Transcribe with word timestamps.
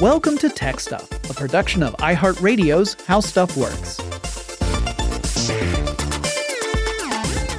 Welcome 0.00 0.38
to 0.38 0.48
Tech 0.48 0.80
Stuff, 0.80 1.12
a 1.28 1.34
production 1.34 1.82
of 1.82 1.94
iHeartRadio's 1.98 2.96
How 3.04 3.20
Stuff 3.20 3.54
Works. 3.54 3.98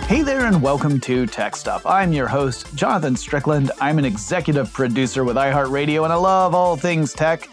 Hey 0.08 0.24
there, 0.24 0.48
and 0.48 0.60
welcome 0.60 1.00
to 1.02 1.28
Tech 1.28 1.56
Stuff. 1.56 1.86
I'm 1.86 2.12
your 2.14 2.28
host, 2.28 2.74
Jonathan 2.74 3.16
Strickland. 3.16 3.70
I'm 3.80 4.00
an 4.00 4.06
executive 4.06 4.74
producer 4.74 5.24
with 5.24 5.36
iHeartRadio, 5.36 6.04
and 6.04 6.12
I 6.12 6.16
love 6.16 6.56
all 6.56 6.76
things 6.76 7.14
tech. 7.14 7.48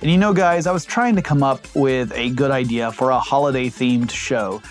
And 0.00 0.10
you 0.10 0.16
know, 0.16 0.32
guys, 0.32 0.66
I 0.66 0.72
was 0.72 0.86
trying 0.86 1.16
to 1.16 1.22
come 1.22 1.42
up 1.42 1.66
with 1.74 2.10
a 2.14 2.30
good 2.30 2.50
idea 2.50 2.92
for 2.92 3.10
a 3.10 3.20
holiday 3.20 3.66
themed 3.66 4.10
show. 4.10 4.62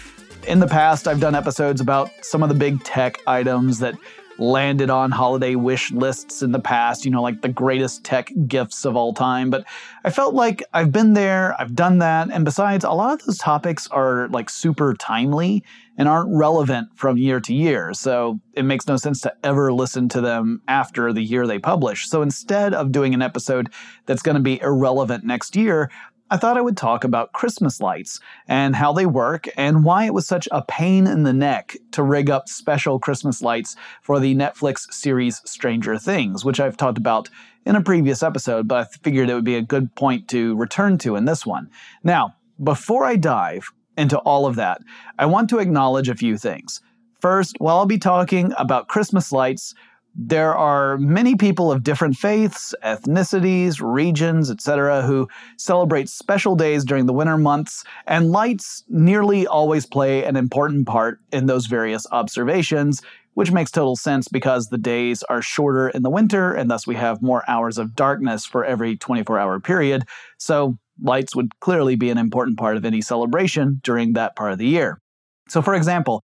In 0.48 0.60
the 0.60 0.68
past, 0.68 1.08
I've 1.08 1.20
done 1.20 1.36
episodes 1.36 1.80
about 1.80 2.10
some 2.26 2.42
of 2.42 2.50
the 2.50 2.56
big 2.56 2.84
tech 2.84 3.20
items 3.28 3.78
that 3.78 3.94
landed 4.40 4.90
on 4.90 5.12
holiday 5.12 5.56
wish 5.56 5.92
lists 5.92 6.42
in 6.42 6.52
the 6.52 6.60
past, 6.60 7.06
you 7.06 7.12
know, 7.12 7.22
like 7.22 7.42
the 7.42 7.50
greatest 7.50 8.04
tech 8.04 8.32
gifts 8.48 8.86
of 8.86 8.96
all 8.96 9.14
time. 9.14 9.50
But 9.50 9.66
I 10.04 10.10
felt 10.10 10.34
like 10.34 10.64
I've 10.74 10.92
been 10.92 11.14
there, 11.14 11.56
I've 11.60 11.76
done 11.76 12.00
that. 12.00 12.30
And 12.32 12.46
besides, 12.46 12.84
a 12.84 12.92
lot 12.92 13.14
of 13.20 13.26
those 13.26 13.38
topics 13.38 13.88
are 13.88 14.28
like 14.30 14.50
super 14.50 14.94
timely 14.94 15.64
and 15.98 16.08
aren't 16.08 16.34
relevant 16.34 16.90
from 16.96 17.18
year 17.18 17.42
to 17.42 17.54
year. 17.54 17.94
So 17.94 18.40
it 18.54 18.64
makes 18.64 18.88
no 18.88 18.96
sense 18.96 19.20
to 19.22 19.34
ever 19.44 19.74
listen 19.74 20.08
to 20.10 20.22
them 20.22 20.62
after 20.68 21.12
the 21.12 21.22
year 21.22 21.46
they 21.46 21.60
publish. 21.60 22.08
So 22.08 22.22
instead 22.22 22.74
of 22.74 22.92
doing 22.92 23.14
an 23.14 23.22
episode 23.22 23.70
that's 24.06 24.22
going 24.22 24.36
to 24.36 24.42
be 24.42 24.62
irrelevant 24.62 25.26
next 25.26 25.58
year, 25.58 25.92
I 26.32 26.38
thought 26.38 26.58
I 26.58 26.62
would 26.62 26.78
talk 26.78 27.04
about 27.04 27.34
Christmas 27.34 27.82
lights 27.82 28.20
and 28.48 28.76
how 28.76 28.94
they 28.94 29.08
work 29.08 29.48
and 29.58 29.84
why 29.84 30.06
it 30.06 30.14
was 30.14 30.28
such 30.28 30.48
a 30.52 30.62
pain 30.62 31.08
in 31.08 31.24
the 31.24 31.34
neck 31.34 31.76
to 31.94 32.04
rig 32.04 32.30
up 32.30 32.48
special 32.48 33.00
Christmas 33.00 33.42
lights 33.42 33.76
for 34.04 34.20
the 34.20 34.36
Netflix 34.36 34.94
series 34.94 35.42
Stranger 35.46 35.98
Things, 35.98 36.46
which 36.46 36.60
I've 36.60 36.78
talked 36.78 37.00
about 37.00 37.30
in 37.66 37.76
a 37.76 37.82
previous 37.82 38.22
episode, 38.22 38.68
but 38.68 38.88
I 38.88 38.98
figured 39.04 39.30
it 39.30 39.34
would 39.34 39.44
be 39.44 39.56
a 39.56 39.62
good 39.62 39.96
point 39.96 40.28
to 40.30 40.56
return 40.56 41.00
to 41.00 41.16
in 41.16 41.26
this 41.26 41.48
one. 41.48 41.72
Now, 42.04 42.36
before 42.64 43.06
I 43.06 43.16
dive 43.16 43.72
into 43.98 44.20
all 44.20 44.46
of 44.46 44.56
that, 44.56 44.82
I 45.18 45.26
want 45.26 45.50
to 45.50 45.58
acknowledge 45.58 46.10
a 46.10 46.16
few 46.16 46.38
things. 46.38 46.80
First, 47.20 47.56
while 47.60 47.78
I'll 47.78 47.86
be 47.86 47.98
talking 47.98 48.54
about 48.58 48.88
Christmas 48.88 49.32
lights, 49.32 49.74
there 50.22 50.54
are 50.54 50.98
many 50.98 51.38
people 51.38 51.72
of 51.72 51.82
different 51.82 52.18
faiths, 52.18 52.76
ethnicities, 52.84 53.80
regions, 53.82 54.52
etc., 54.52 55.02
who 55.02 55.30
celebrate 55.56 56.10
special 56.10 56.58
days 56.58 56.84
during 56.84 57.06
the 57.06 57.14
winter 57.14 57.38
months, 57.38 57.86
and 58.06 58.30
lights 58.30 58.84
nearly 58.90 59.48
always 59.48 59.86
play 59.86 60.26
an 60.26 60.36
important 60.36 60.86
part 60.86 61.22
in 61.32 61.46
those 61.46 61.68
various 61.68 62.06
observations, 62.12 63.02
which 63.36 63.54
makes 63.54 63.72
total 63.72 63.96
sense 63.96 64.28
because 64.28 64.68
the 64.68 64.78
days 64.78 65.24
are 65.24 65.42
shorter 65.42 65.88
in 65.88 66.02
the 66.02 66.10
winter, 66.10 66.54
and 66.54 66.70
thus 66.70 66.86
we 66.86 66.96
have 66.96 67.22
more 67.22 67.50
hours 67.50 67.78
of 67.78 67.96
darkness 67.96 68.46
for 68.46 68.66
every 68.66 68.98
24 68.98 69.40
hour 69.40 69.58
period. 69.62 70.04
So, 70.38 70.78
lights 71.02 71.34
would 71.34 71.58
clearly 71.62 71.96
be 71.96 72.10
an 72.10 72.18
important 72.18 72.58
part 72.58 72.76
of 72.76 72.84
any 72.84 73.00
celebration 73.00 73.80
during 73.86 74.14
that 74.14 74.36
part 74.36 74.52
of 74.52 74.58
the 74.58 74.68
year. 74.68 75.00
So, 75.48 75.62
for 75.62 75.76
example, 75.76 76.22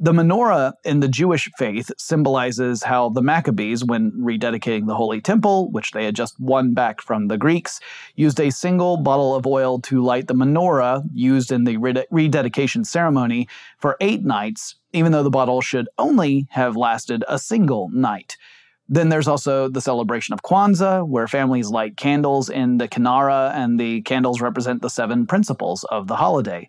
the 0.00 0.12
menorah 0.12 0.72
in 0.84 1.00
the 1.00 1.08
Jewish 1.08 1.48
faith 1.56 1.90
symbolizes 1.96 2.82
how 2.82 3.10
the 3.10 3.22
Maccabees, 3.22 3.84
when 3.84 4.10
rededicating 4.12 4.86
the 4.86 4.96
Holy 4.96 5.20
Temple, 5.20 5.70
which 5.70 5.92
they 5.92 6.04
had 6.04 6.16
just 6.16 6.38
won 6.40 6.74
back 6.74 7.00
from 7.00 7.28
the 7.28 7.38
Greeks, 7.38 7.78
used 8.16 8.40
a 8.40 8.50
single 8.50 8.96
bottle 8.96 9.34
of 9.36 9.46
oil 9.46 9.80
to 9.82 10.02
light 10.02 10.26
the 10.26 10.34
menorah 10.34 11.04
used 11.12 11.52
in 11.52 11.64
the 11.64 11.76
rededication 12.10 12.84
ceremony 12.84 13.48
for 13.78 13.96
eight 14.00 14.24
nights, 14.24 14.74
even 14.92 15.12
though 15.12 15.22
the 15.22 15.30
bottle 15.30 15.60
should 15.60 15.88
only 15.96 16.46
have 16.50 16.76
lasted 16.76 17.24
a 17.28 17.38
single 17.38 17.88
night. 17.90 18.36
Then 18.88 19.08
there's 19.08 19.28
also 19.28 19.68
the 19.68 19.80
celebration 19.80 20.34
of 20.34 20.42
Kwanzaa, 20.42 21.06
where 21.06 21.28
families 21.28 21.70
light 21.70 21.96
candles 21.96 22.50
in 22.50 22.78
the 22.78 22.88
Kinara, 22.88 23.52
and 23.54 23.78
the 23.78 24.02
candles 24.02 24.40
represent 24.40 24.82
the 24.82 24.90
seven 24.90 25.26
principles 25.26 25.84
of 25.84 26.08
the 26.08 26.16
holiday. 26.16 26.68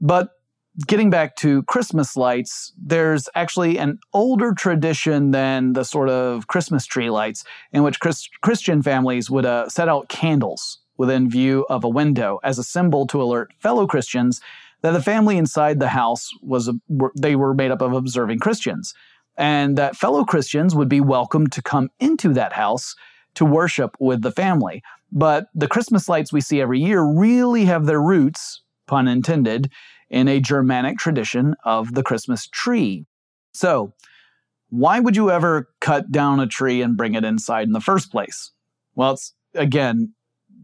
But 0.00 0.39
getting 0.86 1.10
back 1.10 1.36
to 1.36 1.62
Christmas 1.64 2.16
lights, 2.16 2.72
there's 2.78 3.28
actually 3.34 3.78
an 3.78 3.98
older 4.12 4.52
tradition 4.52 5.30
than 5.30 5.72
the 5.72 5.84
sort 5.84 6.08
of 6.08 6.46
Christmas 6.46 6.86
tree 6.86 7.10
lights 7.10 7.44
in 7.72 7.82
which 7.82 8.00
Chris- 8.00 8.28
Christian 8.40 8.82
families 8.82 9.30
would 9.30 9.46
uh, 9.46 9.68
set 9.68 9.88
out 9.88 10.08
candles 10.08 10.78
within 10.96 11.30
view 11.30 11.66
of 11.70 11.82
a 11.82 11.88
window 11.88 12.38
as 12.44 12.58
a 12.58 12.64
symbol 12.64 13.06
to 13.06 13.22
alert 13.22 13.52
fellow 13.58 13.86
Christians 13.86 14.40
that 14.82 14.92
the 14.92 15.02
family 15.02 15.36
inside 15.36 15.78
the 15.78 15.88
house 15.88 16.30
was 16.42 16.68
a, 16.68 16.74
they 17.16 17.36
were 17.36 17.54
made 17.54 17.70
up 17.70 17.82
of 17.82 17.92
observing 17.92 18.38
Christians 18.38 18.94
and 19.36 19.78
that 19.78 19.96
fellow 19.96 20.24
Christians 20.24 20.74
would 20.74 20.88
be 20.88 21.00
welcome 21.00 21.46
to 21.48 21.62
come 21.62 21.88
into 21.98 22.32
that 22.34 22.52
house 22.52 22.94
to 23.34 23.44
worship 23.44 23.96
with 23.98 24.22
the 24.22 24.32
family. 24.32 24.82
But 25.12 25.46
the 25.54 25.68
Christmas 25.68 26.08
lights 26.08 26.32
we 26.32 26.40
see 26.40 26.60
every 26.60 26.80
year 26.80 27.02
really 27.02 27.64
have 27.64 27.86
their 27.86 28.00
roots, 28.00 28.62
pun 28.86 29.08
intended, 29.08 29.70
in 30.10 30.28
a 30.28 30.40
Germanic 30.40 30.98
tradition 30.98 31.54
of 31.64 31.94
the 31.94 32.02
Christmas 32.02 32.46
tree. 32.48 33.06
So, 33.52 33.94
why 34.68 35.00
would 35.00 35.16
you 35.16 35.30
ever 35.30 35.68
cut 35.80 36.12
down 36.12 36.38
a 36.40 36.46
tree 36.46 36.82
and 36.82 36.96
bring 36.96 37.14
it 37.14 37.24
inside 37.24 37.66
in 37.66 37.72
the 37.72 37.80
first 37.80 38.12
place? 38.12 38.52
Well, 38.94 39.12
it's 39.12 39.34
again 39.54 40.14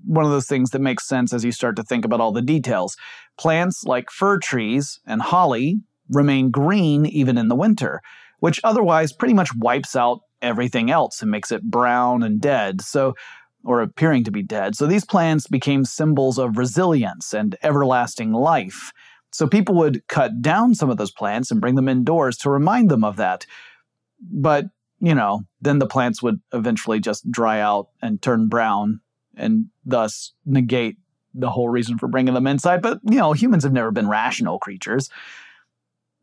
one 0.05 0.25
of 0.25 0.31
those 0.31 0.47
things 0.47 0.71
that 0.71 0.81
makes 0.81 1.07
sense 1.07 1.33
as 1.33 1.45
you 1.45 1.51
start 1.51 1.77
to 1.77 1.83
think 1.83 2.05
about 2.05 2.21
all 2.21 2.33
the 2.33 2.43
details. 2.43 2.97
Plants 3.39 3.85
like 3.85 4.11
fir 4.11 4.39
trees 4.39 5.01
and 5.07 5.21
holly 5.21 5.81
remain 6.11 6.51
green 6.51 7.07
even 7.07 7.37
in 7.37 7.49
the 7.49 7.57
winter, 7.57 8.01
which 8.39 8.61
otherwise 8.63 9.13
pretty 9.13 9.35
much 9.35 9.55
wipes 9.57 9.97
out 9.97 10.21
everything 10.43 10.91
else 10.91 11.23
and 11.23 11.31
makes 11.31 11.51
it 11.51 11.63
brown 11.65 12.23
and 12.23 12.41
dead. 12.41 12.81
So, 12.81 13.15
or 13.65 13.83
appearing 13.83 14.23
to 14.25 14.31
be 14.31 14.43
dead. 14.43 14.77
So 14.77 14.87
these 14.87 15.05
plants 15.05 15.49
became 15.49 15.85
symbols 15.85 16.39
of 16.39 16.57
resilience 16.57 17.35
and 17.35 17.57
everlasting 17.65 18.33
life. 18.33 18.93
So 19.37 19.47
people 19.47 19.75
would 19.75 20.07
cut 20.09 20.41
down 20.41 20.75
some 20.75 20.89
of 20.89 20.97
those 20.97 21.11
plants 21.11 21.51
and 21.51 21.61
bring 21.61 21.75
them 21.75 21.89
indoors 21.89 22.39
to 22.39 22.51
remind 22.51 22.91
them 22.91 23.05
of 23.05 23.17
that. 23.17 23.45
But, 24.19 24.67
you 24.99 25.15
know, 25.15 25.43
then 25.61 25.79
the 25.79 25.87
plants 25.87 26.23
would 26.23 26.41
eventually 26.55 27.01
just 27.01 27.31
dry 27.31 27.61
out 27.61 27.89
and 28.01 28.23
turn 28.23 28.49
brown 28.49 29.01
and 29.37 29.67
thus 29.85 30.33
negate 30.47 30.97
the 31.35 31.51
whole 31.51 31.69
reason 31.69 31.99
for 31.99 32.09
bringing 32.09 32.33
them 32.33 32.47
inside. 32.47 32.81
But, 32.81 33.01
you 33.05 33.19
know, 33.19 33.35
humans 33.35 33.65
have 33.65 33.75
never 33.75 33.91
been 33.91 34.09
rational 34.09 34.59
creatures. 34.59 35.11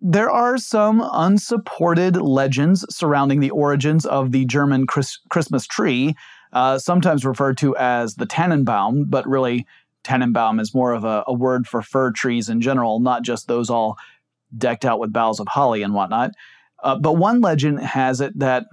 There 0.01 0.31
are 0.31 0.57
some 0.57 1.07
unsupported 1.13 2.17
legends 2.17 2.83
surrounding 2.89 3.41
the 3.41 3.51
origins 3.51 4.07
of 4.07 4.31
the 4.31 4.45
German 4.45 4.87
Chris- 4.87 5.19
Christmas 5.29 5.67
tree, 5.67 6.15
uh, 6.51 6.79
sometimes 6.79 7.25
referred 7.25 7.57
to 7.59 7.75
as 7.77 8.15
the 8.15 8.25
Tannenbaum, 8.25 9.05
but 9.05 9.27
really 9.27 9.67
Tannenbaum 10.03 10.59
is 10.59 10.73
more 10.73 10.93
of 10.93 11.03
a, 11.03 11.23
a 11.27 11.33
word 11.33 11.67
for 11.67 11.81
fir 11.81 12.11
trees 12.11 12.49
in 12.49 12.61
general, 12.61 12.99
not 12.99 13.23
just 13.23 13.47
those 13.47 13.69
all 13.69 13.97
decked 14.55 14.85
out 14.85 14.99
with 14.99 15.13
boughs 15.13 15.39
of 15.39 15.47
holly 15.47 15.81
and 15.81 15.93
whatnot. 15.93 16.31
Uh, 16.83 16.97
but 16.97 17.13
one 17.13 17.41
legend 17.41 17.79
has 17.79 18.21
it 18.21 18.37
that 18.37 18.65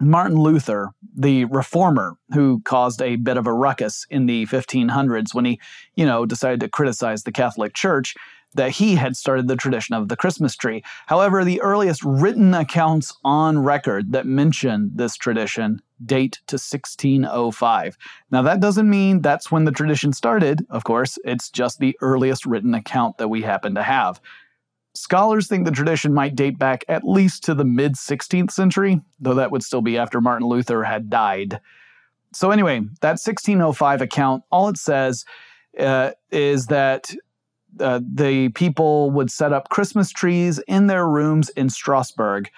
Martin 0.00 0.38
Luther, 0.38 0.90
the 1.14 1.44
reformer 1.46 2.16
who 2.32 2.60
caused 2.64 3.02
a 3.02 3.16
bit 3.16 3.36
of 3.36 3.46
a 3.46 3.52
ruckus 3.52 4.06
in 4.08 4.26
the 4.26 4.46
1500s 4.46 5.34
when 5.34 5.44
he, 5.44 5.60
you 5.94 6.06
know, 6.06 6.24
decided 6.24 6.60
to 6.60 6.68
criticize 6.68 7.24
the 7.24 7.32
Catholic 7.32 7.74
Church, 7.74 8.14
that 8.54 8.72
he 8.72 8.96
had 8.96 9.16
started 9.16 9.48
the 9.48 9.56
tradition 9.56 9.94
of 9.94 10.08
the 10.08 10.16
Christmas 10.16 10.56
tree. 10.56 10.82
However, 11.06 11.44
the 11.44 11.60
earliest 11.60 12.02
written 12.04 12.54
accounts 12.54 13.12
on 13.24 13.58
record 13.58 14.12
that 14.12 14.26
mention 14.26 14.90
this 14.94 15.16
tradition 15.16 15.80
date 16.04 16.40
to 16.46 16.54
1605. 16.54 17.96
Now, 18.30 18.42
that 18.42 18.60
doesn't 18.60 18.88
mean 18.88 19.20
that's 19.20 19.50
when 19.50 19.64
the 19.64 19.72
tradition 19.72 20.12
started, 20.12 20.66
of 20.70 20.84
course, 20.84 21.18
it's 21.24 21.50
just 21.50 21.78
the 21.78 21.96
earliest 22.00 22.46
written 22.46 22.74
account 22.74 23.18
that 23.18 23.28
we 23.28 23.42
happen 23.42 23.74
to 23.74 23.82
have. 23.82 24.20
Scholars 24.94 25.46
think 25.46 25.64
the 25.64 25.70
tradition 25.70 26.12
might 26.12 26.34
date 26.34 26.58
back 26.58 26.84
at 26.88 27.04
least 27.04 27.44
to 27.44 27.54
the 27.54 27.64
mid 27.64 27.94
16th 27.94 28.50
century, 28.50 29.00
though 29.20 29.34
that 29.34 29.52
would 29.52 29.62
still 29.62 29.82
be 29.82 29.96
after 29.96 30.20
Martin 30.20 30.48
Luther 30.48 30.82
had 30.82 31.08
died. 31.08 31.60
So, 32.32 32.50
anyway, 32.50 32.80
that 33.00 33.18
1605 33.20 34.00
account, 34.00 34.42
all 34.50 34.68
it 34.68 34.76
says 34.76 35.24
uh, 35.78 36.12
is 36.32 36.66
that 36.66 37.14
uh, 37.78 38.00
the 38.02 38.48
people 38.50 39.10
would 39.10 39.30
set 39.30 39.52
up 39.52 39.68
Christmas 39.68 40.10
trees 40.10 40.58
in 40.66 40.86
their 40.86 41.06
rooms 41.06 41.48
in 41.50 41.70
Strasbourg. 41.70 42.50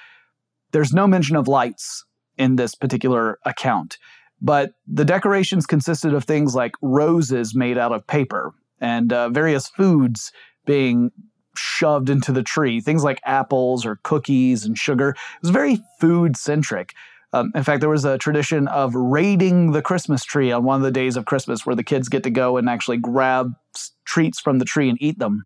There's 0.72 0.92
no 0.92 1.06
mention 1.06 1.36
of 1.36 1.48
lights 1.48 2.04
in 2.38 2.56
this 2.56 2.74
particular 2.74 3.38
account, 3.44 3.98
but 4.40 4.72
the 4.86 5.04
decorations 5.04 5.66
consisted 5.66 6.14
of 6.14 6.24
things 6.24 6.54
like 6.54 6.72
roses 6.80 7.54
made 7.54 7.78
out 7.78 7.92
of 7.92 8.06
paper 8.06 8.54
and 8.80 9.12
uh, 9.12 9.28
various 9.28 9.68
foods 9.68 10.32
being 10.66 11.10
shoved 11.56 12.08
into 12.08 12.32
the 12.32 12.42
tree, 12.42 12.80
things 12.80 13.04
like 13.04 13.20
apples 13.24 13.84
or 13.84 14.00
cookies 14.02 14.64
and 14.64 14.78
sugar. 14.78 15.10
It 15.10 15.42
was 15.42 15.50
very 15.50 15.82
food 16.00 16.36
centric. 16.36 16.94
Um, 17.32 17.50
in 17.54 17.62
fact, 17.62 17.80
there 17.80 17.88
was 17.88 18.04
a 18.04 18.18
tradition 18.18 18.68
of 18.68 18.94
raiding 18.94 19.72
the 19.72 19.82
Christmas 19.82 20.22
tree 20.24 20.52
on 20.52 20.64
one 20.64 20.76
of 20.76 20.82
the 20.82 20.90
days 20.90 21.16
of 21.16 21.24
Christmas 21.24 21.64
where 21.64 21.76
the 21.76 21.82
kids 21.82 22.08
get 22.08 22.22
to 22.24 22.30
go 22.30 22.58
and 22.58 22.68
actually 22.68 22.98
grab 22.98 23.52
treats 24.04 24.38
from 24.38 24.58
the 24.58 24.64
tree 24.64 24.88
and 24.88 25.00
eat 25.00 25.18
them. 25.18 25.44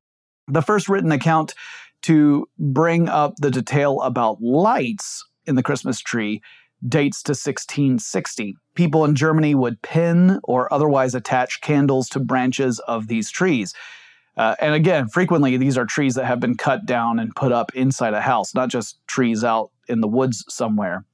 The 0.49 0.63
first 0.63 0.89
written 0.89 1.13
account 1.13 1.55
to 2.03 2.49
bring 2.59 3.09
up 3.09 3.37
the 3.37 3.51
detail 3.51 4.01
about 4.03 4.41
lights 4.41 5.25
in 5.47 5.55
the 5.55 5.63
Christmas 5.63 6.01
tree 6.01 6.43
dates 6.87 7.23
to 7.23 7.31
1660. 7.31 8.57
People 8.75 9.05
in 9.05 9.15
Germany 9.15 9.55
would 9.55 9.81
pin 9.83 10.41
or 10.45 10.73
otherwise 10.73 11.15
attach 11.15 11.61
candles 11.61 12.09
to 12.11 12.21
branches 12.21 12.79
of 12.81 13.09
these 13.09 13.31
trees. 13.31 13.75
Uh, 14.37 14.55
and 14.61 14.75
again, 14.75 15.09
frequently 15.09 15.57
these 15.57 15.79
are 15.79 15.87
trees 15.87 16.15
that 16.15 16.27
have 16.27 16.41
been 16.41 16.57
cut 16.57 16.85
down 16.85 17.19
and 17.19 17.35
put 17.35 17.53
up 17.53 17.75
inside 17.75 18.13
a 18.13 18.21
house, 18.21 18.55
not 18.55 18.69
just 18.69 18.99
trees 19.07 19.43
out 19.43 19.71
in 19.89 20.01
the 20.01 20.09
woods 20.09 20.45
somewhere. 20.49 21.05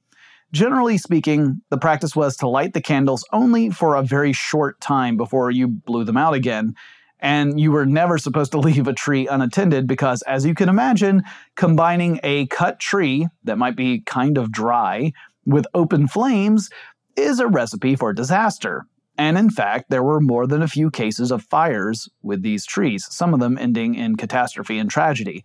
Generally 0.53 0.99
speaking, 0.99 1.61
the 1.71 1.79
practice 1.79 2.15
was 2.15 2.37
to 2.37 2.47
light 2.47 2.73
the 2.73 2.81
candles 2.81 3.25
only 3.33 3.71
for 3.71 3.95
a 3.95 4.03
very 4.03 4.33
short 4.33 4.79
time 4.79 5.17
before 5.17 5.49
you 5.49 5.67
blew 5.67 6.03
them 6.03 6.15
out 6.15 6.35
again. 6.35 6.75
And 7.19 7.59
you 7.59 7.71
were 7.71 7.87
never 7.87 8.19
supposed 8.19 8.51
to 8.51 8.59
leave 8.59 8.87
a 8.87 8.93
tree 8.93 9.27
unattended 9.27 9.87
because, 9.87 10.21
as 10.23 10.45
you 10.45 10.53
can 10.53 10.69
imagine, 10.69 11.23
combining 11.55 12.19
a 12.21 12.45
cut 12.47 12.79
tree 12.79 13.27
that 13.45 13.57
might 13.57 13.75
be 13.75 14.01
kind 14.01 14.37
of 14.37 14.51
dry 14.51 15.11
with 15.43 15.65
open 15.73 16.07
flames 16.07 16.69
is 17.15 17.39
a 17.39 17.47
recipe 17.47 17.95
for 17.95 18.13
disaster. 18.13 18.85
And 19.17 19.39
in 19.39 19.49
fact, 19.49 19.89
there 19.89 20.03
were 20.03 20.21
more 20.21 20.45
than 20.45 20.61
a 20.61 20.67
few 20.67 20.91
cases 20.91 21.31
of 21.31 21.43
fires 21.43 22.09
with 22.21 22.43
these 22.43 22.65
trees, 22.65 23.07
some 23.09 23.33
of 23.33 23.39
them 23.39 23.57
ending 23.57 23.95
in 23.95 24.17
catastrophe 24.17 24.77
and 24.77 24.89
tragedy. 24.89 25.43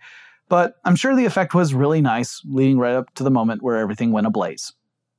But 0.51 0.75
I'm 0.85 0.97
sure 0.97 1.17
the 1.17 1.27
effect 1.27 1.55
was 1.55 1.73
really 1.73 2.01
nice, 2.03 2.43
leading 2.45 2.79
right 2.79 2.95
up 2.95 3.15
to 3.15 3.25
the 3.25 3.31
moment 3.31 3.63
where 3.63 3.77
everything 3.77 4.13
went 4.13 4.27
ablaze. 4.27 4.73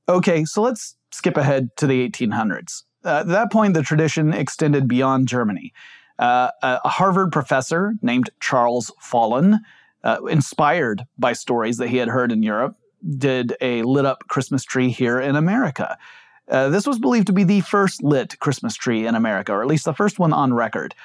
Okay, 0.09 0.43
so 0.43 0.63
let's 0.63 0.95
skip 1.11 1.37
ahead 1.37 1.69
to 1.77 1.85
the 1.85 2.09
1800s. 2.09 2.81
Uh, 3.05 3.19
at 3.19 3.27
that 3.27 3.51
point, 3.51 3.75
the 3.75 3.83
tradition 3.83 4.33
extended 4.33 4.87
beyond 4.87 5.27
Germany. 5.27 5.71
Uh, 6.17 6.49
a 6.63 6.89
Harvard 6.89 7.31
professor 7.31 7.93
named 8.01 8.31
Charles 8.41 8.91
Follen, 8.99 9.59
uh, 10.03 10.17
inspired 10.25 11.05
by 11.19 11.33
stories 11.33 11.77
that 11.77 11.89
he 11.89 11.97
had 11.97 12.07
heard 12.07 12.31
in 12.31 12.41
Europe, 12.41 12.75
did 13.17 13.55
a 13.61 13.83
lit 13.83 14.05
up 14.05 14.23
Christmas 14.27 14.63
tree 14.63 14.89
here 14.89 15.19
in 15.19 15.35
America. 15.35 15.95
Uh, 16.49 16.69
this 16.69 16.87
was 16.87 16.97
believed 16.97 17.27
to 17.27 17.33
be 17.33 17.43
the 17.43 17.61
first 17.61 18.03
lit 18.03 18.39
Christmas 18.39 18.73
tree 18.73 19.05
in 19.05 19.13
America, 19.13 19.53
or 19.53 19.61
at 19.61 19.67
least 19.67 19.85
the 19.85 19.93
first 19.93 20.17
one 20.17 20.33
on 20.33 20.53
record. 20.53 20.95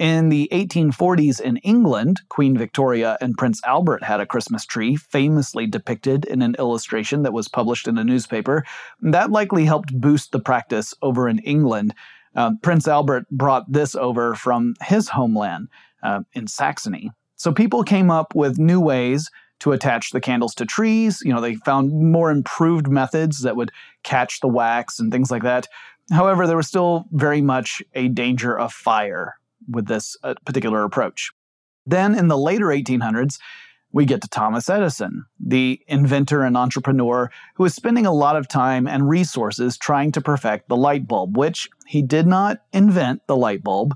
In 0.00 0.30
the 0.30 0.48
1840s 0.50 1.42
in 1.42 1.58
England, 1.58 2.22
Queen 2.30 2.56
Victoria 2.56 3.18
and 3.20 3.36
Prince 3.36 3.60
Albert 3.66 4.02
had 4.02 4.18
a 4.18 4.24
Christmas 4.24 4.64
tree 4.64 4.96
famously 4.96 5.66
depicted 5.66 6.24
in 6.24 6.40
an 6.40 6.56
illustration 6.58 7.22
that 7.24 7.34
was 7.34 7.48
published 7.48 7.86
in 7.86 7.98
a 7.98 8.04
newspaper. 8.04 8.64
That 9.02 9.30
likely 9.30 9.66
helped 9.66 9.92
boost 9.92 10.32
the 10.32 10.40
practice 10.40 10.94
over 11.02 11.28
in 11.28 11.38
England. 11.40 11.94
Uh, 12.34 12.52
Prince 12.62 12.88
Albert 12.88 13.28
brought 13.30 13.70
this 13.70 13.94
over 13.94 14.34
from 14.34 14.72
his 14.82 15.10
homeland 15.10 15.68
uh, 16.02 16.20
in 16.32 16.46
Saxony. 16.46 17.10
So 17.36 17.52
people 17.52 17.84
came 17.84 18.10
up 18.10 18.34
with 18.34 18.58
new 18.58 18.80
ways 18.80 19.30
to 19.58 19.72
attach 19.72 20.12
the 20.12 20.20
candles 20.22 20.54
to 20.54 20.64
trees. 20.64 21.20
You 21.22 21.34
know, 21.34 21.42
they 21.42 21.56
found 21.56 21.92
more 21.92 22.30
improved 22.30 22.88
methods 22.88 23.42
that 23.42 23.56
would 23.56 23.70
catch 24.02 24.40
the 24.40 24.48
wax 24.48 24.98
and 24.98 25.12
things 25.12 25.30
like 25.30 25.42
that. 25.42 25.68
However, 26.10 26.46
there 26.46 26.56
was 26.56 26.68
still 26.68 27.04
very 27.12 27.42
much 27.42 27.82
a 27.94 28.08
danger 28.08 28.58
of 28.58 28.72
fire 28.72 29.34
with 29.68 29.86
this 29.86 30.16
uh, 30.22 30.34
particular 30.44 30.84
approach. 30.84 31.30
Then 31.86 32.14
in 32.14 32.28
the 32.28 32.38
later 32.38 32.66
1800s, 32.66 33.38
we 33.92 34.04
get 34.04 34.22
to 34.22 34.28
Thomas 34.28 34.70
Edison, 34.70 35.24
the 35.44 35.80
inventor 35.88 36.42
and 36.42 36.56
entrepreneur 36.56 37.30
who 37.56 37.64
was 37.64 37.74
spending 37.74 38.06
a 38.06 38.12
lot 38.12 38.36
of 38.36 38.46
time 38.46 38.86
and 38.86 39.08
resources 39.08 39.76
trying 39.76 40.12
to 40.12 40.20
perfect 40.20 40.68
the 40.68 40.76
light 40.76 41.08
bulb, 41.08 41.36
which 41.36 41.68
he 41.86 42.02
did 42.02 42.26
not 42.26 42.58
invent 42.72 43.26
the 43.26 43.36
light 43.36 43.64
bulb, 43.64 43.94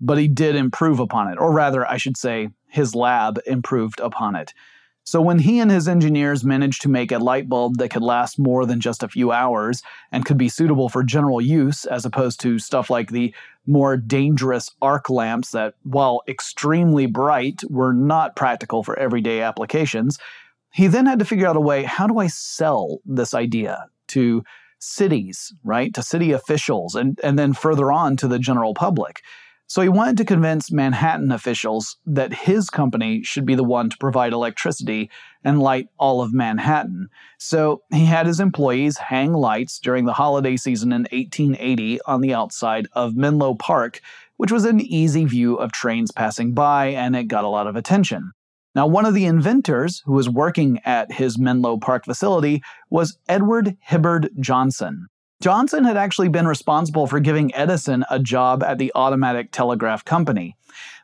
but 0.00 0.18
he 0.18 0.28
did 0.28 0.56
improve 0.56 1.00
upon 1.00 1.30
it. 1.30 1.38
Or 1.38 1.52
rather, 1.52 1.86
I 1.86 1.98
should 1.98 2.16
say, 2.16 2.48
his 2.68 2.94
lab 2.94 3.38
improved 3.46 4.00
upon 4.00 4.36
it. 4.36 4.54
So 5.06 5.20
when 5.20 5.38
he 5.38 5.60
and 5.60 5.70
his 5.70 5.86
engineers 5.86 6.44
managed 6.44 6.82
to 6.82 6.88
make 6.88 7.12
a 7.12 7.18
light 7.18 7.48
bulb 7.48 7.76
that 7.76 7.90
could 7.90 8.02
last 8.02 8.40
more 8.40 8.66
than 8.66 8.80
just 8.80 9.04
a 9.04 9.08
few 9.08 9.30
hours 9.30 9.80
and 10.10 10.24
could 10.24 10.36
be 10.36 10.48
suitable 10.48 10.88
for 10.88 11.04
general 11.04 11.40
use 11.40 11.84
as 11.84 12.04
opposed 12.04 12.40
to 12.40 12.58
stuff 12.58 12.90
like 12.90 13.12
the 13.12 13.32
more 13.68 13.96
dangerous 13.96 14.72
arc 14.82 15.08
lamps 15.08 15.52
that, 15.52 15.74
while 15.84 16.22
extremely 16.26 17.06
bright, 17.06 17.62
were 17.70 17.92
not 17.92 18.34
practical 18.34 18.82
for 18.82 18.98
everyday 18.98 19.42
applications, 19.42 20.18
he 20.72 20.88
then 20.88 21.06
had 21.06 21.20
to 21.20 21.24
figure 21.24 21.46
out 21.46 21.56
a 21.56 21.60
way 21.60 21.84
how 21.84 22.08
do 22.08 22.18
I 22.18 22.26
sell 22.26 22.98
this 23.06 23.32
idea 23.32 23.86
to 24.08 24.42
cities, 24.80 25.54
right? 25.62 25.94
To 25.94 26.02
city 26.02 26.32
officials 26.32 26.96
and, 26.96 27.18
and 27.22 27.38
then 27.38 27.52
further 27.52 27.92
on 27.92 28.16
to 28.16 28.26
the 28.26 28.40
general 28.40 28.74
public. 28.74 29.22
So 29.68 29.82
he 29.82 29.88
wanted 29.88 30.16
to 30.18 30.24
convince 30.24 30.70
Manhattan 30.70 31.32
officials 31.32 31.96
that 32.06 32.32
his 32.32 32.70
company 32.70 33.22
should 33.24 33.44
be 33.44 33.56
the 33.56 33.64
one 33.64 33.90
to 33.90 33.96
provide 33.98 34.32
electricity 34.32 35.10
and 35.42 35.60
light 35.60 35.88
all 35.98 36.22
of 36.22 36.32
Manhattan. 36.32 37.08
So 37.38 37.82
he 37.92 38.04
had 38.04 38.26
his 38.26 38.38
employees 38.38 38.96
hang 38.96 39.32
lights 39.32 39.80
during 39.80 40.04
the 40.04 40.12
holiday 40.12 40.56
season 40.56 40.92
in 40.92 41.02
1880 41.02 42.00
on 42.02 42.20
the 42.20 42.32
outside 42.32 42.86
of 42.92 43.16
Menlo 43.16 43.54
Park, 43.54 44.00
which 44.36 44.52
was 44.52 44.64
an 44.64 44.80
easy 44.80 45.24
view 45.24 45.56
of 45.56 45.72
trains 45.72 46.12
passing 46.12 46.54
by 46.54 46.86
and 46.86 47.16
it 47.16 47.24
got 47.24 47.44
a 47.44 47.48
lot 47.48 47.66
of 47.66 47.74
attention. 47.74 48.30
Now, 48.76 48.86
one 48.86 49.06
of 49.06 49.14
the 49.14 49.24
inventors 49.24 50.02
who 50.04 50.12
was 50.12 50.28
working 50.28 50.80
at 50.84 51.10
his 51.10 51.38
Menlo 51.38 51.78
Park 51.78 52.04
facility 52.04 52.62
was 52.90 53.18
Edward 53.26 53.76
Hibbard 53.80 54.28
Johnson. 54.38 55.08
Johnson 55.40 55.84
had 55.84 55.96
actually 55.96 56.28
been 56.28 56.46
responsible 56.46 57.06
for 57.06 57.20
giving 57.20 57.54
Edison 57.54 58.04
a 58.10 58.18
job 58.18 58.62
at 58.62 58.78
the 58.78 58.90
Automatic 58.94 59.52
Telegraph 59.52 60.04
Company. 60.04 60.56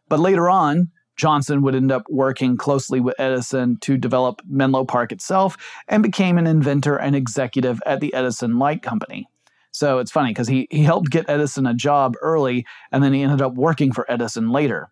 But 0.08 0.20
later 0.20 0.48
on, 0.48 0.90
Johnson 1.16 1.62
would 1.62 1.74
end 1.74 1.92
up 1.92 2.04
working 2.08 2.56
closely 2.56 2.98
with 2.98 3.14
Edison 3.18 3.76
to 3.80 3.98
develop 3.98 4.40
Menlo 4.48 4.84
Park 4.84 5.12
itself 5.12 5.56
and 5.88 6.02
became 6.02 6.38
an 6.38 6.46
inventor 6.46 6.96
and 6.96 7.14
executive 7.14 7.82
at 7.84 8.00
the 8.00 8.12
Edison 8.14 8.58
Light 8.58 8.82
Company. 8.82 9.28
So 9.72 9.98
it's 9.98 10.10
funny 10.10 10.30
because 10.30 10.48
he, 10.48 10.66
he 10.70 10.82
helped 10.82 11.10
get 11.10 11.28
Edison 11.28 11.66
a 11.66 11.74
job 11.74 12.14
early 12.22 12.66
and 12.90 13.02
then 13.02 13.12
he 13.12 13.22
ended 13.22 13.42
up 13.42 13.54
working 13.54 13.92
for 13.92 14.10
Edison 14.10 14.50
later. 14.50 14.90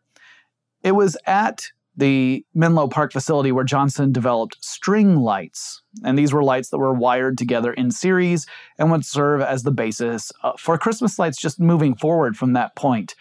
It 0.83 0.93
was 0.93 1.17
at 1.27 1.65
the 2.01 2.45
Menlo 2.55 2.89
Park 2.89 3.13
facility 3.13 3.53
where 3.53 3.63
Johnson 3.63 4.11
developed 4.11 4.57
string 4.65 5.17
lights. 5.17 5.83
And 6.03 6.19
these 6.19 6.33
were 6.33 6.43
lights 6.43 6.71
that 6.71 6.79
were 6.79 6.95
wired 6.95 7.37
together 7.37 7.73
in 7.75 7.91
series 7.91 8.47
and 8.79 8.91
would 8.91 9.05
serve 9.05 9.43
as 9.43 9.63
the 9.63 9.71
basis 9.71 10.33
uh, 10.43 10.53
for 10.59 10.79
Christmas 10.79 11.19
lights 11.19 11.39
just 11.39 11.61
moving 11.61 11.95
forward 11.95 12.37
from 12.37 12.55
that 12.55 12.75
point. 12.75 13.15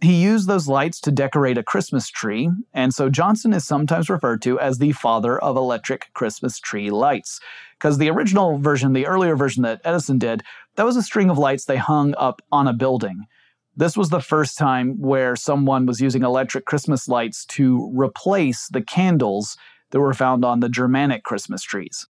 He 0.00 0.20
used 0.20 0.48
those 0.48 0.66
lights 0.66 0.98
to 1.02 1.12
decorate 1.12 1.58
a 1.58 1.62
Christmas 1.62 2.08
tree, 2.08 2.50
and 2.74 2.92
so 2.92 3.08
Johnson 3.08 3.52
is 3.52 3.64
sometimes 3.64 4.10
referred 4.10 4.42
to 4.42 4.58
as 4.58 4.78
the 4.78 4.90
father 4.90 5.38
of 5.38 5.56
electric 5.56 6.12
Christmas 6.12 6.58
tree 6.58 6.90
lights. 6.90 7.38
Because 7.78 7.98
the 7.98 8.10
original 8.10 8.58
version, 8.58 8.94
the 8.94 9.06
earlier 9.06 9.36
version 9.36 9.62
that 9.62 9.80
Edison 9.84 10.18
did, 10.18 10.42
that 10.74 10.86
was 10.86 10.96
a 10.96 11.02
string 11.02 11.30
of 11.30 11.38
lights 11.38 11.66
they 11.66 11.76
hung 11.76 12.14
up 12.16 12.42
on 12.50 12.66
a 12.66 12.72
building. 12.72 13.26
This 13.74 13.96
was 13.96 14.10
the 14.10 14.20
first 14.20 14.58
time 14.58 15.00
where 15.00 15.34
someone 15.34 15.86
was 15.86 16.00
using 16.00 16.22
electric 16.22 16.66
Christmas 16.66 17.08
lights 17.08 17.46
to 17.46 17.90
replace 17.94 18.68
the 18.68 18.82
candles 18.82 19.56
that 19.90 20.00
were 20.00 20.12
found 20.12 20.44
on 20.44 20.60
the 20.60 20.68
Germanic 20.68 21.24
Christmas 21.24 21.62
trees. 21.62 22.06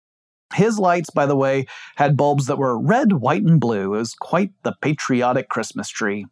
His 0.55 0.79
lights, 0.79 1.11
by 1.11 1.27
the 1.27 1.37
way, 1.37 1.67
had 1.97 2.17
bulbs 2.17 2.47
that 2.47 2.59
were 2.59 2.79
red, 2.79 3.13
white, 3.13 3.43
and 3.43 3.61
blue. 3.61 3.95
It 3.95 3.99
was 3.99 4.15
quite 4.15 4.51
the 4.63 4.75
patriotic 4.81 5.49
Christmas 5.49 5.89
tree. 5.89 6.27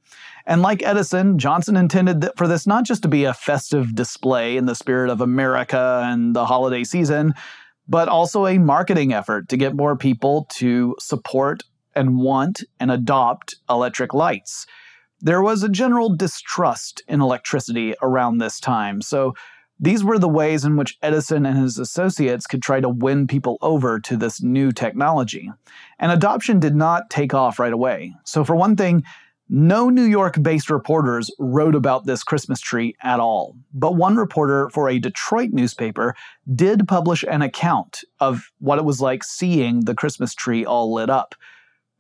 And 0.46 0.62
like 0.62 0.82
Edison, 0.82 1.38
Johnson 1.38 1.76
intended 1.76 2.26
for 2.36 2.48
this 2.48 2.66
not 2.66 2.84
just 2.84 3.02
to 3.02 3.08
be 3.08 3.24
a 3.24 3.34
festive 3.34 3.94
display 3.94 4.56
in 4.56 4.64
the 4.64 4.74
spirit 4.74 5.10
of 5.10 5.20
America 5.20 6.02
and 6.06 6.34
the 6.34 6.46
holiday 6.46 6.82
season, 6.82 7.34
but 7.88 8.08
also 8.08 8.46
a 8.46 8.58
marketing 8.58 9.12
effort 9.12 9.48
to 9.50 9.56
get 9.56 9.76
more 9.76 9.96
people 9.96 10.46
to 10.54 10.96
support 10.98 11.64
and 11.94 12.18
want 12.18 12.62
and 12.80 12.90
adopt 12.90 13.56
electric 13.68 14.14
lights. 14.14 14.66
There 15.26 15.42
was 15.42 15.64
a 15.64 15.68
general 15.68 16.14
distrust 16.14 17.02
in 17.08 17.20
electricity 17.20 17.96
around 18.00 18.38
this 18.38 18.60
time, 18.60 19.02
so 19.02 19.34
these 19.80 20.04
were 20.04 20.20
the 20.20 20.28
ways 20.28 20.64
in 20.64 20.76
which 20.76 20.98
Edison 21.02 21.44
and 21.44 21.58
his 21.58 21.80
associates 21.80 22.46
could 22.46 22.62
try 22.62 22.78
to 22.78 22.88
win 22.88 23.26
people 23.26 23.58
over 23.60 23.98
to 23.98 24.16
this 24.16 24.40
new 24.40 24.70
technology. 24.70 25.50
And 25.98 26.12
adoption 26.12 26.60
did 26.60 26.76
not 26.76 27.10
take 27.10 27.34
off 27.34 27.58
right 27.58 27.72
away. 27.72 28.14
So, 28.22 28.44
for 28.44 28.54
one 28.54 28.76
thing, 28.76 29.02
no 29.48 29.90
New 29.90 30.04
York 30.04 30.40
based 30.40 30.70
reporters 30.70 31.28
wrote 31.40 31.74
about 31.74 32.06
this 32.06 32.22
Christmas 32.22 32.60
tree 32.60 32.94
at 33.02 33.18
all. 33.18 33.56
But 33.74 33.96
one 33.96 34.14
reporter 34.14 34.70
for 34.70 34.88
a 34.88 35.00
Detroit 35.00 35.50
newspaper 35.50 36.14
did 36.54 36.86
publish 36.86 37.24
an 37.28 37.42
account 37.42 38.04
of 38.20 38.52
what 38.60 38.78
it 38.78 38.84
was 38.84 39.00
like 39.00 39.24
seeing 39.24 39.86
the 39.86 39.94
Christmas 39.96 40.36
tree 40.36 40.64
all 40.64 40.94
lit 40.94 41.10
up. 41.10 41.34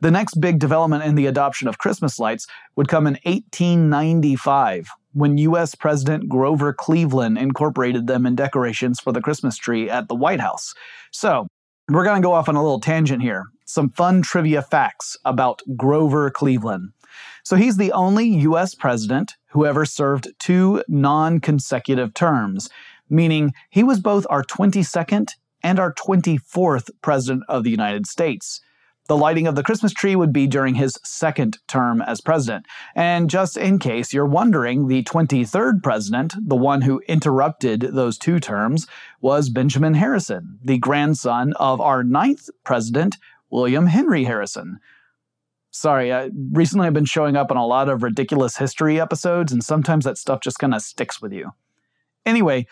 The 0.00 0.10
next 0.10 0.40
big 0.40 0.58
development 0.58 1.04
in 1.04 1.14
the 1.14 1.26
adoption 1.26 1.68
of 1.68 1.78
Christmas 1.78 2.18
lights 2.18 2.46
would 2.76 2.88
come 2.88 3.06
in 3.06 3.14
1895 3.24 4.90
when 5.14 5.38
US 5.38 5.74
President 5.74 6.28
Grover 6.28 6.74
Cleveland 6.74 7.38
incorporated 7.38 8.06
them 8.06 8.26
in 8.26 8.36
decorations 8.36 9.00
for 9.00 9.10
the 9.10 9.22
Christmas 9.22 9.56
tree 9.56 9.88
at 9.88 10.08
the 10.08 10.14
White 10.14 10.40
House. 10.40 10.74
So, 11.12 11.46
we're 11.88 12.04
going 12.04 12.20
to 12.20 12.26
go 12.26 12.34
off 12.34 12.48
on 12.48 12.56
a 12.56 12.62
little 12.62 12.80
tangent 12.80 13.22
here. 13.22 13.44
Some 13.64 13.88
fun 13.88 14.20
trivia 14.20 14.60
facts 14.60 15.16
about 15.24 15.62
Grover 15.76 16.30
Cleveland. 16.30 16.90
So, 17.42 17.56
he's 17.56 17.78
the 17.78 17.92
only 17.92 18.26
US 18.26 18.74
president 18.74 19.36
who 19.52 19.64
ever 19.64 19.86
served 19.86 20.28
two 20.38 20.82
non 20.88 21.40
consecutive 21.40 22.12
terms, 22.12 22.68
meaning 23.08 23.54
he 23.70 23.82
was 23.82 24.00
both 24.00 24.26
our 24.28 24.44
22nd 24.44 25.30
and 25.62 25.80
our 25.80 25.94
24th 25.94 26.90
president 27.00 27.44
of 27.48 27.64
the 27.64 27.70
United 27.70 28.06
States. 28.06 28.60
The 29.08 29.16
lighting 29.16 29.46
of 29.46 29.54
the 29.54 29.62
Christmas 29.62 29.92
tree 29.92 30.16
would 30.16 30.32
be 30.32 30.46
during 30.46 30.74
his 30.74 30.98
second 31.04 31.58
term 31.68 32.02
as 32.02 32.20
president. 32.20 32.66
And 32.94 33.30
just 33.30 33.56
in 33.56 33.78
case 33.78 34.12
you're 34.12 34.26
wondering, 34.26 34.88
the 34.88 35.04
23rd 35.04 35.82
president, 35.82 36.34
the 36.38 36.56
one 36.56 36.82
who 36.82 37.00
interrupted 37.06 37.80
those 37.80 38.18
two 38.18 38.40
terms, 38.40 38.86
was 39.20 39.48
Benjamin 39.48 39.94
Harrison, 39.94 40.58
the 40.62 40.78
grandson 40.78 41.52
of 41.54 41.80
our 41.80 42.02
ninth 42.02 42.48
president, 42.64 43.16
William 43.50 43.86
Henry 43.86 44.24
Harrison. 44.24 44.78
Sorry, 45.70 46.12
I, 46.12 46.30
recently 46.52 46.86
I've 46.86 46.94
been 46.94 47.04
showing 47.04 47.36
up 47.36 47.50
on 47.50 47.56
a 47.56 47.66
lot 47.66 47.88
of 47.88 48.02
ridiculous 48.02 48.56
history 48.56 49.00
episodes, 49.00 49.52
and 49.52 49.62
sometimes 49.62 50.04
that 50.04 50.18
stuff 50.18 50.40
just 50.40 50.58
kind 50.58 50.74
of 50.74 50.82
sticks 50.82 51.20
with 51.20 51.32
you. 51.32 51.52
Anyway, 52.24 52.66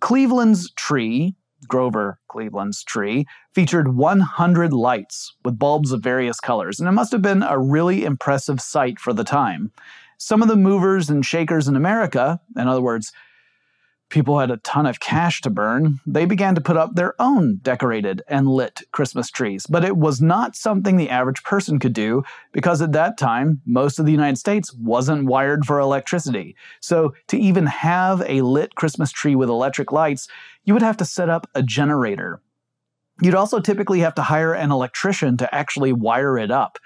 Cleveland's 0.00 0.72
tree, 0.72 1.36
Grover 1.68 2.18
Cleveland's 2.28 2.82
tree, 2.84 3.26
featured 3.52 3.94
100 3.94 4.72
lights 4.72 5.34
with 5.44 5.58
bulbs 5.58 5.92
of 5.92 6.02
various 6.02 6.40
colors, 6.40 6.80
and 6.80 6.88
it 6.88 6.92
must 6.92 7.12
have 7.12 7.22
been 7.22 7.42
a 7.42 7.58
really 7.58 8.04
impressive 8.04 8.60
sight 8.60 8.98
for 8.98 9.12
the 9.12 9.24
time. 9.24 9.72
Some 10.18 10.42
of 10.42 10.48
the 10.48 10.56
movers 10.56 11.08
and 11.08 11.24
shakers 11.24 11.66
in 11.66 11.76
America, 11.76 12.40
in 12.56 12.68
other 12.68 12.82
words, 12.82 13.12
people 14.10 14.38
had 14.38 14.50
a 14.50 14.58
ton 14.58 14.86
of 14.86 15.00
cash 15.00 15.40
to 15.40 15.50
burn, 15.50 16.00
they 16.06 16.26
began 16.26 16.54
to 16.54 16.60
put 16.60 16.76
up 16.76 16.94
their 16.94 17.14
own 17.20 17.60
decorated 17.62 18.22
and 18.28 18.48
lit 18.48 18.82
Christmas 18.92 19.30
trees. 19.30 19.66
But 19.66 19.84
it 19.84 19.96
was 19.96 20.20
not 20.20 20.56
something 20.56 20.96
the 20.96 21.08
average 21.08 21.42
person 21.42 21.78
could 21.78 21.92
do 21.92 22.22
because 22.52 22.82
at 22.82 22.92
that 22.92 23.16
time, 23.16 23.62
most 23.64 23.98
of 23.98 24.06
the 24.06 24.12
United 24.12 24.36
States 24.36 24.74
wasn't 24.74 25.26
wired 25.26 25.64
for 25.64 25.78
electricity. 25.78 26.56
So 26.80 27.14
to 27.28 27.38
even 27.38 27.66
have 27.66 28.22
a 28.26 28.42
lit 28.42 28.74
Christmas 28.74 29.10
tree 29.10 29.34
with 29.34 29.48
electric 29.48 29.92
lights, 29.92 30.28
you 30.64 30.74
would 30.74 30.82
have 30.82 30.98
to 30.98 31.04
set 31.04 31.28
up 31.28 31.48
a 31.54 31.62
generator. 31.62 32.42
You'd 33.22 33.34
also 33.34 33.60
typically 33.60 34.00
have 34.00 34.14
to 34.16 34.22
hire 34.22 34.54
an 34.54 34.70
electrician 34.70 35.36
to 35.38 35.54
actually 35.54 35.92
wire 35.92 36.38
it 36.38 36.50
up. 36.50 36.78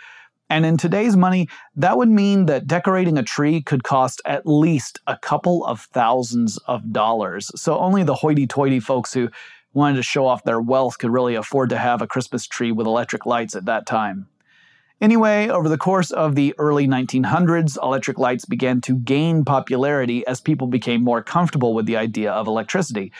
And 0.50 0.66
in 0.66 0.76
today's 0.76 1.16
money, 1.16 1.48
that 1.76 1.96
would 1.96 2.08
mean 2.08 2.46
that 2.46 2.66
decorating 2.66 3.16
a 3.16 3.22
tree 3.22 3.62
could 3.62 3.82
cost 3.82 4.20
at 4.24 4.46
least 4.46 5.00
a 5.06 5.16
couple 5.16 5.64
of 5.64 5.82
thousands 5.92 6.58
of 6.66 6.92
dollars. 6.92 7.50
So 7.60 7.78
only 7.78 8.02
the 8.02 8.14
hoity 8.14 8.46
toity 8.46 8.80
folks 8.80 9.12
who 9.12 9.30
wanted 9.72 9.96
to 9.96 10.02
show 10.02 10.26
off 10.26 10.44
their 10.44 10.60
wealth 10.60 10.98
could 10.98 11.10
really 11.10 11.34
afford 11.34 11.70
to 11.70 11.78
have 11.78 12.02
a 12.02 12.06
Christmas 12.06 12.46
tree 12.46 12.72
with 12.72 12.86
electric 12.86 13.26
lights 13.26 13.56
at 13.56 13.64
that 13.64 13.86
time. 13.86 14.28
Anyway, 15.00 15.48
over 15.48 15.68
the 15.68 15.76
course 15.76 16.12
of 16.12 16.34
the 16.34 16.54
early 16.58 16.86
1900s, 16.86 17.76
electric 17.82 18.18
lights 18.18 18.44
began 18.44 18.80
to 18.82 18.96
gain 18.96 19.44
popularity 19.44 20.26
as 20.26 20.40
people 20.40 20.68
became 20.68 21.02
more 21.02 21.22
comfortable 21.22 21.74
with 21.74 21.86
the 21.86 21.96
idea 21.96 22.30
of 22.30 22.46
electricity. 22.46 23.12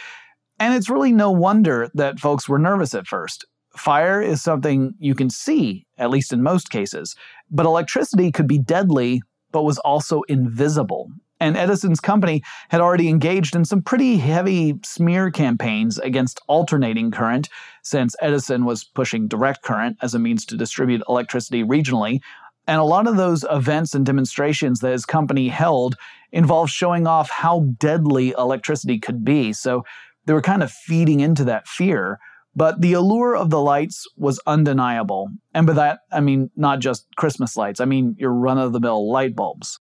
And 0.61 0.73
it's 0.75 0.89
really 0.89 1.13
no 1.13 1.33
wonder 1.33 1.91
that 1.95 2.21
folks 2.21 2.49
were 2.49 2.61
nervous 2.61 2.95
at 2.95 3.09
first. 3.09 3.45
Fire 3.77 4.23
is 4.23 4.43
something 4.43 4.95
you 4.99 5.15
can 5.15 5.31
see, 5.31 5.87
at 5.99 6.11
least 6.11 6.33
in 6.33 6.43
most 6.43 6.71
cases, 6.71 7.17
but 7.51 7.67
electricity 7.67 8.31
could 8.31 8.47
be 8.47 8.59
deadly, 8.59 9.23
but 9.53 9.65
was 9.65 9.79
also 9.79 10.23
invisible. 10.23 11.11
And 11.41 11.57
Edison's 11.57 12.01
company 12.01 12.43
had 12.69 12.81
already 12.81 13.09
engaged 13.09 13.57
in 13.57 13.65
some 13.65 13.83
pretty 13.83 14.17
heavy 14.17 14.79
smear 14.85 15.31
campaigns 15.31 15.99
against 15.99 16.41
alternating 16.47 17.11
current, 17.11 17.49
since 17.83 18.15
Edison 18.21 18.65
was 18.65 18.85
pushing 18.85 19.29
direct 19.29 19.63
current 19.63 19.97
as 20.01 20.15
a 20.15 20.19
means 20.19 20.47
to 20.47 20.57
distribute 20.57 21.03
electricity 21.09 21.65
regionally. 21.65 22.21
And 22.67 22.81
a 22.81 22.85
lot 22.85 23.07
of 23.07 23.17
those 23.17 23.45
events 23.51 23.95
and 23.95 24.07
demonstrations 24.07 24.81
that 24.81 24.93
his 24.93 25.05
company 25.05 25.49
held 25.49 25.97
involved 26.33 26.73
showing 26.73 27.07
off 27.07 27.29
how 27.29 27.67
deadly 27.79 28.35
electricity 28.39 28.99
could 28.99 29.25
be. 29.25 29.53
So 29.53 29.85
they 30.25 30.33
were 30.33 30.41
kind 30.41 30.63
of 30.63 30.73
feeding 30.73 31.21
into 31.21 31.45
that 31.45 31.69
fear. 31.69 32.19
But 32.57 32.81
the 32.81 32.93
allure 32.93 33.37
of 33.37 33.51
the 33.51 33.61
lights 33.61 34.07
was 34.17 34.41
undeniable. 34.47 35.29
And 35.53 35.67
by 35.67 35.73
that, 35.75 36.01
I 36.13 36.21
mean 36.21 36.51
not 36.57 36.81
just 36.81 37.07
Christmas 37.17 37.57
lights, 37.57 37.81
I 37.81 37.85
mean 37.85 38.17
your 38.19 38.33
run 38.33 38.59
of 38.59 38.73
the 38.73 38.81
mill 38.81 39.11
light 39.11 39.35
bulbs. 39.35 39.81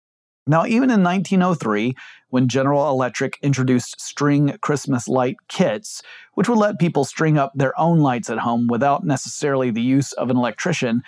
Now, 0.48 0.64
even 0.64 0.90
in 0.90 1.02
1903, 1.02 1.96
when 2.28 2.46
General 2.48 2.88
Electric 2.88 3.36
introduced 3.42 4.00
string 4.00 4.56
Christmas 4.60 5.08
light 5.08 5.36
kits, 5.48 6.02
which 6.34 6.48
would 6.48 6.58
let 6.58 6.78
people 6.78 7.04
string 7.04 7.36
up 7.36 7.50
their 7.56 7.78
own 7.78 7.98
lights 7.98 8.30
at 8.30 8.38
home 8.38 8.68
without 8.68 9.04
necessarily 9.04 9.70
the 9.70 9.82
use 9.82 10.12
of 10.12 10.30
an 10.30 10.36
electrician, 10.36 11.02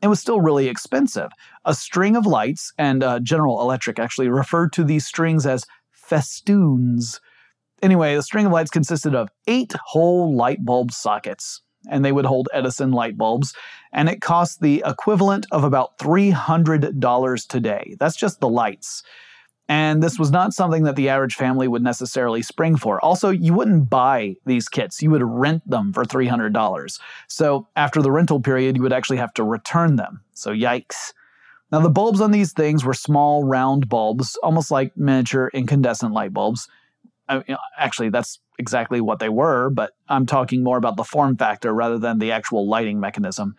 it 0.00 0.06
was 0.06 0.20
still 0.20 0.40
really 0.40 0.68
expensive. 0.68 1.30
A 1.66 1.74
string 1.74 2.16
of 2.16 2.24
lights, 2.24 2.72
and 2.78 3.02
uh, 3.02 3.20
General 3.20 3.60
Electric 3.60 3.98
actually 3.98 4.28
referred 4.28 4.72
to 4.74 4.84
these 4.84 5.06
strings 5.06 5.44
as 5.44 5.64
festoons, 5.92 7.20
Anyway, 7.82 8.14
the 8.14 8.22
string 8.22 8.46
of 8.46 8.52
lights 8.52 8.70
consisted 8.70 9.14
of 9.14 9.28
eight 9.46 9.72
whole 9.84 10.34
light 10.34 10.64
bulb 10.64 10.92
sockets, 10.92 11.62
and 11.90 12.04
they 12.04 12.12
would 12.12 12.24
hold 12.24 12.48
Edison 12.52 12.90
light 12.90 13.16
bulbs, 13.16 13.54
and 13.92 14.08
it 14.08 14.20
cost 14.20 14.60
the 14.60 14.82
equivalent 14.84 15.46
of 15.52 15.64
about 15.64 15.98
$300 15.98 17.46
today. 17.46 17.96
That's 17.98 18.16
just 18.16 18.40
the 18.40 18.48
lights. 18.48 19.02
And 19.70 20.02
this 20.02 20.18
was 20.18 20.30
not 20.30 20.54
something 20.54 20.84
that 20.84 20.96
the 20.96 21.10
average 21.10 21.34
family 21.34 21.68
would 21.68 21.82
necessarily 21.82 22.40
spring 22.40 22.76
for. 22.76 23.04
Also, 23.04 23.28
you 23.28 23.52
wouldn't 23.52 23.90
buy 23.90 24.36
these 24.46 24.68
kits, 24.68 25.02
you 25.02 25.10
would 25.10 25.22
rent 25.22 25.68
them 25.68 25.92
for 25.92 26.04
$300. 26.04 27.00
So, 27.28 27.68
after 27.76 28.00
the 28.00 28.10
rental 28.10 28.40
period, 28.40 28.76
you 28.76 28.82
would 28.82 28.94
actually 28.94 29.18
have 29.18 29.34
to 29.34 29.44
return 29.44 29.96
them. 29.96 30.22
So, 30.32 30.52
yikes. 30.52 31.12
Now, 31.70 31.80
the 31.80 31.90
bulbs 31.90 32.22
on 32.22 32.30
these 32.30 32.54
things 32.54 32.82
were 32.82 32.94
small, 32.94 33.44
round 33.44 33.90
bulbs, 33.90 34.36
almost 34.42 34.70
like 34.70 34.96
miniature 34.96 35.50
incandescent 35.52 36.14
light 36.14 36.32
bulbs. 36.32 36.66
I 37.28 37.36
mean, 37.36 37.56
actually, 37.76 38.10
that's 38.10 38.38
exactly 38.58 39.00
what 39.00 39.18
they 39.18 39.28
were, 39.28 39.70
but 39.70 39.92
I'm 40.08 40.26
talking 40.26 40.62
more 40.62 40.78
about 40.78 40.96
the 40.96 41.04
form 41.04 41.36
factor 41.36 41.72
rather 41.72 41.98
than 41.98 42.18
the 42.18 42.32
actual 42.32 42.68
lighting 42.68 43.00
mechanism. 43.00 43.54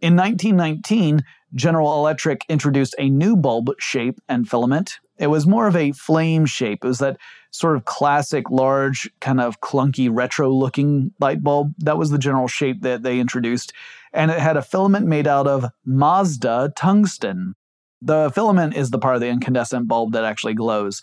In 0.00 0.16
1919, 0.16 1.24
General 1.54 1.94
Electric 1.98 2.42
introduced 2.48 2.94
a 2.98 3.08
new 3.08 3.36
bulb 3.36 3.70
shape 3.78 4.20
and 4.28 4.48
filament. 4.48 4.98
It 5.18 5.28
was 5.28 5.46
more 5.46 5.66
of 5.66 5.76
a 5.76 5.92
flame 5.92 6.44
shape. 6.44 6.84
It 6.84 6.88
was 6.88 6.98
that 6.98 7.16
sort 7.50 7.76
of 7.76 7.86
classic, 7.86 8.50
large, 8.50 9.08
kind 9.20 9.40
of 9.40 9.60
clunky, 9.60 10.10
retro 10.12 10.52
looking 10.52 11.12
light 11.18 11.42
bulb. 11.42 11.72
That 11.78 11.96
was 11.96 12.10
the 12.10 12.18
general 12.18 12.48
shape 12.48 12.82
that 12.82 13.02
they 13.02 13.18
introduced. 13.18 13.72
And 14.12 14.30
it 14.30 14.38
had 14.38 14.58
a 14.58 14.62
filament 14.62 15.06
made 15.06 15.26
out 15.26 15.46
of 15.46 15.64
Mazda 15.86 16.72
tungsten. 16.76 17.54
The 18.02 18.30
filament 18.34 18.76
is 18.76 18.90
the 18.90 18.98
part 18.98 19.14
of 19.14 19.22
the 19.22 19.28
incandescent 19.28 19.88
bulb 19.88 20.12
that 20.12 20.24
actually 20.24 20.54
glows. 20.54 21.02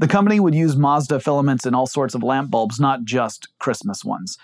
The 0.00 0.08
company 0.08 0.40
would 0.40 0.54
use 0.54 0.76
Mazda 0.76 1.20
filaments 1.20 1.66
in 1.66 1.74
all 1.74 1.86
sorts 1.86 2.14
of 2.14 2.22
lamp 2.22 2.50
bulbs, 2.50 2.80
not 2.80 3.04
just 3.04 3.48
Christmas 3.58 4.02
ones. 4.02 4.38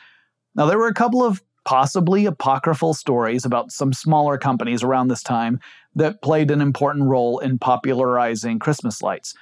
Now, 0.54 0.66
there 0.66 0.76
were 0.76 0.86
a 0.86 0.94
couple 0.94 1.24
of 1.24 1.42
possibly 1.64 2.26
apocryphal 2.26 2.92
stories 2.92 3.46
about 3.46 3.72
some 3.72 3.94
smaller 3.94 4.36
companies 4.36 4.82
around 4.82 5.08
this 5.08 5.22
time 5.22 5.58
that 5.94 6.20
played 6.20 6.50
an 6.50 6.60
important 6.60 7.06
role 7.06 7.38
in 7.38 7.58
popularizing 7.58 8.58
Christmas 8.58 9.00
lights. 9.00 9.32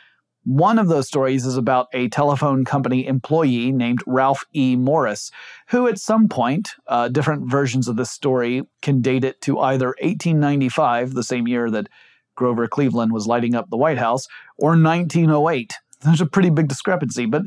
One 0.44 0.78
of 0.78 0.86
those 0.86 1.08
stories 1.08 1.44
is 1.46 1.56
about 1.56 1.88
a 1.92 2.08
telephone 2.10 2.64
company 2.64 3.08
employee 3.08 3.72
named 3.72 3.98
Ralph 4.06 4.44
E. 4.54 4.76
Morris, 4.76 5.32
who 5.70 5.88
at 5.88 5.98
some 5.98 6.28
point, 6.28 6.74
uh, 6.86 7.08
different 7.08 7.50
versions 7.50 7.88
of 7.88 7.96
this 7.96 8.12
story 8.12 8.62
can 8.82 9.00
date 9.00 9.24
it 9.24 9.40
to 9.40 9.58
either 9.58 9.88
1895, 10.00 11.14
the 11.14 11.24
same 11.24 11.48
year 11.48 11.72
that 11.72 11.88
Grover 12.36 12.68
Cleveland 12.68 13.12
was 13.12 13.26
lighting 13.26 13.56
up 13.56 13.68
the 13.68 13.76
White 13.76 13.98
House, 13.98 14.28
or 14.58 14.70
1908, 14.70 15.74
there's 16.04 16.20
a 16.20 16.26
pretty 16.26 16.50
big 16.50 16.68
discrepancy. 16.68 17.26
But 17.26 17.42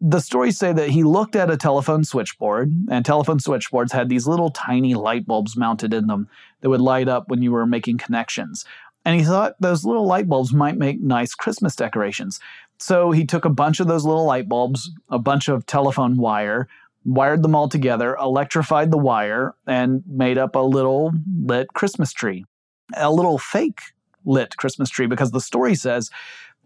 the 0.00 0.20
stories 0.20 0.58
say 0.58 0.72
that 0.72 0.90
he 0.90 1.04
looked 1.04 1.36
at 1.36 1.50
a 1.50 1.56
telephone 1.56 2.04
switchboard, 2.04 2.72
and 2.90 3.04
telephone 3.04 3.38
switchboards 3.38 3.92
had 3.92 4.08
these 4.08 4.26
little 4.26 4.50
tiny 4.50 4.94
light 4.94 5.26
bulbs 5.26 5.56
mounted 5.56 5.92
in 5.92 6.06
them 6.06 6.28
that 6.60 6.70
would 6.70 6.80
light 6.80 7.08
up 7.08 7.28
when 7.28 7.42
you 7.42 7.52
were 7.52 7.66
making 7.66 7.98
connections. 7.98 8.64
And 9.04 9.18
he 9.18 9.24
thought 9.24 9.56
those 9.60 9.84
little 9.84 10.06
light 10.06 10.28
bulbs 10.28 10.52
might 10.52 10.76
make 10.76 11.00
nice 11.00 11.34
Christmas 11.34 11.76
decorations. 11.76 12.40
So 12.78 13.10
he 13.10 13.26
took 13.26 13.44
a 13.44 13.50
bunch 13.50 13.80
of 13.80 13.88
those 13.88 14.04
little 14.04 14.24
light 14.24 14.48
bulbs, 14.48 14.90
a 15.10 15.18
bunch 15.18 15.48
of 15.48 15.66
telephone 15.66 16.16
wire, 16.16 16.68
wired 17.04 17.42
them 17.42 17.54
all 17.54 17.68
together, 17.68 18.16
electrified 18.16 18.90
the 18.90 18.98
wire, 18.98 19.54
and 19.66 20.02
made 20.06 20.38
up 20.38 20.54
a 20.54 20.60
little 20.60 21.12
lit 21.42 21.68
Christmas 21.74 22.12
tree. 22.12 22.44
A 22.96 23.12
little 23.12 23.38
fake 23.38 23.80
lit 24.24 24.56
Christmas 24.56 24.90
tree 24.90 25.06
because 25.06 25.30
the 25.30 25.40
story 25.40 25.74
says 25.74 26.10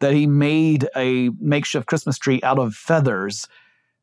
that 0.04 0.12
he 0.12 0.26
made 0.26 0.87
a 0.94 1.30
makeshift 1.40 1.87
Christmas 1.87 2.18
tree 2.18 2.38
out 2.42 2.58
of 2.58 2.75
feathers. 2.75 3.49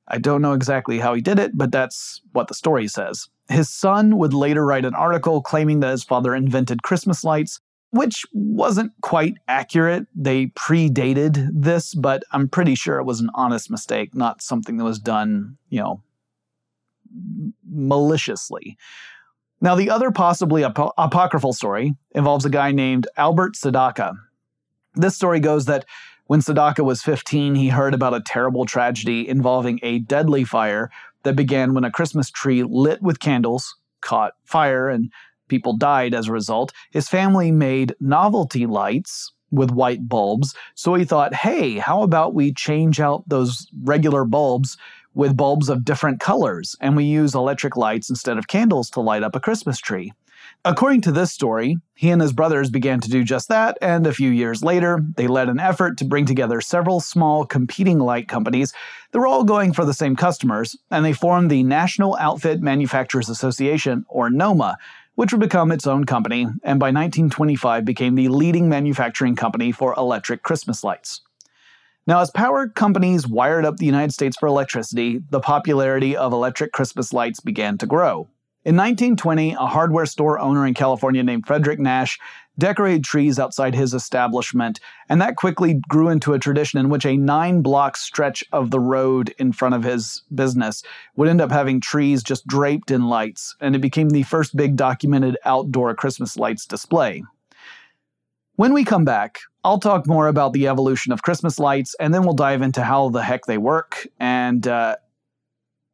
I 0.07 0.17
don't 0.17 0.41
know 0.41 0.53
exactly 0.53 0.97
how 0.97 1.13
he 1.13 1.21
did 1.21 1.37
it, 1.37 1.51
but 1.53 1.71
that's 1.71 2.21
what 2.31 2.47
the 2.47 2.55
story 2.55 2.87
says. 2.87 3.29
His 3.49 3.69
son 3.69 4.17
would 4.17 4.33
later 4.33 4.65
write 4.65 4.83
an 4.83 4.95
article 4.95 5.43
claiming 5.43 5.79
that 5.81 5.91
his 5.91 6.03
father 6.03 6.33
invented 6.33 6.81
Christmas 6.81 7.23
lights, 7.23 7.59
which 7.91 8.25
wasn't 8.33 8.93
quite 9.01 9.35
accurate. 9.47 10.07
They 10.15 10.47
predated 10.47 11.49
this, 11.53 11.93
but 11.93 12.23
I'm 12.31 12.49
pretty 12.49 12.73
sure 12.73 12.97
it 12.97 13.05
was 13.05 13.19
an 13.19 13.29
honest 13.35 13.69
mistake, 13.69 14.15
not 14.15 14.41
something 14.41 14.77
that 14.77 14.83
was 14.83 14.97
done, 14.97 15.57
you 15.69 15.81
know, 15.81 16.01
maliciously. 17.69 18.75
Now, 19.61 19.75
the 19.75 19.91
other 19.91 20.09
possibly 20.09 20.63
ap- 20.63 20.95
apocryphal 20.97 21.53
story 21.53 21.93
involves 22.15 22.43
a 22.43 22.49
guy 22.49 22.71
named 22.71 23.07
Albert 23.17 23.53
Sadacca, 23.53 24.15
this 24.95 25.15
story 25.15 25.39
goes 25.39 25.65
that 25.65 25.85
when 26.27 26.39
Sadacca 26.39 26.83
was 26.83 27.01
15, 27.01 27.55
he 27.55 27.69
heard 27.69 27.93
about 27.93 28.13
a 28.13 28.21
terrible 28.21 28.65
tragedy 28.65 29.27
involving 29.27 29.79
a 29.83 29.99
deadly 29.99 30.43
fire 30.43 30.89
that 31.23 31.35
began 31.35 31.73
when 31.73 31.83
a 31.83 31.91
Christmas 31.91 32.29
tree 32.29 32.63
lit 32.63 33.01
with 33.01 33.19
candles 33.19 33.75
caught 34.01 34.33
fire 34.45 34.89
and 34.89 35.11
People 35.51 35.75
died 35.75 36.13
as 36.13 36.29
a 36.29 36.31
result. 36.31 36.71
His 36.91 37.09
family 37.09 37.51
made 37.51 37.93
novelty 37.99 38.65
lights 38.65 39.33
with 39.51 39.69
white 39.69 40.07
bulbs. 40.07 40.55
So 40.75 40.93
he 40.93 41.03
thought, 41.03 41.33
hey, 41.33 41.77
how 41.77 42.03
about 42.03 42.33
we 42.33 42.53
change 42.53 43.01
out 43.01 43.27
those 43.27 43.67
regular 43.83 44.23
bulbs 44.23 44.77
with 45.13 45.35
bulbs 45.35 45.67
of 45.67 45.83
different 45.83 46.21
colors 46.21 46.77
and 46.79 46.95
we 46.95 47.03
use 47.03 47.35
electric 47.35 47.75
lights 47.75 48.09
instead 48.09 48.37
of 48.37 48.47
candles 48.47 48.89
to 48.91 49.01
light 49.01 49.23
up 49.23 49.35
a 49.35 49.41
Christmas 49.41 49.77
tree? 49.77 50.13
According 50.63 51.01
to 51.01 51.11
this 51.11 51.31
story, 51.31 51.77
he 51.95 52.11
and 52.11 52.21
his 52.21 52.33
brothers 52.33 52.69
began 52.69 52.99
to 52.99 53.09
do 53.09 53.23
just 53.23 53.49
that, 53.49 53.79
and 53.81 54.05
a 54.05 54.13
few 54.13 54.29
years 54.29 54.63
later, 54.63 55.03
they 55.15 55.25
led 55.25 55.49
an 55.49 55.59
effort 55.59 55.97
to 55.97 56.05
bring 56.05 56.27
together 56.27 56.61
several 56.61 56.99
small 56.99 57.47
competing 57.47 57.97
light 57.97 58.27
companies 58.27 58.71
that 59.11 59.17
were 59.17 59.25
all 59.25 59.43
going 59.43 59.73
for 59.73 59.85
the 59.85 59.93
same 59.93 60.15
customers, 60.15 60.77
and 60.91 61.03
they 61.03 61.13
formed 61.13 61.49
the 61.49 61.63
National 61.63 62.15
Outfit 62.19 62.61
Manufacturers 62.61 63.27
Association, 63.27 64.05
or 64.07 64.29
NOMA, 64.29 64.77
which 65.15 65.31
would 65.31 65.41
become 65.41 65.71
its 65.71 65.87
own 65.87 66.03
company, 66.03 66.43
and 66.63 66.79
by 66.79 66.91
1925 66.91 67.83
became 67.83 68.13
the 68.13 68.27
leading 68.27 68.69
manufacturing 68.69 69.35
company 69.35 69.71
for 69.71 69.95
electric 69.97 70.43
Christmas 70.43 70.83
lights. 70.83 71.21
Now, 72.05 72.19
as 72.19 72.29
power 72.29 72.67
companies 72.67 73.27
wired 73.27 73.65
up 73.65 73.77
the 73.77 73.87
United 73.87 74.13
States 74.13 74.37
for 74.37 74.45
electricity, 74.45 75.23
the 75.31 75.39
popularity 75.39 76.15
of 76.15 76.33
electric 76.33 76.71
Christmas 76.71 77.13
lights 77.13 77.39
began 77.39 77.79
to 77.79 77.87
grow. 77.87 78.29
In 78.63 78.75
1920, 78.75 79.53
a 79.53 79.65
hardware 79.65 80.05
store 80.05 80.37
owner 80.37 80.67
in 80.67 80.75
California 80.75 81.23
named 81.23 81.47
Frederick 81.47 81.79
Nash 81.79 82.19
decorated 82.59 83.03
trees 83.03 83.39
outside 83.39 83.73
his 83.73 83.95
establishment, 83.95 84.79
and 85.09 85.19
that 85.19 85.35
quickly 85.35 85.81
grew 85.89 86.09
into 86.09 86.33
a 86.33 86.39
tradition 86.39 86.79
in 86.79 86.89
which 86.89 87.03
a 87.03 87.17
nine 87.17 87.63
block 87.63 87.97
stretch 87.97 88.43
of 88.51 88.69
the 88.69 88.79
road 88.79 89.33
in 89.39 89.51
front 89.51 89.73
of 89.73 89.83
his 89.83 90.21
business 90.35 90.83
would 91.15 91.27
end 91.27 91.41
up 91.41 91.49
having 91.49 91.81
trees 91.81 92.21
just 92.21 92.45
draped 92.45 92.91
in 92.91 93.09
lights, 93.09 93.55
and 93.61 93.75
it 93.75 93.81
became 93.81 94.09
the 94.09 94.21
first 94.21 94.55
big 94.55 94.75
documented 94.75 95.37
outdoor 95.43 95.95
Christmas 95.95 96.37
lights 96.37 96.67
display. 96.67 97.23
When 98.57 98.73
we 98.73 98.83
come 98.83 99.05
back, 99.05 99.39
I'll 99.63 99.79
talk 99.79 100.05
more 100.05 100.27
about 100.27 100.53
the 100.53 100.67
evolution 100.67 101.11
of 101.11 101.23
Christmas 101.23 101.57
lights, 101.57 101.95
and 101.99 102.13
then 102.13 102.21
we'll 102.21 102.35
dive 102.35 102.61
into 102.61 102.83
how 102.83 103.09
the 103.09 103.23
heck 103.23 103.45
they 103.45 103.57
work, 103.57 104.05
and 104.19 104.67
uh, 104.67 104.97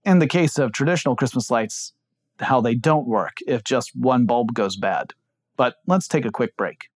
in 0.03 0.19
the 0.19 0.27
case 0.27 0.57
of 0.57 0.74
traditional 0.74 1.15
Christmas 1.15 1.50
lights, 1.50 1.93
how 2.41 2.62
they 2.62 2.75
don't 2.75 3.08
work 3.08 3.38
if 3.48 3.63
just 3.63 3.91
one 3.96 4.25
bulb 4.25 4.53
goes 4.53 4.75
bad. 4.75 5.13
But 5.56 5.75
let's 5.88 6.08
take 6.08 6.25
a 6.25 6.32
quick 6.32 6.56
break. 6.58 6.89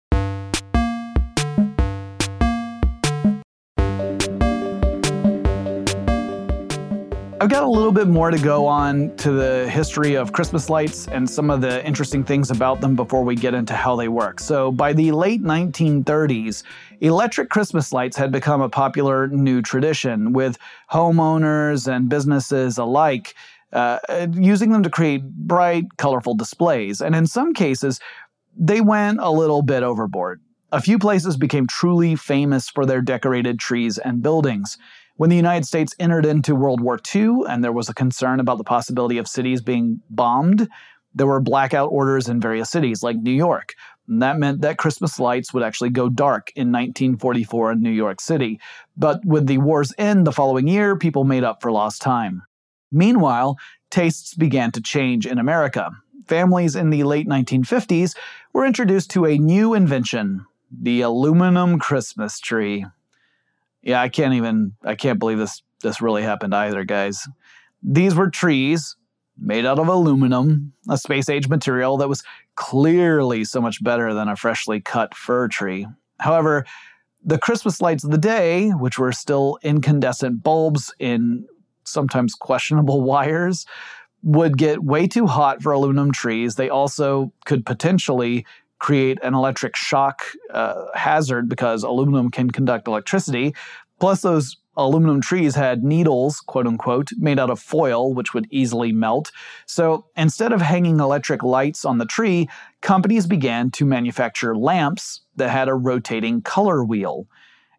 I've 7.41 7.49
got 7.49 7.63
a 7.63 7.67
little 7.67 7.91
bit 7.91 8.07
more 8.07 8.29
to 8.29 8.37
go 8.37 8.67
on 8.67 9.15
to 9.15 9.31
the 9.31 9.67
history 9.67 10.13
of 10.13 10.31
Christmas 10.31 10.69
lights 10.69 11.07
and 11.07 11.27
some 11.27 11.49
of 11.49 11.59
the 11.59 11.83
interesting 11.83 12.23
things 12.23 12.51
about 12.51 12.81
them 12.81 12.95
before 12.95 13.23
we 13.23 13.33
get 13.33 13.55
into 13.55 13.73
how 13.73 13.95
they 13.95 14.09
work. 14.09 14.39
So, 14.39 14.71
by 14.71 14.93
the 14.93 15.11
late 15.11 15.41
1930s, 15.41 16.61
electric 16.99 17.49
Christmas 17.49 17.91
lights 17.91 18.15
had 18.15 18.31
become 18.31 18.61
a 18.61 18.69
popular 18.69 19.27
new 19.27 19.63
tradition, 19.63 20.33
with 20.33 20.59
homeowners 20.91 21.91
and 21.91 22.07
businesses 22.07 22.77
alike 22.77 23.33
uh, 23.73 24.27
using 24.33 24.71
them 24.71 24.83
to 24.83 24.89
create 24.89 25.23
bright, 25.23 25.85
colorful 25.97 26.35
displays. 26.35 27.01
And 27.01 27.15
in 27.15 27.27
some 27.27 27.53
cases, 27.53 27.99
they 28.57 28.81
went 28.81 29.19
a 29.21 29.31
little 29.31 29.61
bit 29.61 29.83
overboard. 29.83 30.41
A 30.71 30.81
few 30.81 30.97
places 30.97 31.37
became 31.37 31.67
truly 31.67 32.15
famous 32.15 32.69
for 32.69 32.85
their 32.85 33.01
decorated 33.01 33.59
trees 33.59 33.97
and 33.97 34.21
buildings. 34.21 34.77
When 35.17 35.29
the 35.29 35.35
United 35.35 35.65
States 35.65 35.93
entered 35.99 36.25
into 36.25 36.55
World 36.55 36.81
War 36.81 36.99
II 37.13 37.41
and 37.47 37.63
there 37.63 37.73
was 37.73 37.89
a 37.89 37.93
concern 37.93 38.39
about 38.39 38.57
the 38.57 38.63
possibility 38.63 39.17
of 39.17 39.27
cities 39.27 39.61
being 39.61 40.01
bombed, 40.09 40.69
there 41.13 41.27
were 41.27 41.41
blackout 41.41 41.89
orders 41.91 42.29
in 42.29 42.39
various 42.39 42.69
cities 42.69 43.03
like 43.03 43.17
New 43.17 43.31
York. 43.31 43.75
And 44.07 44.21
that 44.21 44.39
meant 44.39 44.61
that 44.61 44.77
Christmas 44.77 45.19
lights 45.19 45.53
would 45.53 45.63
actually 45.63 45.89
go 45.89 46.09
dark 46.09 46.51
in 46.55 46.71
1944 46.71 47.73
in 47.73 47.81
New 47.81 47.91
York 47.91 48.19
City. 48.19 48.59
But 48.97 49.23
with 49.25 49.47
the 49.47 49.57
war's 49.57 49.93
end 49.97 50.25
the 50.25 50.31
following 50.31 50.67
year, 50.67 50.97
people 50.97 51.23
made 51.23 51.43
up 51.43 51.61
for 51.61 51.71
lost 51.71 52.01
time. 52.01 52.43
Meanwhile, 52.91 53.57
tastes 53.89 54.35
began 54.35 54.71
to 54.71 54.81
change 54.81 55.25
in 55.25 55.37
America. 55.37 55.91
Families 56.27 56.75
in 56.75 56.89
the 56.89 57.03
late 57.03 57.27
1950s 57.27 58.15
were 58.53 58.65
introduced 58.65 59.11
to 59.11 59.25
a 59.25 59.37
new 59.37 59.73
invention 59.73 60.45
the 60.71 61.01
aluminum 61.01 61.79
Christmas 61.79 62.39
tree. 62.39 62.85
Yeah, 63.81 64.01
I 64.01 64.09
can't 64.09 64.35
even, 64.35 64.73
I 64.83 64.95
can't 64.95 65.19
believe 65.19 65.37
this, 65.37 65.61
this 65.81 66.01
really 66.01 66.23
happened 66.23 66.55
either, 66.55 66.83
guys. 66.83 67.27
These 67.83 68.15
were 68.15 68.29
trees 68.29 68.95
made 69.37 69.65
out 69.65 69.79
of 69.79 69.87
aluminum, 69.87 70.73
a 70.89 70.97
space 70.97 71.29
age 71.29 71.49
material 71.49 71.97
that 71.97 72.07
was 72.07 72.23
clearly 72.55 73.43
so 73.43 73.59
much 73.59 73.83
better 73.83 74.13
than 74.13 74.29
a 74.29 74.35
freshly 74.35 74.79
cut 74.79 75.15
fir 75.15 75.47
tree. 75.47 75.87
However, 76.19 76.65
the 77.23 77.39
Christmas 77.39 77.81
lights 77.81 78.03
of 78.03 78.11
the 78.11 78.17
day, 78.17 78.69
which 78.69 78.99
were 78.99 79.11
still 79.11 79.57
incandescent 79.63 80.43
bulbs 80.43 80.93
in 80.99 81.47
sometimes 81.83 82.33
questionable 82.35 83.01
wires 83.11 83.65
would 84.23 84.57
get 84.57 84.83
way 84.83 85.07
too 85.07 85.25
hot 85.25 85.61
for 85.61 85.71
aluminum 85.71 86.11
trees. 86.11 86.55
They 86.55 86.69
also 86.69 87.33
could 87.45 87.65
potentially 87.65 88.45
create 88.79 89.19
an 89.23 89.33
electric 89.33 89.75
shock 89.75 90.21
uh, 90.51 90.85
hazard 90.95 91.47
because 91.47 91.83
aluminum 91.83 92.29
can 92.29 92.49
conduct 92.49 92.87
electricity. 92.87 93.53
Plus, 93.99 94.21
those 94.21 94.57
aluminum 94.77 95.21
trees 95.21 95.55
had 95.55 95.83
needles, 95.83 96.39
quote 96.39 96.65
unquote, 96.65 97.09
made 97.17 97.39
out 97.39 97.49
of 97.49 97.59
foil, 97.59 98.13
which 98.13 98.33
would 98.33 98.47
easily 98.49 98.91
melt. 98.91 99.31
So 99.65 100.05
instead 100.15 100.53
of 100.53 100.61
hanging 100.61 100.99
electric 100.99 101.43
lights 101.43 101.85
on 101.85 101.97
the 101.97 102.05
tree, 102.05 102.49
companies 102.81 103.27
began 103.27 103.69
to 103.71 103.85
manufacture 103.85 104.55
lamps 104.55 105.21
that 105.35 105.49
had 105.49 105.67
a 105.67 105.75
rotating 105.75 106.41
color 106.41 106.83
wheel 106.83 107.27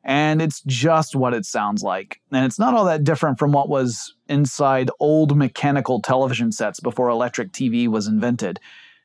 and 0.04 0.42
it's 0.42 0.62
just 0.62 1.14
what 1.14 1.34
it 1.34 1.44
sounds 1.44 1.82
like. 1.82 2.20
And 2.32 2.44
it's 2.44 2.58
not 2.58 2.74
all 2.74 2.84
that 2.86 3.04
different 3.04 3.38
from 3.38 3.52
what 3.52 3.68
was 3.68 4.14
inside 4.28 4.90
old 4.98 5.36
mechanical 5.36 6.00
television 6.00 6.52
sets 6.52 6.80
before 6.80 7.08
electric 7.08 7.52
TV 7.52 7.88
was 7.88 8.06
invented. 8.06 8.58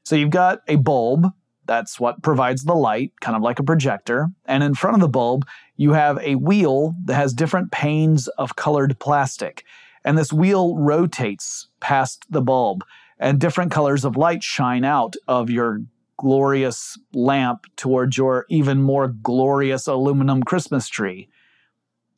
So 0.03 0.15
you've 0.15 0.29
got 0.29 0.61
a 0.67 0.77
bulb, 0.77 1.27
that's 1.65 1.99
what 1.99 2.23
provides 2.23 2.63
the 2.63 2.73
light, 2.73 3.11
kind 3.19 3.35
of 3.35 3.43
like 3.43 3.59
a 3.59 3.63
projector. 3.63 4.29
And 4.45 4.63
in 4.63 4.73
front 4.73 4.95
of 4.95 5.01
the 5.01 5.09
bulb, 5.09 5.45
you 5.75 5.91
have 5.91 6.17
a 6.19 6.35
wheel 6.35 6.95
that 7.05 7.15
has 7.15 7.33
different 7.33 7.71
panes 7.71 8.27
of 8.29 8.55
colored 8.55 8.97
plastic. 8.99 9.63
And 10.03 10.17
this 10.17 10.31
wheel 10.31 10.77
rotates 10.77 11.67
past 11.81 12.25
the 12.29 12.41
bulb, 12.41 12.83
and 13.19 13.39
different 13.39 13.71
colors 13.71 14.05
of 14.05 14.15
light 14.15 14.43
shine 14.43 14.85
out 14.85 15.15
of 15.27 15.49
your 15.49 15.81
glorious 16.17 16.97
lamp 17.13 17.65
towards 17.75 18.17
your 18.17 18.45
even 18.49 18.81
more 18.81 19.07
glorious 19.07 19.87
aluminum 19.87 20.43
Christmas 20.43 20.87
tree. 20.87 21.29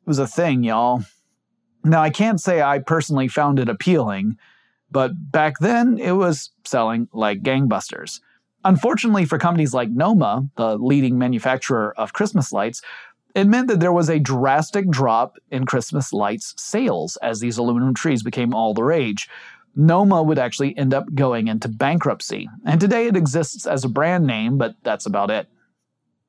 It 0.02 0.08
was 0.08 0.18
a 0.18 0.26
thing, 0.26 0.64
y'all. 0.64 1.04
Now, 1.84 2.02
I 2.02 2.10
can't 2.10 2.40
say 2.40 2.60
I 2.62 2.78
personally 2.78 3.28
found 3.28 3.58
it 3.58 3.68
appealing, 3.68 4.36
but 4.90 5.12
back 5.30 5.58
then 5.60 5.98
it 5.98 6.12
was 6.12 6.50
selling 6.64 7.08
like 7.12 7.42
gangbusters. 7.42 8.20
Unfortunately 8.64 9.24
for 9.24 9.38
companies 9.38 9.72
like 9.72 9.88
Noma, 9.88 10.48
the 10.56 10.76
leading 10.76 11.18
manufacturer 11.18 11.94
of 11.96 12.12
Christmas 12.12 12.52
lights, 12.52 12.82
it 13.34 13.44
meant 13.44 13.68
that 13.68 13.80
there 13.80 13.92
was 13.92 14.10
a 14.10 14.18
drastic 14.18 14.90
drop 14.90 15.36
in 15.50 15.64
Christmas 15.64 16.12
lights 16.12 16.54
sales 16.56 17.16
as 17.22 17.40
these 17.40 17.58
aluminum 17.58 17.94
trees 17.94 18.22
became 18.22 18.54
all 18.54 18.74
the 18.74 18.82
rage. 18.82 19.28
Noma 19.76 20.22
would 20.22 20.38
actually 20.38 20.76
end 20.76 20.92
up 20.92 21.14
going 21.14 21.48
into 21.48 21.68
bankruptcy, 21.68 22.48
and 22.64 22.80
today 22.80 23.06
it 23.06 23.16
exists 23.16 23.66
as 23.66 23.84
a 23.84 23.88
brand 23.88 24.26
name, 24.26 24.58
but 24.58 24.74
that's 24.82 25.06
about 25.06 25.30
it. 25.30 25.48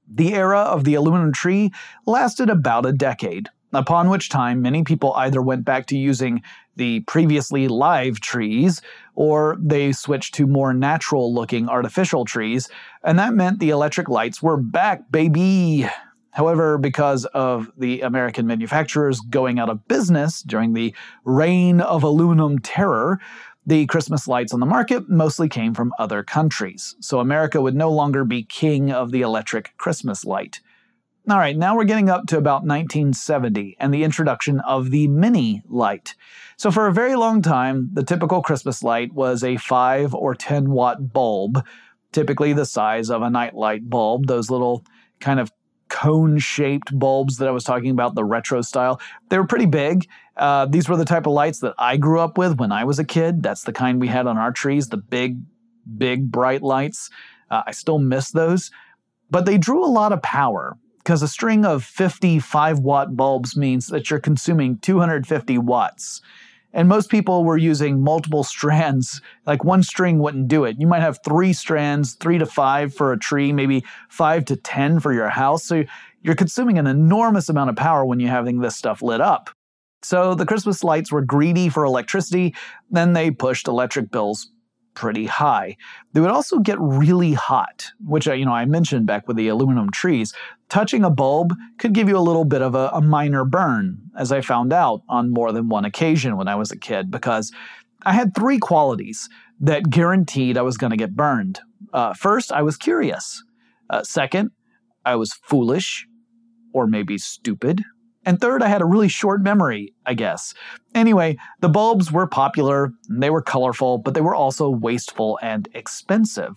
The 0.07 0.33
era 0.33 0.59
of 0.59 0.83
the 0.83 0.95
aluminum 0.95 1.33
tree 1.33 1.71
lasted 2.05 2.49
about 2.49 2.85
a 2.85 2.91
decade, 2.91 3.49
upon 3.73 4.09
which 4.09 4.29
time 4.29 4.61
many 4.61 4.83
people 4.83 5.13
either 5.13 5.41
went 5.41 5.65
back 5.65 5.85
to 5.87 5.97
using 5.97 6.41
the 6.75 7.01
previously 7.01 7.67
live 7.67 8.19
trees 8.19 8.81
or 9.15 9.57
they 9.59 9.91
switched 9.91 10.33
to 10.35 10.47
more 10.47 10.73
natural 10.73 11.33
looking 11.33 11.69
artificial 11.69 12.25
trees, 12.25 12.69
and 13.03 13.19
that 13.19 13.33
meant 13.33 13.59
the 13.59 13.69
electric 13.69 14.09
lights 14.09 14.41
were 14.41 14.57
back, 14.57 15.11
baby! 15.11 15.87
However, 16.31 16.77
because 16.77 17.25
of 17.25 17.71
the 17.77 18.01
American 18.01 18.47
manufacturers 18.47 19.19
going 19.19 19.59
out 19.59 19.69
of 19.69 19.87
business 19.87 20.41
during 20.41 20.73
the 20.73 20.95
reign 21.25 21.81
of 21.81 22.03
aluminum 22.03 22.59
terror, 22.59 23.19
the 23.65 23.85
Christmas 23.85 24.27
lights 24.27 24.53
on 24.53 24.59
the 24.59 24.65
market 24.65 25.09
mostly 25.09 25.47
came 25.47 25.73
from 25.73 25.93
other 25.99 26.23
countries. 26.23 26.95
So 26.99 27.19
America 27.19 27.61
would 27.61 27.75
no 27.75 27.91
longer 27.91 28.25
be 28.25 28.43
king 28.43 28.91
of 28.91 29.11
the 29.11 29.21
electric 29.21 29.77
Christmas 29.77 30.25
light. 30.25 30.61
All 31.29 31.37
right, 31.37 31.55
now 31.55 31.75
we're 31.75 31.83
getting 31.83 32.09
up 32.09 32.25
to 32.27 32.37
about 32.39 32.63
1970 32.63 33.77
and 33.79 33.93
the 33.93 34.03
introduction 34.03 34.59
of 34.61 34.89
the 34.89 35.07
mini 35.07 35.61
light. 35.67 36.15
So, 36.57 36.71
for 36.71 36.87
a 36.87 36.93
very 36.93 37.15
long 37.15 37.43
time, 37.43 37.91
the 37.93 38.03
typical 38.03 38.41
Christmas 38.41 38.81
light 38.81 39.13
was 39.13 39.43
a 39.43 39.57
5 39.57 40.15
or 40.15 40.33
10 40.33 40.71
watt 40.71 41.13
bulb, 41.13 41.63
typically 42.11 42.53
the 42.53 42.65
size 42.65 43.11
of 43.11 43.21
a 43.21 43.29
nightlight 43.29 43.87
bulb, 43.87 44.25
those 44.25 44.49
little 44.49 44.83
kind 45.19 45.39
of 45.39 45.51
cone 45.91 46.39
shaped 46.39 46.97
bulbs 46.97 47.37
that 47.37 47.47
I 47.47 47.51
was 47.51 47.65
talking 47.65 47.91
about, 47.91 48.15
the 48.15 48.23
retro 48.23 48.61
style. 48.61 48.99
They 49.29 49.37
were 49.37 49.45
pretty 49.45 49.65
big. 49.65 50.07
Uh, 50.37 50.65
these 50.65 50.87
were 50.87 50.95
the 50.95 51.05
type 51.05 51.27
of 51.27 51.33
lights 51.33 51.59
that 51.59 51.75
I 51.77 51.97
grew 51.97 52.19
up 52.19 52.37
with 52.37 52.57
when 52.57 52.71
I 52.71 52.85
was 52.85 52.97
a 52.97 53.03
kid. 53.03 53.43
That's 53.43 53.63
the 53.63 53.73
kind 53.73 53.99
we 53.99 54.07
had 54.07 54.25
on 54.25 54.37
our 54.37 54.51
trees, 54.51 54.87
the 54.87 54.97
big 54.97 55.37
big 55.97 56.31
bright 56.31 56.61
lights. 56.61 57.09
Uh, 57.49 57.63
I 57.67 57.71
still 57.71 57.99
miss 57.99 58.31
those, 58.31 58.71
but 59.29 59.45
they 59.45 59.57
drew 59.57 59.83
a 59.83 59.87
lot 59.87 60.13
of 60.13 60.21
power 60.21 60.77
because 60.99 61.21
a 61.21 61.27
string 61.27 61.65
of 61.65 61.83
55 61.83 62.79
watt 62.79 63.17
bulbs 63.17 63.57
means 63.57 63.87
that 63.87 64.09
you're 64.09 64.19
consuming 64.19 64.77
250 64.77 65.57
watts. 65.57 66.21
And 66.73 66.87
most 66.87 67.09
people 67.09 67.43
were 67.43 67.57
using 67.57 68.01
multiple 68.01 68.43
strands. 68.43 69.21
Like 69.45 69.63
one 69.63 69.83
string 69.83 70.19
wouldn't 70.19 70.47
do 70.47 70.63
it. 70.63 70.77
You 70.79 70.87
might 70.87 71.01
have 71.01 71.19
three 71.25 71.53
strands, 71.53 72.13
three 72.13 72.37
to 72.37 72.45
five 72.45 72.93
for 72.93 73.11
a 73.11 73.19
tree, 73.19 73.51
maybe 73.51 73.83
five 74.09 74.45
to 74.45 74.55
10 74.55 74.99
for 74.99 75.13
your 75.13 75.29
house. 75.29 75.63
So 75.63 75.83
you're 76.21 76.35
consuming 76.35 76.77
an 76.77 76.87
enormous 76.87 77.49
amount 77.49 77.69
of 77.69 77.75
power 77.75 78.05
when 78.05 78.19
you're 78.19 78.29
having 78.29 78.59
this 78.59 78.75
stuff 78.75 79.01
lit 79.01 79.21
up. 79.21 79.49
So 80.03 80.33
the 80.33 80.45
Christmas 80.45 80.83
lights 80.83 81.11
were 81.11 81.21
greedy 81.21 81.69
for 81.69 81.83
electricity, 81.83 82.55
then 82.89 83.13
they 83.13 83.29
pushed 83.29 83.67
electric 83.67 84.09
bills 84.09 84.49
pretty 84.93 85.25
high. 85.25 85.77
They 86.13 86.21
would 86.21 86.31
also 86.31 86.59
get 86.59 86.77
really 86.79 87.33
hot, 87.33 87.91
which 88.05 88.27
you 88.27 88.45
know 88.45 88.53
I 88.53 88.65
mentioned 88.65 89.05
back 89.05 89.27
with 89.27 89.37
the 89.37 89.47
aluminum 89.47 89.89
trees. 89.91 90.33
Touching 90.71 91.03
a 91.03 91.09
bulb 91.09 91.53
could 91.79 91.93
give 91.93 92.07
you 92.07 92.17
a 92.17 92.19
little 92.19 92.45
bit 92.45 92.61
of 92.61 92.75
a, 92.75 92.89
a 92.93 93.01
minor 93.01 93.43
burn, 93.43 93.97
as 94.17 94.31
I 94.31 94.39
found 94.39 94.71
out 94.71 95.01
on 95.09 95.33
more 95.33 95.51
than 95.51 95.67
one 95.67 95.83
occasion 95.83 96.37
when 96.37 96.47
I 96.47 96.55
was 96.55 96.71
a 96.71 96.77
kid, 96.77 97.11
because 97.11 97.51
I 98.03 98.13
had 98.13 98.33
three 98.33 98.57
qualities 98.57 99.27
that 99.59 99.89
guaranteed 99.89 100.57
I 100.57 100.61
was 100.61 100.77
going 100.77 100.91
to 100.91 100.97
get 100.97 101.13
burned. 101.13 101.59
Uh, 101.91 102.13
first, 102.13 102.53
I 102.53 102.61
was 102.61 102.77
curious. 102.77 103.43
Uh, 103.89 104.03
second, 104.03 104.51
I 105.03 105.17
was 105.17 105.33
foolish, 105.33 106.07
or 106.73 106.87
maybe 106.87 107.17
stupid. 107.17 107.83
And 108.25 108.39
third, 108.39 108.61
I 108.61 108.67
had 108.67 108.81
a 108.81 108.85
really 108.85 109.07
short 109.07 109.41
memory, 109.41 109.93
I 110.05 110.13
guess. 110.13 110.53
Anyway, 110.93 111.37
the 111.59 111.69
bulbs 111.69 112.11
were 112.11 112.27
popular, 112.27 112.91
they 113.09 113.31
were 113.31 113.41
colorful, 113.41 113.97
but 113.97 114.13
they 114.13 114.21
were 114.21 114.35
also 114.35 114.69
wasteful 114.69 115.39
and 115.41 115.67
expensive. 115.73 116.55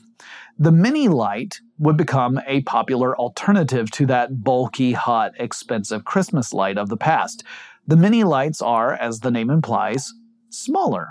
The 0.58 0.72
mini 0.72 1.08
light 1.08 1.60
would 1.78 1.96
become 1.96 2.38
a 2.46 2.60
popular 2.62 3.16
alternative 3.16 3.90
to 3.92 4.06
that 4.06 4.44
bulky, 4.44 4.92
hot, 4.92 5.32
expensive 5.38 6.04
Christmas 6.04 6.52
light 6.52 6.76
of 6.76 6.90
the 6.90 6.96
past. 6.96 7.42
The 7.86 7.96
mini 7.96 8.24
lights 8.24 8.60
are, 8.60 8.92
as 8.92 9.20
the 9.20 9.30
name 9.30 9.50
implies, 9.50 10.12
smaller. 10.50 11.08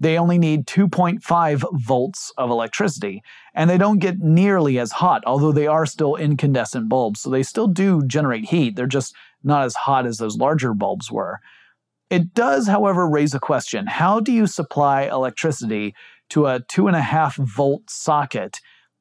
They 0.00 0.16
only 0.16 0.38
need 0.38 0.66
2.5 0.66 1.64
volts 1.72 2.32
of 2.38 2.50
electricity, 2.50 3.22
and 3.54 3.68
they 3.68 3.78
don't 3.78 3.98
get 3.98 4.20
nearly 4.20 4.78
as 4.78 4.92
hot, 4.92 5.24
although 5.26 5.50
they 5.50 5.66
are 5.66 5.86
still 5.86 6.14
incandescent 6.14 6.88
bulbs, 6.88 7.20
so 7.20 7.30
they 7.30 7.42
still 7.42 7.66
do 7.66 8.02
generate 8.06 8.44
heat. 8.44 8.76
They're 8.76 8.86
just 8.86 9.14
not 9.48 9.64
as 9.64 9.74
hot 9.74 10.06
as 10.06 10.18
those 10.18 10.36
larger 10.36 10.72
bulbs 10.74 11.10
were. 11.10 11.40
It 12.10 12.32
does, 12.34 12.68
however, 12.68 13.08
raise 13.08 13.34
a 13.34 13.40
question. 13.40 13.86
How 13.86 14.20
do 14.20 14.32
you 14.32 14.46
supply 14.46 15.02
electricity 15.02 15.94
to 16.30 16.46
a 16.46 16.60
2.5 16.60 17.36
volt 17.44 17.90
socket 17.90 18.58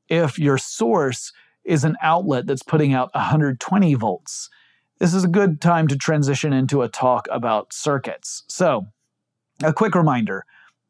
if 0.10 0.40
your 0.40 0.58
source 0.58 1.32
is 1.64 1.84
an 1.84 1.96
outlet 2.02 2.48
that's 2.48 2.64
putting 2.64 2.94
out 2.94 3.14
120 3.14 3.94
volts? 3.94 4.50
This 5.00 5.14
is 5.14 5.24
a 5.24 5.30
good 5.30 5.62
time 5.62 5.88
to 5.90 5.96
transition 5.96 6.52
into 6.54 6.82
a 6.82 6.90
talk 6.90 7.28
about 7.32 7.72
circuits. 7.72 8.44
So, 8.48 8.88
a 9.64 9.72
quick 9.72 9.96
reminder 9.96 10.44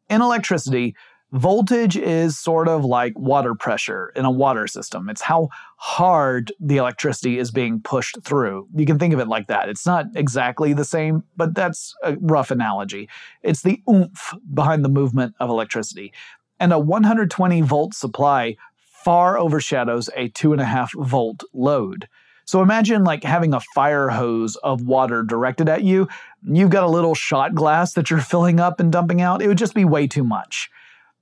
in 0.10 0.22
electricity, 0.22 0.96
Voltage 1.33 1.97
is 1.97 2.37
sort 2.37 2.69
of 2.69 2.85
like 2.85 3.11
water 3.19 3.53
pressure 3.53 4.13
in 4.15 4.23
a 4.23 4.31
water 4.31 4.65
system. 4.65 5.09
It's 5.09 5.21
how 5.21 5.49
hard 5.75 6.53
the 6.59 6.77
electricity 6.77 7.37
is 7.37 7.51
being 7.51 7.81
pushed 7.81 8.21
through. 8.23 8.67
You 8.73 8.85
can 8.85 8.97
think 8.97 9.13
of 9.13 9.19
it 9.19 9.27
like 9.27 9.47
that. 9.47 9.67
It's 9.67 9.85
not 9.85 10.05
exactly 10.15 10.71
the 10.71 10.85
same, 10.85 11.23
but 11.35 11.53
that's 11.53 11.93
a 12.01 12.15
rough 12.21 12.49
analogy. 12.49 13.09
It's 13.43 13.61
the 13.61 13.81
oomph 13.89 14.33
behind 14.53 14.85
the 14.85 14.89
movement 14.89 15.35
of 15.41 15.49
electricity. 15.49 16.13
And 16.61 16.71
a 16.71 16.79
120 16.79 17.61
volt 17.61 17.93
supply 17.93 18.55
far 19.03 19.37
overshadows 19.37 20.09
a 20.15 20.29
2.5 20.29 21.05
volt 21.05 21.43
load. 21.53 22.07
So 22.45 22.61
imagine 22.61 23.03
like 23.03 23.23
having 23.23 23.53
a 23.53 23.59
fire 23.75 24.07
hose 24.07 24.55
of 24.57 24.81
water 24.81 25.23
directed 25.23 25.67
at 25.67 25.83
you. 25.83 26.07
You've 26.41 26.69
got 26.69 26.85
a 26.85 26.89
little 26.89 27.13
shot 27.13 27.53
glass 27.53 27.93
that 27.93 28.09
you're 28.09 28.21
filling 28.33 28.61
up 28.61 28.79
and 28.79 28.93
dumping 28.93 29.21
out. 29.21 29.41
It 29.41 29.49
would 29.49 29.57
just 29.57 29.73
be 29.73 29.83
way 29.83 30.07
too 30.07 30.23
much. 30.23 30.69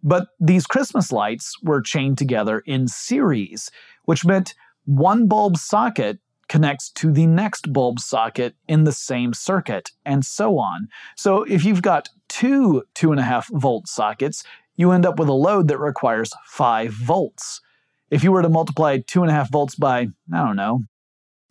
But 0.05 0.27
these 0.39 0.67
Christmas 0.67 1.11
lights 1.11 1.55
were 1.63 1.81
chained 1.81 2.19
together 2.19 2.59
in 2.67 2.87
series, 2.87 3.71
which 4.03 4.23
meant 4.23 4.53
one 4.85 5.27
bulb 5.27 5.57
socket 5.57 6.19
connects 6.47 6.91
to 6.91 7.11
the 7.11 7.25
next 7.25 7.73
bulb 7.73 7.99
socket 7.99 8.53
in 8.67 8.83
the 8.83 8.91
same 8.91 9.33
circuit, 9.33 9.89
and 10.05 10.23
so 10.23 10.59
on. 10.59 10.89
So 11.17 11.41
if 11.43 11.65
you've 11.65 11.81
got 11.81 12.09
two 12.29 12.83
2.5 12.93 13.59
volt 13.59 13.87
sockets, 13.87 14.43
you 14.75 14.91
end 14.91 15.07
up 15.07 15.17
with 15.17 15.27
a 15.27 15.33
load 15.33 15.69
that 15.69 15.79
requires 15.79 16.31
5 16.45 16.91
volts. 16.93 17.61
If 18.11 18.23
you 18.23 18.31
were 18.31 18.43
to 18.43 18.49
multiply 18.49 18.99
2.5 18.99 19.49
volts 19.49 19.73
by, 19.73 20.01
I 20.01 20.45
don't 20.45 20.55
know, 20.55 20.81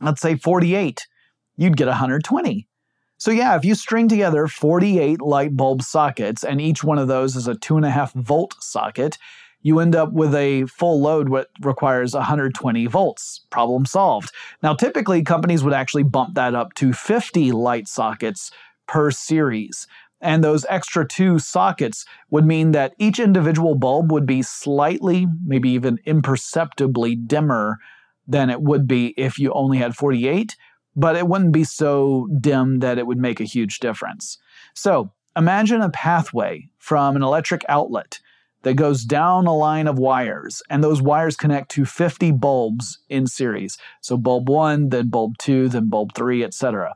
let's 0.01 0.21
say 0.21 0.37
48, 0.37 1.09
you'd 1.57 1.77
get 1.77 1.89
120. 1.89 2.69
So, 3.17 3.31
yeah, 3.31 3.57
if 3.57 3.65
you 3.65 3.75
string 3.75 4.09
together 4.09 4.47
48 4.47 5.21
light 5.21 5.57
bulb 5.57 5.83
sockets, 5.83 6.45
and 6.45 6.61
each 6.61 6.83
one 6.83 6.99
of 6.99 7.09
those 7.09 7.37
is 7.37 7.49
a 7.49 7.55
2.5 7.55 8.13
volt 8.15 8.55
socket, 8.61 9.19
you 9.63 9.79
end 9.81 9.97
up 9.97 10.13
with 10.13 10.35
a 10.35 10.67
full 10.67 11.01
load 11.01 11.33
that 11.33 11.49
requires 11.61 12.13
120 12.15 12.87
volts. 12.87 13.41
Problem 13.51 13.87
solved. 13.87 14.31
Now, 14.63 14.75
typically, 14.75 15.23
companies 15.23 15.65
would 15.65 15.73
actually 15.73 16.03
bump 16.03 16.35
that 16.35 16.55
up 16.55 16.75
to 16.75 16.93
50 16.93 17.51
light 17.53 17.89
sockets 17.89 18.51
per 18.87 19.11
series. 19.11 19.87
And 20.21 20.45
those 20.45 20.67
extra 20.69 21.07
two 21.07 21.39
sockets 21.39 22.05
would 22.31 22.45
mean 22.45 22.73
that 22.73 22.95
each 22.99 23.19
individual 23.19 23.75
bulb 23.75 24.13
would 24.13 24.27
be 24.27 24.43
slightly, 24.43 25.27
maybe 25.45 25.71
even 25.71 25.99
imperceptibly 26.05 27.15
dimmer 27.15 27.79
than 28.27 28.51
it 28.51 28.61
would 28.61 28.87
be 28.87 29.15
if 29.17 29.39
you 29.39 29.53
only 29.53 29.79
had 29.79 29.97
48 29.97 30.57
but 30.97 31.17
it 31.17 31.27
wouldn't 31.27 31.53
be 31.53 31.65
so 31.65 32.29
dim 32.41 32.81
that 32.81 32.99
it 32.99 33.07
would 33.07 33.19
make 33.19 33.41
a 33.41 33.45
huge 33.45 33.81
difference. 33.81 34.39
So 34.75 35.13
imagine 35.37 35.83
a 35.83 35.91
pathway 35.91 36.69
from 36.79 37.17
an 37.17 37.23
electric 37.23 37.65
outlet 37.69 38.21
that 38.63 38.75
goes 38.75 39.05
down 39.05 39.47
a 39.47 39.55
line 39.55 39.87
of 39.87 39.99
wires, 39.99 40.63
and 40.71 40.83
those 40.83 41.03
wires 41.03 41.37
connect 41.37 41.71
to 41.73 41.85
50 41.85 42.33
bulbs 42.33 42.99
in 43.09 43.27
series. 43.27 43.79
So 44.01 44.17
bulb 44.17 44.49
1, 44.49 44.89
then 44.89 45.11
bulb 45.11 45.37
2, 45.39 45.69
then 45.69 45.89
bulb 45.89 46.15
3, 46.15 46.43
etc. 46.43 46.95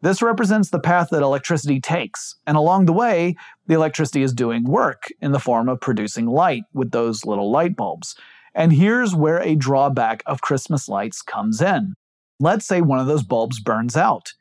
This 0.00 0.22
represents 0.22 0.70
the 0.70 0.78
path 0.78 1.08
that 1.10 1.22
electricity 1.22 1.80
takes, 1.80 2.36
and 2.46 2.56
along 2.56 2.84
the 2.84 2.92
way, 2.92 3.36
the 3.66 3.74
electricity 3.74 4.22
is 4.22 4.32
doing 4.32 4.64
work 4.64 5.08
in 5.20 5.32
the 5.32 5.40
form 5.40 5.68
of 5.68 5.80
producing 5.80 6.26
light 6.26 6.62
with 6.72 6.92
those 6.92 7.24
little 7.24 7.50
light 7.50 7.74
bulbs. 7.74 8.14
And 8.54 8.72
here's 8.72 9.14
where 9.14 9.40
a 9.42 9.56
drawback 9.56 10.22
of 10.26 10.40
Christmas 10.40 10.88
lights 10.88 11.22
comes 11.22 11.60
in. 11.60 11.94
Let's 12.40 12.66
say 12.66 12.80
one 12.80 12.98
of 12.98 13.06
those 13.06 13.22
bulbs 13.22 13.60
burns 13.60 13.96
out. 13.96 14.32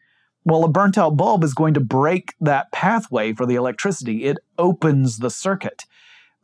Well, 0.46 0.64
a 0.64 0.70
burnt 0.70 0.98
out 0.98 1.18
bulb 1.18 1.44
is 1.44 1.54
going 1.54 1.74
to 1.74 1.80
break 1.80 2.34
that 2.40 2.72
pathway 2.72 3.34
for 3.34 3.46
the 3.46 3.56
electricity. 3.56 4.26
It 4.26 4.38
opens 4.58 5.18
the 5.18 5.30
circuit. 5.30 5.86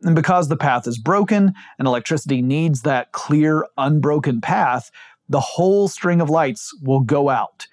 And 0.01 0.15
because 0.15 0.49
the 0.49 0.57
path 0.57 0.87
is 0.87 0.97
broken 0.97 1.53
and 1.79 1.87
electricity 1.87 2.41
needs 2.41 2.81
that 2.81 3.11
clear, 3.13 3.65
unbroken 3.77 4.41
path, 4.41 4.91
the 5.29 5.39
whole 5.39 5.87
string 5.87 6.19
of 6.19 6.29
lights 6.29 6.77
will 6.81 6.99
go 6.99 7.29
out. 7.29 7.67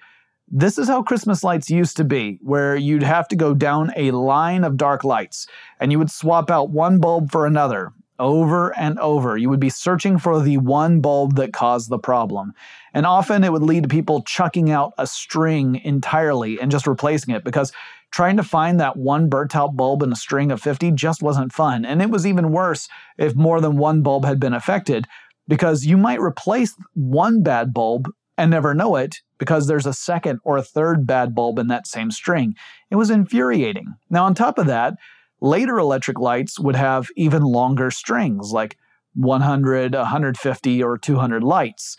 This 0.47 0.77
is 0.77 0.87
how 0.87 1.01
Christmas 1.01 1.43
lights 1.43 1.69
used 1.69 1.97
to 1.97 2.03
be, 2.03 2.37
where 2.41 2.75
you'd 2.75 3.03
have 3.03 3.27
to 3.29 3.35
go 3.35 3.53
down 3.53 3.91
a 3.95 4.11
line 4.11 4.63
of 4.63 4.77
dark 4.77 5.03
lights 5.03 5.47
and 5.79 5.91
you 5.91 5.99
would 5.99 6.11
swap 6.11 6.51
out 6.51 6.69
one 6.69 6.99
bulb 6.99 7.31
for 7.31 7.45
another 7.45 7.93
over 8.21 8.77
and 8.77 8.97
over. 8.99 9.35
You 9.35 9.49
would 9.49 9.59
be 9.59 9.69
searching 9.69 10.17
for 10.17 10.41
the 10.41 10.57
one 10.57 11.01
bulb 11.01 11.35
that 11.35 11.51
caused 11.51 11.89
the 11.89 11.97
problem. 11.97 12.53
And 12.93 13.05
often 13.05 13.43
it 13.43 13.51
would 13.51 13.63
lead 13.63 13.83
to 13.83 13.89
people 13.89 14.21
chucking 14.21 14.69
out 14.69 14.93
a 14.97 15.07
string 15.07 15.81
entirely 15.83 16.59
and 16.61 16.71
just 16.71 16.87
replacing 16.87 17.33
it 17.33 17.43
because 17.43 17.73
trying 18.11 18.37
to 18.37 18.43
find 18.43 18.79
that 18.79 18.95
one 18.95 19.27
burnt 19.27 19.55
out 19.55 19.75
bulb 19.75 20.03
in 20.03 20.11
a 20.11 20.15
string 20.15 20.51
of 20.51 20.61
50 20.61 20.91
just 20.91 21.23
wasn't 21.23 21.51
fun. 21.51 21.83
And 21.83 22.01
it 22.01 22.11
was 22.11 22.27
even 22.27 22.51
worse 22.51 22.87
if 23.17 23.35
more 23.35 23.59
than 23.59 23.77
one 23.77 24.03
bulb 24.03 24.23
had 24.23 24.39
been 24.39 24.53
affected 24.53 25.07
because 25.47 25.85
you 25.85 25.97
might 25.97 26.21
replace 26.21 26.75
one 26.93 27.41
bad 27.41 27.73
bulb 27.73 28.07
and 28.37 28.51
never 28.51 28.73
know 28.73 28.95
it 28.97 29.17
because 29.37 29.67
there's 29.67 29.85
a 29.87 29.93
second 29.93 30.39
or 30.43 30.57
a 30.57 30.63
third 30.63 31.07
bad 31.07 31.33
bulb 31.33 31.57
in 31.57 31.67
that 31.67 31.87
same 31.87 32.11
string. 32.11 32.55
It 32.91 32.95
was 32.95 33.09
infuriating. 33.09 33.95
Now, 34.09 34.25
on 34.25 34.35
top 34.35 34.59
of 34.59 34.67
that, 34.67 34.93
Later 35.41 35.79
electric 35.79 36.19
lights 36.19 36.59
would 36.59 36.75
have 36.75 37.07
even 37.17 37.41
longer 37.41 37.89
strings, 37.91 38.51
like 38.51 38.77
100, 39.15 39.95
150, 39.95 40.83
or 40.83 40.97
200 40.97 41.43
lights. 41.43 41.97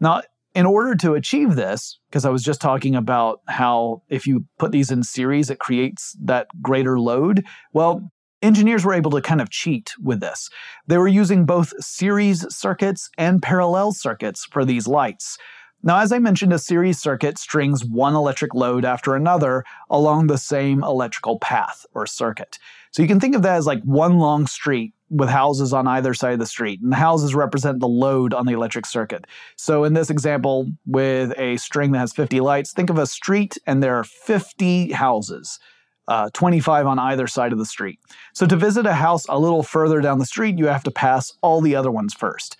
Now, 0.00 0.22
in 0.54 0.66
order 0.66 0.94
to 0.94 1.14
achieve 1.14 1.56
this, 1.56 1.98
because 2.08 2.24
I 2.24 2.30
was 2.30 2.44
just 2.44 2.60
talking 2.60 2.94
about 2.94 3.40
how 3.48 4.02
if 4.08 4.26
you 4.26 4.46
put 4.58 4.70
these 4.70 4.90
in 4.90 5.02
series, 5.02 5.50
it 5.50 5.58
creates 5.58 6.16
that 6.22 6.46
greater 6.62 6.98
load. 7.00 7.44
Well, 7.72 8.12
engineers 8.40 8.84
were 8.84 8.94
able 8.94 9.10
to 9.12 9.20
kind 9.20 9.40
of 9.40 9.50
cheat 9.50 9.92
with 10.00 10.20
this. 10.20 10.48
They 10.86 10.98
were 10.98 11.08
using 11.08 11.44
both 11.44 11.72
series 11.82 12.46
circuits 12.54 13.10
and 13.18 13.42
parallel 13.42 13.92
circuits 13.92 14.44
for 14.44 14.64
these 14.64 14.86
lights. 14.86 15.38
Now, 15.86 15.98
as 15.98 16.12
I 16.12 16.18
mentioned, 16.18 16.54
a 16.54 16.58
series 16.58 16.98
circuit 16.98 17.36
strings 17.36 17.84
one 17.84 18.14
electric 18.14 18.54
load 18.54 18.86
after 18.86 19.14
another 19.14 19.64
along 19.90 20.28
the 20.28 20.38
same 20.38 20.82
electrical 20.82 21.38
path 21.38 21.84
or 21.92 22.06
circuit. 22.06 22.58
So 22.90 23.02
you 23.02 23.08
can 23.08 23.20
think 23.20 23.36
of 23.36 23.42
that 23.42 23.56
as 23.56 23.66
like 23.66 23.82
one 23.82 24.18
long 24.18 24.46
street 24.46 24.94
with 25.10 25.28
houses 25.28 25.74
on 25.74 25.86
either 25.86 26.14
side 26.14 26.32
of 26.32 26.38
the 26.38 26.46
street. 26.46 26.80
And 26.80 26.90
the 26.90 26.96
houses 26.96 27.34
represent 27.34 27.80
the 27.80 27.86
load 27.86 28.32
on 28.32 28.46
the 28.46 28.54
electric 28.54 28.86
circuit. 28.86 29.26
So 29.56 29.84
in 29.84 29.92
this 29.92 30.08
example, 30.08 30.72
with 30.86 31.38
a 31.38 31.58
string 31.58 31.92
that 31.92 31.98
has 31.98 32.14
50 32.14 32.40
lights, 32.40 32.72
think 32.72 32.88
of 32.88 32.96
a 32.96 33.06
street 33.06 33.58
and 33.66 33.82
there 33.82 33.96
are 33.96 34.04
50 34.04 34.92
houses. 34.92 35.60
Uh, 36.08 36.30
25 36.32 36.86
on 36.86 36.98
either 36.98 37.26
side 37.26 37.52
of 37.52 37.58
the 37.58 37.64
street. 37.64 37.98
So, 38.34 38.46
to 38.46 38.56
visit 38.56 38.84
a 38.84 38.92
house 38.92 39.24
a 39.26 39.38
little 39.38 39.62
further 39.62 40.02
down 40.02 40.18
the 40.18 40.26
street, 40.26 40.58
you 40.58 40.66
have 40.66 40.82
to 40.82 40.90
pass 40.90 41.32
all 41.40 41.62
the 41.62 41.74
other 41.74 41.90
ones 41.90 42.12
first. 42.12 42.58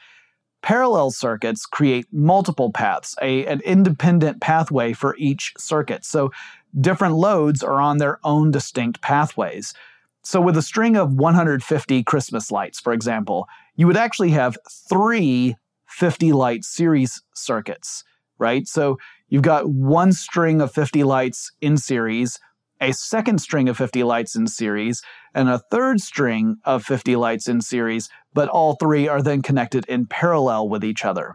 Parallel 0.64 1.10
circuits 1.10 1.66
create 1.66 2.06
multiple 2.10 2.72
paths, 2.72 3.14
a, 3.20 3.44
an 3.44 3.60
independent 3.66 4.40
pathway 4.40 4.94
for 4.94 5.14
each 5.18 5.52
circuit. 5.58 6.06
So, 6.06 6.32
different 6.80 7.16
loads 7.16 7.62
are 7.62 7.82
on 7.82 7.98
their 7.98 8.18
own 8.24 8.50
distinct 8.50 9.02
pathways. 9.02 9.74
So, 10.22 10.40
with 10.40 10.56
a 10.56 10.62
string 10.62 10.96
of 10.96 11.12
150 11.12 12.02
Christmas 12.04 12.50
lights, 12.50 12.80
for 12.80 12.94
example, 12.94 13.46
you 13.76 13.86
would 13.86 13.98
actually 13.98 14.30
have 14.30 14.56
three 14.88 15.54
50 15.86 16.32
light 16.32 16.64
series 16.64 17.22
circuits, 17.34 18.02
right? 18.38 18.66
So, 18.66 18.96
you've 19.28 19.42
got 19.42 19.68
one 19.68 20.14
string 20.14 20.62
of 20.62 20.72
50 20.72 21.04
lights 21.04 21.52
in 21.60 21.76
series, 21.76 22.40
a 22.80 22.92
second 22.92 23.38
string 23.38 23.68
of 23.68 23.76
50 23.76 24.02
lights 24.02 24.34
in 24.36 24.46
series, 24.46 25.02
and 25.34 25.48
a 25.48 25.58
third 25.58 26.00
string 26.00 26.56
of 26.64 26.84
50 26.84 27.16
lights 27.16 27.48
in 27.48 27.60
series, 27.60 28.08
but 28.32 28.48
all 28.48 28.74
three 28.74 29.08
are 29.08 29.22
then 29.22 29.42
connected 29.42 29.84
in 29.86 30.06
parallel 30.06 30.68
with 30.68 30.84
each 30.84 31.04
other. 31.04 31.32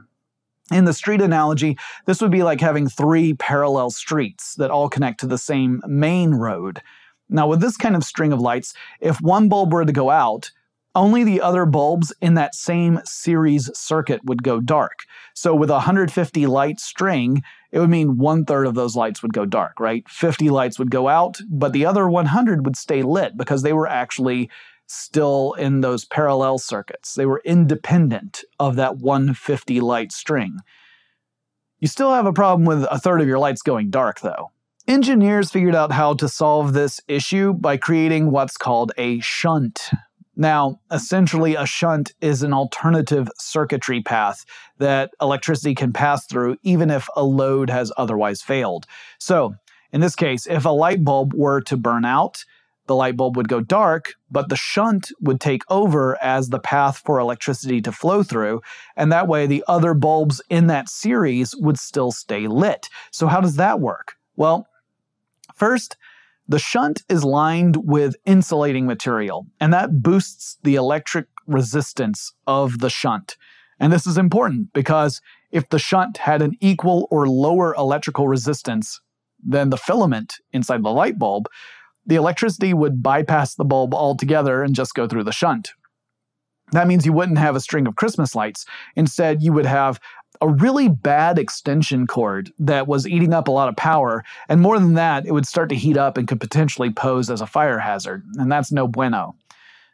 In 0.71 0.85
the 0.85 0.93
street 0.93 1.21
analogy, 1.21 1.77
this 2.05 2.21
would 2.21 2.31
be 2.31 2.43
like 2.43 2.61
having 2.61 2.87
three 2.87 3.33
parallel 3.33 3.89
streets 3.89 4.53
that 4.55 4.69
all 4.69 4.89
connect 4.89 5.19
to 5.21 5.27
the 5.27 5.37
same 5.37 5.81
main 5.87 6.35
road. 6.35 6.81
Now, 7.27 7.47
with 7.47 7.59
this 7.59 7.77
kind 7.77 7.95
of 7.95 8.03
string 8.03 8.31
of 8.31 8.39
lights, 8.39 8.73
if 8.99 9.19
one 9.21 9.49
bulb 9.49 9.73
were 9.73 9.85
to 9.85 9.91
go 9.91 10.09
out, 10.09 10.51
only 10.99 11.23
the 11.23 11.39
other 11.39 11.65
bulbs 11.65 12.13
in 12.21 12.33
that 12.33 12.53
same 12.53 12.99
series 13.05 13.71
circuit 13.73 14.19
would 14.25 14.43
go 14.43 14.59
dark. 14.59 14.99
So, 15.33 15.55
with 15.55 15.69
a 15.69 15.73
150 15.73 16.45
light 16.45 16.81
string, 16.81 17.41
it 17.71 17.79
would 17.79 17.89
mean 17.89 18.17
one 18.17 18.43
third 18.43 18.67
of 18.67 18.75
those 18.75 18.97
lights 18.97 19.23
would 19.23 19.31
go 19.31 19.45
dark, 19.45 19.79
right? 19.79 20.07
50 20.09 20.49
lights 20.49 20.77
would 20.77 20.91
go 20.91 21.07
out, 21.07 21.37
but 21.49 21.71
the 21.71 21.85
other 21.85 22.09
100 22.09 22.65
would 22.65 22.75
stay 22.75 23.01
lit 23.01 23.37
because 23.37 23.63
they 23.63 23.71
were 23.71 23.87
actually 23.87 24.49
still 24.87 25.53
in 25.53 25.79
those 25.79 26.03
parallel 26.03 26.57
circuits. 26.57 27.13
They 27.13 27.25
were 27.25 27.41
independent 27.45 28.43
of 28.59 28.75
that 28.75 28.97
150 28.97 29.79
light 29.79 30.11
string. 30.11 30.57
You 31.79 31.87
still 31.87 32.13
have 32.13 32.25
a 32.25 32.33
problem 32.33 32.65
with 32.65 32.85
a 32.91 32.99
third 32.99 33.21
of 33.21 33.27
your 33.27 33.39
lights 33.39 33.61
going 33.61 33.89
dark, 33.89 34.19
though. 34.19 34.51
Engineers 34.85 35.49
figured 35.49 35.75
out 35.75 35.93
how 35.93 36.13
to 36.15 36.27
solve 36.27 36.73
this 36.73 36.99
issue 37.07 37.53
by 37.53 37.77
creating 37.77 38.31
what's 38.31 38.57
called 38.57 38.91
a 38.97 39.21
shunt. 39.21 39.91
Now, 40.39 40.79
essentially, 40.89 41.55
a 41.55 41.65
shunt 41.65 42.13
is 42.21 42.43
an 42.43 42.53
alternative 42.53 43.27
circuitry 43.37 44.01
path 44.01 44.45
that 44.77 45.11
electricity 45.21 45.75
can 45.75 45.91
pass 45.91 46.25
through 46.27 46.55
even 46.63 46.89
if 46.89 47.09
a 47.17 47.23
load 47.25 47.69
has 47.69 47.91
otherwise 47.97 48.41
failed. 48.41 48.85
So, 49.17 49.55
in 49.91 49.99
this 49.99 50.15
case, 50.15 50.47
if 50.47 50.63
a 50.63 50.69
light 50.69 51.03
bulb 51.03 51.33
were 51.33 51.59
to 51.63 51.75
burn 51.75 52.05
out, 52.05 52.45
the 52.87 52.95
light 52.95 53.17
bulb 53.17 53.35
would 53.35 53.49
go 53.49 53.59
dark, 53.59 54.13
but 54.31 54.47
the 54.47 54.55
shunt 54.55 55.11
would 55.19 55.41
take 55.41 55.63
over 55.69 56.17
as 56.23 56.47
the 56.47 56.59
path 56.59 57.01
for 57.03 57.19
electricity 57.19 57.81
to 57.81 57.91
flow 57.91 58.23
through, 58.23 58.61
and 58.95 59.11
that 59.11 59.27
way 59.27 59.45
the 59.45 59.65
other 59.67 59.93
bulbs 59.93 60.41
in 60.49 60.67
that 60.67 60.87
series 60.87 61.53
would 61.57 61.77
still 61.77 62.13
stay 62.13 62.47
lit. 62.47 62.87
So, 63.11 63.27
how 63.27 63.41
does 63.41 63.57
that 63.57 63.81
work? 63.81 64.15
Well, 64.37 64.69
first, 65.53 65.97
the 66.49 66.59
shunt 66.59 67.03
is 67.07 67.23
lined 67.23 67.77
with 67.77 68.15
insulating 68.25 68.87
material, 68.87 69.45
and 69.59 69.71
that 69.71 70.01
boosts 70.01 70.57
the 70.63 70.75
electric 70.75 71.27
resistance 71.45 72.33
of 72.47 72.79
the 72.79 72.89
shunt. 72.89 73.37
And 73.79 73.93
this 73.93 74.07
is 74.07 74.17
important 74.17 74.73
because 74.73 75.21
if 75.51 75.69
the 75.69 75.77
shunt 75.77 76.17
had 76.17 76.41
an 76.41 76.53
equal 76.59 77.07
or 77.11 77.29
lower 77.29 77.75
electrical 77.75 78.27
resistance 78.27 78.99
than 79.45 79.69
the 79.69 79.77
filament 79.77 80.37
inside 80.51 80.83
the 80.83 80.89
light 80.89 81.19
bulb, 81.19 81.47
the 82.03 82.15
electricity 82.15 82.73
would 82.73 83.03
bypass 83.03 83.53
the 83.53 83.63
bulb 83.63 83.93
altogether 83.93 84.63
and 84.63 84.73
just 84.73 84.95
go 84.95 85.07
through 85.07 85.25
the 85.25 85.31
shunt. 85.31 85.69
That 86.71 86.87
means 86.87 87.05
you 87.05 87.13
wouldn't 87.13 87.37
have 87.37 87.55
a 87.55 87.59
string 87.59 87.87
of 87.87 87.95
Christmas 87.95 88.33
lights. 88.33 88.65
Instead, 88.95 89.43
you 89.43 89.53
would 89.53 89.65
have 89.67 89.99
a 90.41 90.47
really 90.47 90.87
bad 90.87 91.37
extension 91.37 92.07
cord 92.07 92.51
that 92.59 92.87
was 92.87 93.07
eating 93.07 93.33
up 93.33 93.47
a 93.47 93.51
lot 93.51 93.69
of 93.69 93.75
power. 93.75 94.23
And 94.47 94.61
more 94.61 94.79
than 94.79 94.93
that, 94.93 95.25
it 95.25 95.31
would 95.33 95.45
start 95.45 95.69
to 95.69 95.75
heat 95.75 95.97
up 95.97 96.17
and 96.17 96.27
could 96.27 96.39
potentially 96.39 96.91
pose 96.91 97.29
as 97.29 97.41
a 97.41 97.47
fire 97.47 97.79
hazard. 97.79 98.23
And 98.37 98.51
that's 98.51 98.71
no 98.71 98.87
bueno. 98.87 99.35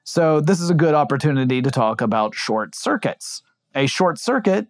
So, 0.03 0.39
this 0.39 0.61
is 0.61 0.69
a 0.69 0.75
good 0.75 0.93
opportunity 0.93 1.63
to 1.63 1.71
talk 1.71 1.99
about 1.99 2.35
short 2.35 2.75
circuits. 2.75 3.41
A 3.73 3.87
short 3.87 4.19
circuit, 4.19 4.67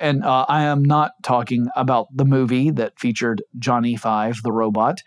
and 0.00 0.24
uh, 0.24 0.44
I 0.48 0.64
am 0.64 0.84
not 0.84 1.12
talking 1.22 1.68
about 1.76 2.08
the 2.14 2.24
movie 2.24 2.70
that 2.70 2.98
featured 2.98 3.42
Johnny 3.58 3.96
Five, 3.96 4.42
the 4.42 4.50
robot. 4.50 5.02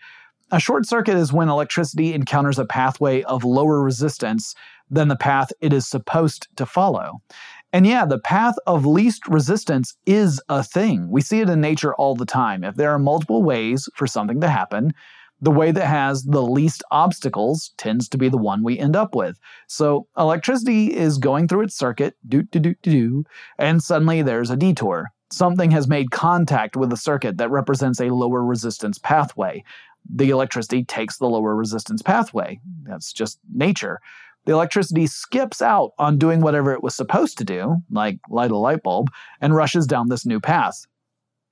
A 0.50 0.58
short 0.58 0.86
circuit 0.86 1.16
is 1.16 1.32
when 1.32 1.48
electricity 1.48 2.14
encounters 2.14 2.58
a 2.58 2.64
pathway 2.64 3.22
of 3.24 3.44
lower 3.44 3.82
resistance 3.82 4.54
than 4.90 5.08
the 5.08 5.16
path 5.16 5.52
it 5.60 5.72
is 5.72 5.86
supposed 5.86 6.48
to 6.56 6.64
follow. 6.64 7.20
And 7.76 7.86
yeah, 7.86 8.06
the 8.06 8.18
path 8.18 8.54
of 8.66 8.86
least 8.86 9.28
resistance 9.28 9.98
is 10.06 10.40
a 10.48 10.64
thing. 10.64 11.10
We 11.10 11.20
see 11.20 11.40
it 11.40 11.50
in 11.50 11.60
nature 11.60 11.94
all 11.96 12.14
the 12.14 12.24
time. 12.24 12.64
If 12.64 12.76
there 12.76 12.90
are 12.90 12.98
multiple 12.98 13.42
ways 13.42 13.86
for 13.94 14.06
something 14.06 14.40
to 14.40 14.48
happen, 14.48 14.94
the 15.42 15.50
way 15.50 15.72
that 15.72 15.84
has 15.84 16.22
the 16.22 16.40
least 16.40 16.82
obstacles 16.90 17.74
tends 17.76 18.08
to 18.08 18.16
be 18.16 18.30
the 18.30 18.38
one 18.38 18.64
we 18.64 18.78
end 18.78 18.96
up 18.96 19.14
with. 19.14 19.38
So 19.68 20.06
electricity 20.16 20.94
is 20.96 21.18
going 21.18 21.48
through 21.48 21.64
its 21.64 21.76
circuit, 21.76 22.16
do 22.26 22.44
do 22.44 22.60
do 22.60 22.76
do 22.80 22.90
do, 22.90 23.24
and 23.58 23.82
suddenly 23.82 24.22
there's 24.22 24.48
a 24.48 24.56
detour. 24.56 25.08
Something 25.30 25.70
has 25.72 25.86
made 25.86 26.10
contact 26.10 26.78
with 26.78 26.90
a 26.94 26.96
circuit 26.96 27.36
that 27.36 27.50
represents 27.50 28.00
a 28.00 28.08
lower 28.08 28.42
resistance 28.42 28.96
pathway. 28.96 29.62
The 30.08 30.30
electricity 30.30 30.82
takes 30.82 31.18
the 31.18 31.28
lower 31.28 31.54
resistance 31.54 32.00
pathway. 32.00 32.58
That's 32.84 33.12
just 33.12 33.38
nature 33.52 34.00
the 34.46 34.52
electricity 34.52 35.06
skips 35.06 35.60
out 35.60 35.92
on 35.98 36.18
doing 36.18 36.40
whatever 36.40 36.72
it 36.72 36.82
was 36.82 36.94
supposed 36.94 37.36
to 37.38 37.44
do, 37.44 37.76
like 37.90 38.18
light 38.30 38.50
a 38.50 38.56
light 38.56 38.82
bulb, 38.82 39.10
and 39.40 39.54
rushes 39.54 39.86
down 39.86 40.08
this 40.08 40.24
new 40.24 40.40
path. 40.40 40.86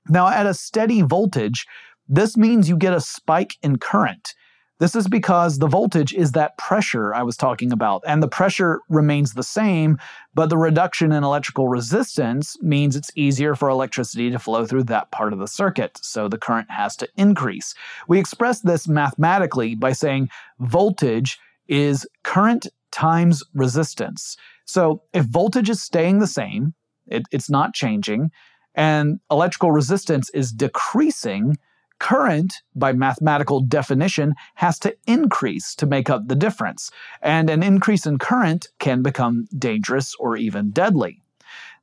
Now, 0.09 0.29
at 0.29 0.47
a 0.47 0.55
steady 0.55 1.03
voltage, 1.03 1.67
this 2.09 2.37
means 2.37 2.69
you 2.69 2.77
get 2.77 2.95
a 2.95 3.01
spike 3.01 3.57
in 3.63 3.77
current. 3.77 4.35
This 4.81 4.97
is 4.97 5.09
because 5.09 5.59
the 5.59 5.69
voltage 5.69 6.13
is 6.13 6.33
that 6.33 6.59
pressure 6.59 7.15
I 7.15 7.23
was 7.23 7.37
talking 7.37 7.73
about, 7.73 8.03
and 8.07 8.23
the 8.23 8.29
pressure 8.29 8.81
remains 8.89 9.33
the 9.33 9.43
same, 9.43 9.99
but 10.35 10.51
the 10.51 10.59
reduction 10.59 11.13
in 11.13 11.23
electrical 11.23 11.69
resistance 11.69 12.61
means 12.61 12.97
it's 12.97 13.13
easier 13.15 13.55
for 13.55 13.69
electricity 13.69 14.31
to 14.31 14.39
flow 14.39 14.67
through 14.67 14.85
that 14.85 15.11
part 15.13 15.33
of 15.33 15.39
the 15.39 15.47
circuit, 15.47 15.99
so 16.03 16.29
the 16.29 16.39
current 16.39 16.71
has 16.71 16.97
to 16.97 17.09
increase. 17.17 17.75
We 18.09 18.19
express 18.19 18.61
this 18.61 18.89
mathematically 18.89 19.77
by 19.77 19.93
saying 19.93 20.29
voltage 20.59 21.39
is 21.69 22.07
current 22.25 22.67
times 22.95 23.43
resistance. 23.53 24.37
So 24.65 25.03
if 25.13 25.25
voltage 25.25 25.69
is 25.69 25.83
staying 25.83 26.21
the 26.21 26.27
same, 26.27 26.75
it, 27.07 27.25
it's 27.33 27.51
not 27.51 27.75
changing, 27.75 28.31
and 28.75 29.21
electrical 29.31 29.73
resistance 29.73 30.31
is 30.31 30.53
decreasing, 30.53 31.57
current, 31.99 32.55
by 32.75 32.93
mathematical 32.93 33.61
definition, 33.61 34.35
has 34.55 34.79
to 34.79 34.97
increase 35.07 35.75
to 35.75 35.87
make 35.87 36.09
up 36.09 36.29
the 36.29 36.35
difference. 36.35 36.91
And 37.21 37.51
an 37.51 37.63
increase 37.63 38.07
in 38.07 38.19
current 38.19 38.69
can 38.79 39.03
become 39.03 39.47
dangerous 39.59 40.15
or 40.19 40.37
even 40.37 40.71
deadly. 40.71 41.21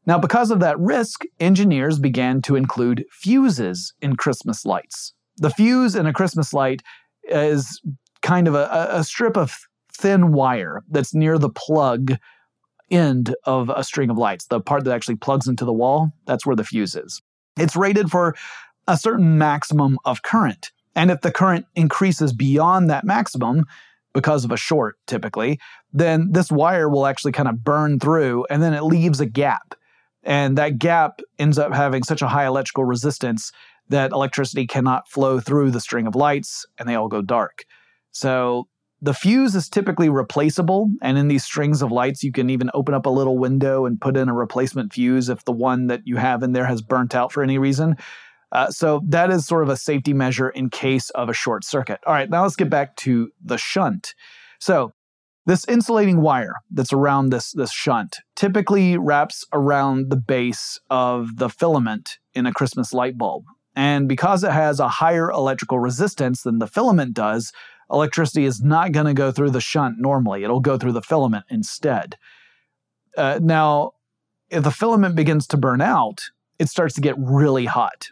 Now, 0.06 0.18
because 0.18 0.50
of 0.50 0.62
that 0.62 0.80
risk, 0.80 1.24
engineers 1.40 2.00
began 2.00 2.42
to 2.44 2.56
include 2.56 3.06
fuses 3.12 3.94
in 4.02 4.16
Christmas 4.16 4.66
lights. 4.66 5.14
The 5.38 5.52
fuse 5.52 5.96
in 5.96 6.08
a 6.08 6.14
Christmas 6.14 6.54
light 6.54 6.82
is 7.24 7.82
kind 8.22 8.48
of 8.48 8.56
a, 8.56 8.88
a 8.92 9.04
strip 9.04 9.38
of 9.38 9.56
thin 10.02 10.32
wire 10.34 10.84
that's 10.90 11.14
near 11.14 11.38
the 11.38 11.50
plug 11.50 12.14
end 12.90 13.36
of 13.46 13.70
a 13.70 13.84
string 13.84 14.10
of 14.10 14.18
lights, 14.18 14.48
the 14.48 14.60
part 14.60 14.84
that 14.84 14.94
actually 14.94 15.16
plugs 15.16 15.48
into 15.48 15.64
the 15.64 15.74
wall, 15.74 16.10
that's 16.26 16.46
where 16.46 16.56
the 16.56 16.64
fuse 16.64 16.96
is. 16.96 17.22
It's 17.58 17.76
rated 17.76 18.10
for 18.10 18.36
a 18.88 18.98
certain 18.98 19.38
maximum 19.38 19.98
of 20.04 20.24
current. 20.24 20.72
And 20.96 21.10
if 21.10 21.22
the 21.22 21.32
current 21.32 21.66
increases 21.76 22.34
beyond 22.34 22.90
that 22.90 23.06
maximum, 23.06 23.66
because 24.14 24.44
of 24.44 24.52
a 24.52 24.58
short 24.58 24.98
typically, 25.08 25.60
then 25.94 26.32
this 26.32 26.52
wire 26.52 26.90
will 26.90 27.06
actually 27.06 27.32
kind 27.32 27.48
of 27.48 27.64
burn 27.64 28.00
through 28.00 28.46
and 28.50 28.62
then 28.62 28.74
it 28.74 28.84
leaves 28.84 29.20
a 29.20 29.26
gap. 29.26 29.76
And 30.24 30.58
that 30.58 30.78
gap 30.78 31.22
ends 31.40 31.58
up 31.58 31.74
having 31.74 32.04
such 32.04 32.22
a 32.22 32.28
high 32.28 32.46
electrical 32.46 32.84
resistance 32.84 33.52
that 33.90 34.12
electricity 34.12 34.68
cannot 34.68 35.10
flow 35.10 35.40
through 35.40 35.72
the 35.72 35.80
string 35.80 36.08
of 36.08 36.16
lights 36.16 36.66
and 36.78 36.88
they 36.88 36.96
all 36.96 37.08
go 37.08 37.22
dark. 37.22 37.64
So 38.12 38.68
the 39.02 39.14
fuse 39.14 39.56
is 39.56 39.68
typically 39.68 40.10
replaceable, 40.10 40.90
and 41.02 41.18
in 41.18 41.28
these 41.28 41.44
strings 41.44 41.82
of 41.82 41.92
lights, 41.92 42.24
you 42.24 42.32
can 42.32 42.50
even 42.50 42.70
open 42.74 42.94
up 42.94 43.06
a 43.06 43.10
little 43.10 43.38
window 43.38 43.86
and 43.86 44.00
put 44.00 44.16
in 44.16 44.30
a 44.30 44.34
replacement 44.34 44.94
fuse 44.94 45.28
if 45.28 45.44
the 45.44 45.52
one 45.52 45.88
that 45.88 46.02
you 46.06 46.18
have 46.18 46.44
in 46.44 46.52
there 46.52 46.66
has 46.66 46.82
burnt 46.82 47.16
out 47.16 47.32
for 47.32 47.42
any 47.42 47.58
reason. 47.58 47.96
Uh, 48.52 48.70
so 48.70 49.02
that 49.08 49.32
is 49.32 49.48
sort 49.48 49.64
of 49.64 49.70
a 49.70 49.78
safety 49.78 50.14
measure 50.14 50.50
in 50.50 50.70
case 50.70 51.10
of 51.12 51.30
a 51.30 51.34
short 51.34 51.64
circuit. 51.64 52.00
All 52.06 52.14
right, 52.14 52.30
now 52.30 52.44
let's 52.44 52.56
get 52.56 52.70
back 52.70 52.96
to 52.98 53.32
the 53.44 53.58
shunt. 53.58 54.14
So 54.60 54.92
This 55.46 55.66
insulating 55.68 56.22
wire 56.22 56.54
that's 56.70 56.94
around 56.94 57.32
this, 57.32 57.52
this 57.52 57.72
shunt 57.72 58.18
typically 58.36 58.98
wraps 58.98 59.44
around 59.52 60.12
the 60.12 60.16
base 60.16 60.80
of 60.90 61.38
the 61.38 61.50
filament 61.50 62.20
in 62.36 62.46
a 62.46 62.54
Christmas 62.54 62.94
light 62.94 63.18
bulb. 63.18 63.46
And 63.76 64.08
because 64.08 64.44
it 64.44 64.52
has 64.52 64.80
a 64.80 64.88
higher 64.88 65.32
electrical 65.32 65.80
resistance 65.80 66.44
than 66.44 66.60
the 66.60 66.68
filament 66.68 67.16
does, 67.16 67.52
electricity 67.92 68.46
is 68.46 68.62
not 68.62 68.92
going 68.92 69.06
to 69.06 69.14
go 69.14 69.32
through 69.32 69.52
the 69.52 69.62
shunt 69.62 69.96
normally. 70.00 70.44
It'll 70.44 70.60
go 70.60 70.78
through 70.78 70.94
the 70.94 71.02
filament 71.02 71.46
instead. 71.50 72.18
Uh, 73.18 73.40
now, 73.42 73.92
if 74.50 74.64
the 74.64 74.72
filament 74.72 75.16
begins 75.16 75.48
to 75.48 75.58
burn 75.58 75.82
out, 75.82 76.22
it 76.60 76.70
starts 76.70 76.96
to 76.96 77.02
get 77.02 77.16
really 77.18 77.66
hot. 77.66 78.10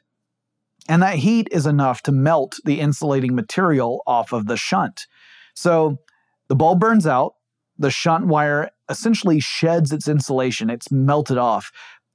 And 0.87 1.03
that 1.03 1.15
heat 1.15 1.47
is 1.51 1.65
enough 1.65 2.01
to 2.03 2.11
melt 2.11 2.57
the 2.65 2.79
insulating 2.79 3.35
material 3.35 4.01
off 4.07 4.33
of 4.33 4.47
the 4.47 4.57
shunt. 4.57 5.05
So 5.53 5.97
the 6.47 6.55
bulb 6.55 6.79
burns 6.79 7.05
out, 7.05 7.33
the 7.77 7.91
shunt 7.91 8.25
wire 8.27 8.71
essentially 8.89 9.39
sheds 9.39 9.93
its 9.93 10.07
insulation, 10.07 10.69
it's 10.69 10.91
melted 10.91 11.37
off. 11.37 11.71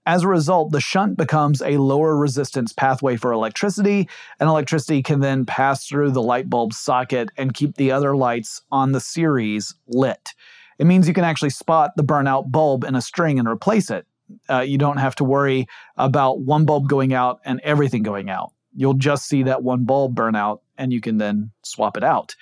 As 0.07 0.23
a 0.23 0.29
result, 0.29 0.71
the 0.71 0.81
shunt 0.81 1.17
becomes 1.17 1.62
a 1.62 1.79
lower 1.79 2.14
resistance 2.14 2.75
pathway 2.75 3.17
for 3.17 3.33
electricity, 3.33 4.07
and 4.38 4.49
electricity 4.49 5.03
can 5.03 5.21
then 5.21 5.47
pass 5.47 5.87
through 5.87 6.11
the 6.11 6.23
light 6.23 6.51
bulb 6.51 6.75
socket 6.75 7.31
and 7.38 7.55
keep 7.55 7.77
the 7.77 7.90
other 7.90 8.14
lights 8.14 8.61
on 8.71 8.93
the 8.93 9.01
series 9.01 9.75
lit. 9.87 10.35
It 10.79 10.87
means 10.87 11.09
you 11.09 11.14
can 11.14 11.25
actually 11.25 11.51
spot 11.51 11.93
the 11.97 12.05
burnout 12.05 12.51
bulb 12.51 12.85
in 12.85 12.95
a 12.95 13.01
string 13.01 13.38
and 13.38 13.49
replace 13.49 13.90
it. 13.90 14.07
Uh, 14.51 14.61
you 14.61 14.77
don't 14.77 14.99
have 14.99 15.14
to 15.17 15.25
worry 15.25 15.67
about 15.97 16.40
one 16.40 16.67
bulb 16.67 16.87
going 16.88 17.14
out 17.14 17.40
and 17.47 17.61
everything 17.61 18.03
going 18.03 18.29
out. 18.29 18.53
You'll 18.75 18.95
just 18.95 19.27
see 19.27 19.45
that 19.45 19.62
one 19.62 19.85
bulb 19.85 20.14
burn 20.14 20.37
out 20.37 20.62
and 20.77 20.93
you 20.93 21.01
can 21.01 21.17
then 21.17 21.53
swap 21.62 21.97
it 21.97 22.05
out. 22.05 22.35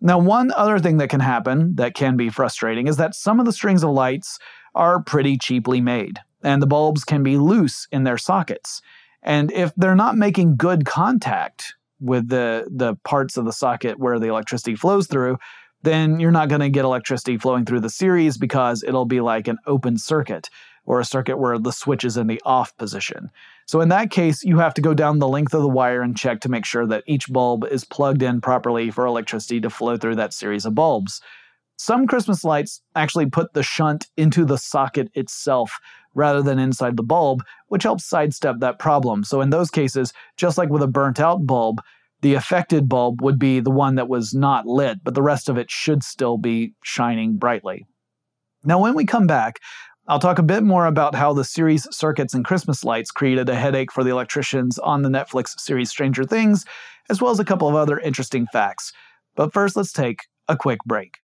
Now, 0.00 0.18
one 0.18 0.52
other 0.52 0.78
thing 0.78 0.98
that 0.98 1.10
can 1.10 1.20
happen 1.20 1.76
that 1.76 1.94
can 1.94 2.16
be 2.16 2.28
frustrating 2.28 2.86
is 2.86 2.96
that 2.96 3.14
some 3.14 3.40
of 3.40 3.46
the 3.46 3.52
strings 3.52 3.82
of 3.82 3.90
lights 3.90 4.38
are 4.74 5.02
pretty 5.02 5.38
cheaply 5.38 5.80
made 5.80 6.18
and 6.42 6.62
the 6.62 6.66
bulbs 6.66 7.04
can 7.04 7.22
be 7.22 7.36
loose 7.36 7.86
in 7.92 8.04
their 8.04 8.18
sockets. 8.18 8.80
And 9.22 9.52
if 9.52 9.74
they're 9.76 9.94
not 9.94 10.16
making 10.16 10.56
good 10.56 10.84
contact 10.84 11.74
with 12.00 12.28
the, 12.28 12.66
the 12.70 12.96
parts 13.04 13.36
of 13.36 13.44
the 13.44 13.52
socket 13.52 13.98
where 13.98 14.18
the 14.18 14.28
electricity 14.28 14.74
flows 14.74 15.06
through, 15.06 15.38
then 15.82 16.20
you're 16.20 16.30
not 16.30 16.48
going 16.48 16.60
to 16.60 16.68
get 16.68 16.84
electricity 16.84 17.38
flowing 17.38 17.64
through 17.64 17.80
the 17.80 17.90
series 17.90 18.38
because 18.38 18.82
it'll 18.82 19.04
be 19.04 19.20
like 19.20 19.48
an 19.48 19.58
open 19.66 19.96
circuit 19.96 20.48
or 20.84 20.98
a 20.98 21.04
circuit 21.04 21.38
where 21.38 21.58
the 21.58 21.72
switch 21.72 22.04
is 22.04 22.16
in 22.16 22.26
the 22.26 22.42
off 22.44 22.76
position. 22.76 23.30
So 23.66 23.80
in 23.80 23.88
that 23.90 24.10
case, 24.10 24.42
you 24.42 24.58
have 24.58 24.74
to 24.74 24.80
go 24.80 24.94
down 24.94 25.18
the 25.18 25.28
length 25.28 25.54
of 25.54 25.62
the 25.62 25.68
wire 25.68 26.02
and 26.02 26.16
check 26.16 26.40
to 26.40 26.48
make 26.48 26.64
sure 26.64 26.86
that 26.86 27.04
each 27.06 27.32
bulb 27.32 27.64
is 27.64 27.84
plugged 27.84 28.22
in 28.22 28.40
properly 28.40 28.90
for 28.90 29.06
electricity 29.06 29.60
to 29.60 29.70
flow 29.70 29.96
through 29.96 30.16
that 30.16 30.32
series 30.32 30.66
of 30.66 30.74
bulbs. 30.74 31.20
Some 31.76 32.06
Christmas 32.06 32.44
lights 32.44 32.80
actually 32.94 33.26
put 33.26 33.54
the 33.54 33.62
shunt 33.62 34.06
into 34.16 34.44
the 34.44 34.58
socket 34.58 35.10
itself 35.14 35.78
rather 36.14 36.42
than 36.42 36.58
inside 36.58 36.96
the 36.96 37.02
bulb, 37.02 37.44
which 37.68 37.82
helps 37.82 38.04
sidestep 38.04 38.56
that 38.60 38.78
problem. 38.78 39.24
So 39.24 39.40
in 39.40 39.50
those 39.50 39.70
cases, 39.70 40.12
just 40.36 40.58
like 40.58 40.68
with 40.68 40.82
a 40.82 40.88
burnt 40.88 41.20
out 41.20 41.46
bulb, 41.46 41.80
the 42.20 42.34
affected 42.34 42.88
bulb 42.88 43.20
would 43.20 43.38
be 43.38 43.60
the 43.60 43.70
one 43.70 43.96
that 43.96 44.08
was 44.08 44.32
not 44.32 44.66
lit, 44.66 45.02
but 45.02 45.14
the 45.14 45.22
rest 45.22 45.48
of 45.48 45.58
it 45.58 45.70
should 45.70 46.02
still 46.02 46.38
be 46.38 46.74
shining 46.84 47.36
brightly. 47.36 47.86
Now, 48.64 48.80
when 48.80 48.94
we 48.94 49.04
come 49.04 49.26
back, 49.26 49.58
I'll 50.06 50.20
talk 50.20 50.38
a 50.38 50.44
bit 50.44 50.62
more 50.62 50.86
about 50.86 51.14
how 51.14 51.32
the 51.32 51.44
series 51.44 51.86
circuits 51.94 52.34
and 52.34 52.44
Christmas 52.44 52.84
lights 52.84 53.10
created 53.10 53.48
a 53.48 53.54
headache 53.54 53.92
for 53.92 54.04
the 54.04 54.10
electricians 54.10 54.78
on 54.78 55.02
the 55.02 55.08
Netflix 55.08 55.58
series 55.58 55.90
Stranger 55.90 56.24
Things, 56.24 56.64
as 57.10 57.20
well 57.20 57.32
as 57.32 57.40
a 57.40 57.44
couple 57.44 57.68
of 57.68 57.74
other 57.74 57.98
interesting 57.98 58.46
facts. 58.52 58.92
But 59.34 59.52
first, 59.52 59.76
let's 59.76 59.92
take 59.92 60.26
a 60.48 60.56
quick 60.56 60.78
break. 60.84 61.21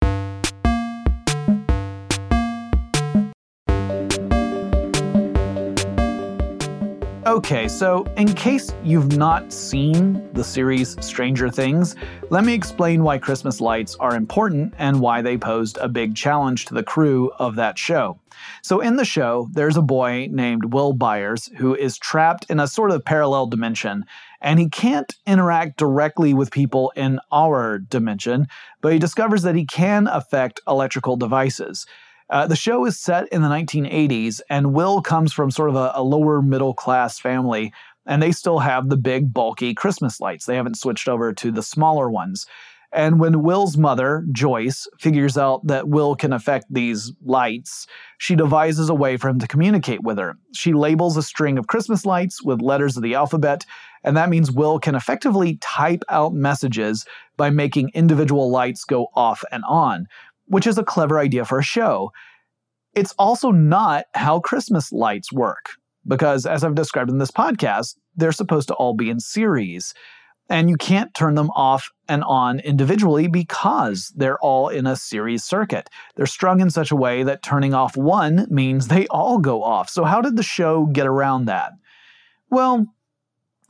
Okay, 7.32 7.66
so 7.66 8.04
in 8.18 8.34
case 8.34 8.74
you've 8.84 9.16
not 9.16 9.54
seen 9.54 10.30
the 10.34 10.44
series 10.44 11.02
Stranger 11.02 11.48
Things, 11.48 11.96
let 12.28 12.44
me 12.44 12.52
explain 12.52 13.02
why 13.02 13.16
Christmas 13.16 13.58
lights 13.58 13.96
are 13.98 14.14
important 14.14 14.74
and 14.76 15.00
why 15.00 15.22
they 15.22 15.38
posed 15.38 15.78
a 15.78 15.88
big 15.88 16.14
challenge 16.14 16.66
to 16.66 16.74
the 16.74 16.82
crew 16.82 17.30
of 17.38 17.54
that 17.56 17.78
show. 17.78 18.20
So, 18.60 18.80
in 18.80 18.96
the 18.96 19.06
show, 19.06 19.48
there's 19.50 19.78
a 19.78 19.82
boy 19.82 20.28
named 20.30 20.74
Will 20.74 20.92
Byers 20.92 21.48
who 21.56 21.74
is 21.74 21.96
trapped 21.96 22.44
in 22.50 22.60
a 22.60 22.68
sort 22.68 22.90
of 22.90 23.02
parallel 23.02 23.46
dimension, 23.46 24.04
and 24.42 24.58
he 24.58 24.68
can't 24.68 25.14
interact 25.26 25.78
directly 25.78 26.34
with 26.34 26.50
people 26.50 26.92
in 26.96 27.18
our 27.32 27.78
dimension, 27.78 28.46
but 28.82 28.92
he 28.92 28.98
discovers 28.98 29.40
that 29.44 29.54
he 29.54 29.64
can 29.64 30.06
affect 30.06 30.60
electrical 30.68 31.16
devices. 31.16 31.86
Uh, 32.32 32.46
the 32.46 32.56
show 32.56 32.86
is 32.86 32.98
set 32.98 33.28
in 33.28 33.42
the 33.42 33.48
1980s, 33.48 34.40
and 34.48 34.72
Will 34.72 35.02
comes 35.02 35.34
from 35.34 35.50
sort 35.50 35.68
of 35.68 35.76
a, 35.76 35.92
a 35.94 36.02
lower 36.02 36.40
middle 36.40 36.72
class 36.72 37.18
family, 37.18 37.74
and 38.06 38.22
they 38.22 38.32
still 38.32 38.58
have 38.58 38.88
the 38.88 38.96
big, 38.96 39.34
bulky 39.34 39.74
Christmas 39.74 40.18
lights. 40.18 40.46
They 40.46 40.56
haven't 40.56 40.78
switched 40.78 41.10
over 41.10 41.34
to 41.34 41.50
the 41.52 41.62
smaller 41.62 42.10
ones. 42.10 42.46
And 42.90 43.20
when 43.20 43.42
Will's 43.42 43.76
mother, 43.76 44.24
Joyce, 44.32 44.86
figures 44.98 45.36
out 45.36 45.66
that 45.66 45.88
Will 45.88 46.16
can 46.16 46.32
affect 46.32 46.66
these 46.70 47.12
lights, 47.22 47.86
she 48.16 48.34
devises 48.34 48.88
a 48.88 48.94
way 48.94 49.18
for 49.18 49.28
him 49.28 49.38
to 49.38 49.48
communicate 49.48 50.02
with 50.02 50.16
her. 50.16 50.36
She 50.54 50.72
labels 50.72 51.18
a 51.18 51.22
string 51.22 51.58
of 51.58 51.66
Christmas 51.66 52.06
lights 52.06 52.42
with 52.42 52.62
letters 52.62 52.96
of 52.96 53.02
the 53.02 53.14
alphabet, 53.14 53.66
and 54.04 54.16
that 54.16 54.30
means 54.30 54.50
Will 54.50 54.78
can 54.78 54.94
effectively 54.94 55.58
type 55.58 56.02
out 56.08 56.32
messages 56.32 57.04
by 57.36 57.50
making 57.50 57.90
individual 57.92 58.50
lights 58.50 58.84
go 58.84 59.08
off 59.14 59.44
and 59.52 59.64
on 59.68 60.06
which 60.52 60.66
is 60.66 60.76
a 60.76 60.84
clever 60.84 61.18
idea 61.18 61.46
for 61.46 61.58
a 61.58 61.64
show. 61.64 62.12
It's 62.94 63.14
also 63.18 63.50
not 63.50 64.04
how 64.12 64.38
Christmas 64.38 64.92
lights 64.92 65.32
work, 65.32 65.70
because 66.06 66.44
as 66.44 66.62
I've 66.62 66.74
described 66.74 67.08
in 67.08 67.16
this 67.16 67.30
podcast, 67.30 67.96
they're 68.16 68.32
supposed 68.32 68.68
to 68.68 68.74
all 68.74 68.92
be 68.92 69.08
in 69.08 69.18
series. 69.18 69.94
And 70.50 70.68
you 70.68 70.76
can't 70.76 71.14
turn 71.14 71.36
them 71.36 71.48
off 71.56 71.90
and 72.06 72.22
on 72.24 72.60
individually 72.60 73.28
because 73.28 74.12
they're 74.14 74.38
all 74.40 74.68
in 74.68 74.86
a 74.86 74.94
series 74.94 75.42
circuit. 75.42 75.88
They're 76.16 76.26
strung 76.26 76.60
in 76.60 76.68
such 76.68 76.90
a 76.90 76.96
way 76.96 77.22
that 77.22 77.42
turning 77.42 77.72
off 77.72 77.96
one 77.96 78.46
means 78.50 78.88
they 78.88 79.06
all 79.06 79.38
go 79.38 79.62
off. 79.62 79.88
So, 79.88 80.04
how 80.04 80.20
did 80.20 80.36
the 80.36 80.42
show 80.42 80.84
get 80.84 81.06
around 81.06 81.46
that? 81.46 81.72
Well, 82.50 82.86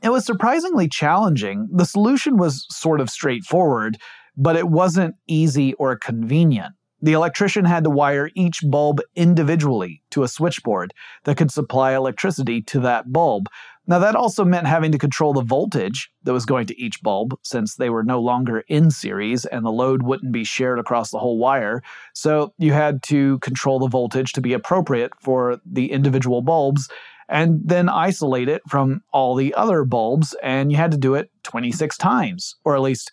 it 0.01 0.09
was 0.09 0.25
surprisingly 0.25 0.89
challenging. 0.89 1.69
The 1.71 1.85
solution 1.85 2.35
was 2.35 2.65
sort 2.69 2.99
of 2.99 3.09
straightforward 3.09 3.97
but 4.37 4.55
it 4.55 4.67
wasn't 4.67 5.15
easy 5.27 5.73
or 5.75 5.95
convenient. 5.95 6.73
The 7.01 7.13
electrician 7.13 7.65
had 7.65 7.83
to 7.83 7.89
wire 7.89 8.29
each 8.33 8.61
bulb 8.63 9.01
individually 9.13 10.01
to 10.11 10.23
a 10.23 10.27
switchboard 10.29 10.93
that 11.25 11.35
could 11.35 11.51
supply 11.51 11.93
electricity 11.93 12.61
to 12.61 12.79
that 12.79 13.11
bulb. 13.11 13.49
Now, 13.85 13.99
that 13.99 14.15
also 14.15 14.45
meant 14.45 14.67
having 14.67 14.93
to 14.93 14.97
control 14.97 15.33
the 15.33 15.41
voltage 15.41 16.09
that 16.23 16.31
was 16.31 16.45
going 16.45 16.67
to 16.67 16.81
each 16.81 17.01
bulb, 17.03 17.37
since 17.43 17.75
they 17.75 17.89
were 17.89 18.03
no 18.03 18.21
longer 18.21 18.63
in 18.69 18.89
series 18.89 19.43
and 19.43 19.65
the 19.65 19.71
load 19.71 20.03
wouldn't 20.03 20.31
be 20.31 20.45
shared 20.45 20.79
across 20.79 21.11
the 21.11 21.19
whole 21.19 21.37
wire. 21.37 21.83
So, 22.13 22.53
you 22.57 22.71
had 22.71 23.03
to 23.03 23.39
control 23.39 23.79
the 23.79 23.89
voltage 23.89 24.31
to 24.33 24.41
be 24.41 24.53
appropriate 24.53 25.11
for 25.19 25.59
the 25.65 25.91
individual 25.91 26.41
bulbs 26.41 26.87
and 27.27 27.59
then 27.65 27.89
isolate 27.89 28.47
it 28.47 28.61
from 28.69 29.01
all 29.11 29.35
the 29.35 29.53
other 29.55 29.83
bulbs. 29.83 30.33
And 30.41 30.71
you 30.71 30.77
had 30.77 30.91
to 30.91 30.97
do 30.97 31.15
it 31.15 31.31
26 31.43 31.97
times, 31.97 32.55
or 32.63 32.75
at 32.75 32.81
least 32.81 33.11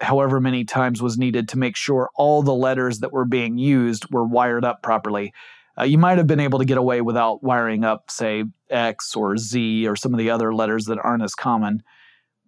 however 0.00 0.40
many 0.40 0.64
times 0.64 1.02
was 1.02 1.18
needed 1.18 1.48
to 1.48 1.58
make 1.58 1.76
sure 1.76 2.10
all 2.14 2.42
the 2.42 2.54
letters 2.54 3.00
that 3.00 3.12
were 3.12 3.24
being 3.24 3.58
used 3.58 4.10
were 4.10 4.24
wired 4.24 4.64
up 4.64 4.82
properly. 4.82 5.32
Uh, 5.78 5.84
you 5.84 5.98
might 5.98 6.18
have 6.18 6.26
been 6.26 6.40
able 6.40 6.58
to 6.58 6.64
get 6.64 6.78
away 6.78 7.00
without 7.00 7.42
wiring 7.42 7.84
up, 7.84 8.10
say, 8.10 8.44
X 8.68 9.14
or 9.14 9.36
Z 9.36 9.86
or 9.86 9.96
some 9.96 10.12
of 10.12 10.18
the 10.18 10.30
other 10.30 10.54
letters 10.54 10.86
that 10.86 10.98
aren't 11.02 11.22
as 11.22 11.34
common. 11.34 11.82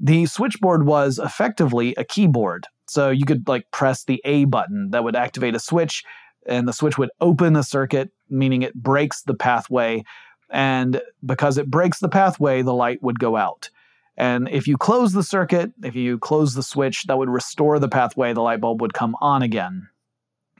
The 0.01 0.27
switchboard 0.27 0.87
was 0.87 1.19
effectively 1.19 1.95
a 1.97 2.05
keyboard. 2.05 2.67
So 2.88 3.11
you 3.11 3.25
could 3.25 3.47
like 3.49 3.71
press 3.71 4.05
the 4.05 4.20
A 4.24 4.45
button 4.45 4.91
that 4.91 5.05
would 5.05 5.16
activate 5.16 5.55
a 5.55 5.61
switch, 5.61 6.03
and 6.47 6.66
the 6.66 6.72
switch 6.72 6.99
would 6.99 7.11
open 7.20 7.57
a 7.57 7.62
circuit, 7.62 8.11
meaning 8.29 8.62
it 8.62 8.74
breaks 8.74 9.22
the 9.22 9.35
pathway. 9.35 10.03
And 10.51 11.01
because 11.24 11.57
it 11.57 11.70
breaks 11.70 12.01
the 12.01 12.09
pathway, 12.09 12.62
the 12.62 12.74
light 12.74 13.03
would 13.03 13.18
go 13.18 13.37
out. 13.37 13.70
And 14.17 14.49
if 14.51 14.67
you 14.67 14.77
close 14.77 15.13
the 15.13 15.23
circuit, 15.23 15.73
if 15.83 15.95
you 15.95 16.19
close 16.19 16.55
the 16.55 16.63
switch, 16.63 17.05
that 17.05 17.19
would 17.19 17.31
restore 17.31 17.79
the 17.79 17.89
pathway, 17.89 18.33
the 18.33 18.43
light 18.43 18.61
bulb 18.61 18.81
would 18.81 18.93
come 18.93 19.17
on 19.21 19.43
again. 19.43 19.89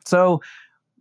So 0.05 0.41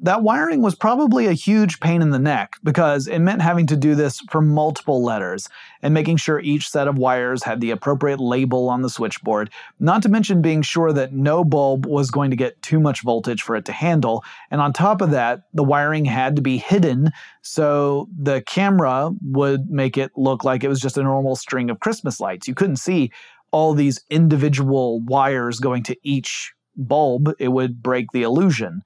that 0.01 0.23
wiring 0.23 0.61
was 0.61 0.73
probably 0.73 1.27
a 1.27 1.33
huge 1.33 1.79
pain 1.79 2.01
in 2.01 2.09
the 2.09 2.19
neck 2.19 2.55
because 2.63 3.07
it 3.07 3.19
meant 3.19 3.41
having 3.41 3.67
to 3.67 3.75
do 3.75 3.93
this 3.93 4.19
for 4.31 4.41
multiple 4.41 5.03
letters 5.03 5.47
and 5.83 5.93
making 5.93 6.17
sure 6.17 6.39
each 6.39 6.67
set 6.67 6.87
of 6.87 6.97
wires 6.97 7.43
had 7.43 7.61
the 7.61 7.69
appropriate 7.69 8.19
label 8.19 8.67
on 8.67 8.81
the 8.81 8.89
switchboard, 8.89 9.51
not 9.79 10.01
to 10.01 10.09
mention 10.09 10.41
being 10.41 10.63
sure 10.63 10.91
that 10.91 11.13
no 11.13 11.43
bulb 11.43 11.85
was 11.85 12.09
going 12.09 12.31
to 12.31 12.35
get 12.35 12.59
too 12.63 12.79
much 12.79 13.03
voltage 13.03 13.43
for 13.43 13.55
it 13.55 13.65
to 13.65 13.71
handle. 13.71 14.23
And 14.49 14.59
on 14.59 14.73
top 14.73 15.01
of 15.01 15.11
that, 15.11 15.43
the 15.53 15.63
wiring 15.63 16.05
had 16.05 16.35
to 16.35 16.41
be 16.41 16.57
hidden 16.57 17.11
so 17.43 18.09
the 18.17 18.41
camera 18.41 19.11
would 19.21 19.69
make 19.69 19.97
it 19.97 20.11
look 20.15 20.43
like 20.43 20.63
it 20.63 20.69
was 20.69 20.79
just 20.79 20.97
a 20.97 21.03
normal 21.03 21.35
string 21.35 21.69
of 21.69 21.79
Christmas 21.79 22.19
lights. 22.19 22.47
You 22.47 22.55
couldn't 22.55 22.77
see 22.77 23.11
all 23.51 23.73
these 23.73 24.01
individual 24.09 25.01
wires 25.01 25.59
going 25.59 25.83
to 25.83 25.95
each 26.03 26.53
bulb, 26.75 27.33
it 27.37 27.49
would 27.49 27.83
break 27.83 28.11
the 28.11 28.23
illusion. 28.23 28.81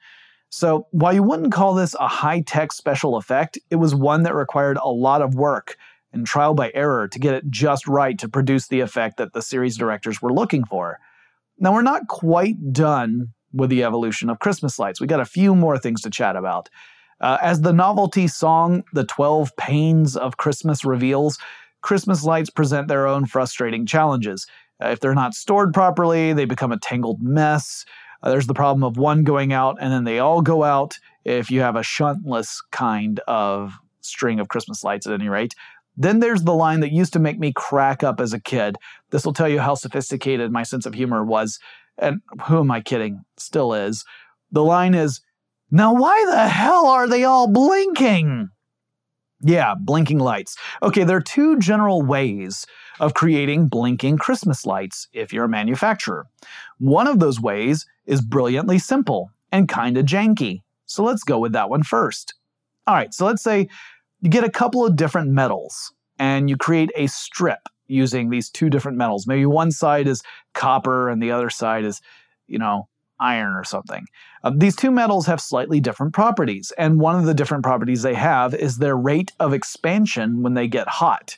So, 0.55 0.87
while 0.91 1.11
you 1.11 1.21
wouldn't 1.21 1.51
call 1.51 1.73
this 1.73 1.97
a 1.99 2.07
high 2.07 2.39
tech 2.39 2.71
special 2.71 3.17
effect, 3.17 3.59
it 3.69 3.75
was 3.75 3.93
one 3.93 4.23
that 4.23 4.33
required 4.33 4.77
a 4.77 4.87
lot 4.87 5.21
of 5.21 5.35
work 5.35 5.75
and 6.13 6.25
trial 6.25 6.53
by 6.53 6.71
error 6.73 7.09
to 7.09 7.19
get 7.19 7.33
it 7.33 7.43
just 7.49 7.89
right 7.89 8.17
to 8.19 8.29
produce 8.29 8.69
the 8.69 8.79
effect 8.79 9.17
that 9.17 9.33
the 9.33 9.41
series 9.41 9.75
directors 9.75 10.21
were 10.21 10.31
looking 10.31 10.63
for. 10.63 10.97
Now, 11.59 11.73
we're 11.73 11.81
not 11.81 12.07
quite 12.07 12.71
done 12.71 13.33
with 13.51 13.69
the 13.69 13.83
evolution 13.83 14.29
of 14.29 14.39
Christmas 14.39 14.79
lights. 14.79 15.01
We 15.01 15.07
got 15.07 15.19
a 15.19 15.25
few 15.25 15.55
more 15.55 15.77
things 15.77 15.99
to 16.03 16.09
chat 16.09 16.37
about. 16.37 16.69
Uh, 17.19 17.37
as 17.41 17.59
the 17.59 17.73
novelty 17.73 18.29
song, 18.29 18.85
The 18.93 19.03
12 19.03 19.57
Pains 19.57 20.15
of 20.15 20.37
Christmas 20.37 20.85
reveals, 20.85 21.37
Christmas 21.81 22.23
lights 22.23 22.49
present 22.49 22.87
their 22.87 23.07
own 23.07 23.25
frustrating 23.25 23.85
challenges. 23.85 24.47
Uh, 24.81 24.87
if 24.87 25.01
they're 25.01 25.13
not 25.13 25.33
stored 25.33 25.73
properly, 25.73 26.31
they 26.31 26.45
become 26.45 26.71
a 26.71 26.79
tangled 26.79 27.21
mess. 27.21 27.83
Uh, 28.21 28.29
there's 28.29 28.47
the 28.47 28.53
problem 28.53 28.83
of 28.83 28.97
one 28.97 29.23
going 29.23 29.53
out 29.53 29.77
and 29.79 29.91
then 29.91 30.03
they 30.03 30.19
all 30.19 30.41
go 30.41 30.63
out 30.63 30.97
if 31.23 31.49
you 31.49 31.61
have 31.61 31.75
a 31.75 31.83
shuntless 31.83 32.61
kind 32.71 33.19
of 33.27 33.73
string 34.01 34.39
of 34.39 34.47
Christmas 34.47 34.83
lights 34.83 35.07
at 35.07 35.13
any 35.13 35.29
rate. 35.29 35.55
Then 35.97 36.19
there's 36.19 36.43
the 36.43 36.53
line 36.53 36.81
that 36.81 36.91
used 36.91 37.13
to 37.13 37.19
make 37.19 37.39
me 37.39 37.53
crack 37.53 38.03
up 38.03 38.19
as 38.19 38.33
a 38.33 38.39
kid. 38.39 38.75
This 39.11 39.25
will 39.25 39.33
tell 39.33 39.47
you 39.47 39.59
how 39.59 39.75
sophisticated 39.75 40.51
my 40.51 40.63
sense 40.63 40.85
of 40.85 40.93
humor 40.93 41.23
was. 41.23 41.59
And 41.97 42.21
who 42.47 42.59
am 42.59 42.71
I 42.71 42.81
kidding? 42.81 43.23
Still 43.37 43.73
is. 43.73 44.03
The 44.51 44.63
line 44.63 44.93
is, 44.93 45.21
Now 45.71 45.93
why 45.93 46.25
the 46.29 46.47
hell 46.47 46.87
are 46.87 47.07
they 47.07 47.23
all 47.23 47.47
blinking? 47.47 48.49
Yeah, 49.47 49.75
blinking 49.79 50.17
lights. 50.17 50.57
Okay, 50.81 51.03
there 51.03 51.17
are 51.17 51.21
two 51.21 51.59
general 51.59 52.01
ways 52.01 52.65
of 52.99 53.13
creating 53.13 53.67
blinking 53.67 54.17
Christmas 54.17 54.65
lights 54.65 55.07
if 55.13 55.31
you're 55.31 55.45
a 55.45 55.49
manufacturer. 55.49 56.25
One 56.79 57.05
of 57.05 57.19
those 57.19 57.39
ways 57.39 57.85
is 58.07 58.21
brilliantly 58.21 58.79
simple 58.79 59.29
and 59.51 59.69
kind 59.69 59.97
of 59.97 60.05
janky. 60.07 60.63
So 60.87 61.03
let's 61.03 61.23
go 61.23 61.37
with 61.37 61.51
that 61.51 61.69
one 61.69 61.83
first. 61.83 62.33
All 62.87 62.95
right, 62.95 63.13
so 63.13 63.23
let's 63.27 63.43
say 63.43 63.67
you 64.21 64.31
get 64.31 64.43
a 64.43 64.49
couple 64.49 64.83
of 64.83 64.95
different 64.95 65.29
metals 65.29 65.93
and 66.17 66.49
you 66.49 66.57
create 66.57 66.89
a 66.95 67.05
strip 67.05 67.69
using 67.85 68.31
these 68.31 68.49
two 68.49 68.71
different 68.71 68.97
metals. 68.97 69.27
Maybe 69.27 69.45
one 69.45 69.69
side 69.69 70.07
is 70.07 70.23
copper 70.55 71.07
and 71.07 71.21
the 71.21 71.29
other 71.29 71.51
side 71.51 71.85
is, 71.85 72.01
you 72.47 72.57
know, 72.57 72.87
iron 73.19 73.53
or 73.53 73.63
something. 73.63 74.05
Uh, 74.43 74.51
these 74.55 74.75
two 74.75 74.91
metals 74.91 75.25
have 75.25 75.41
slightly 75.41 75.79
different 75.79 76.13
properties, 76.13 76.71
and 76.77 76.99
one 76.99 77.15
of 77.17 77.25
the 77.25 77.33
different 77.33 77.63
properties 77.63 78.01
they 78.01 78.13
have 78.13 78.53
is 78.53 78.77
their 78.77 78.97
rate 78.97 79.31
of 79.39 79.53
expansion 79.53 80.41
when 80.41 80.53
they 80.53 80.67
get 80.67 80.87
hot. 80.87 81.37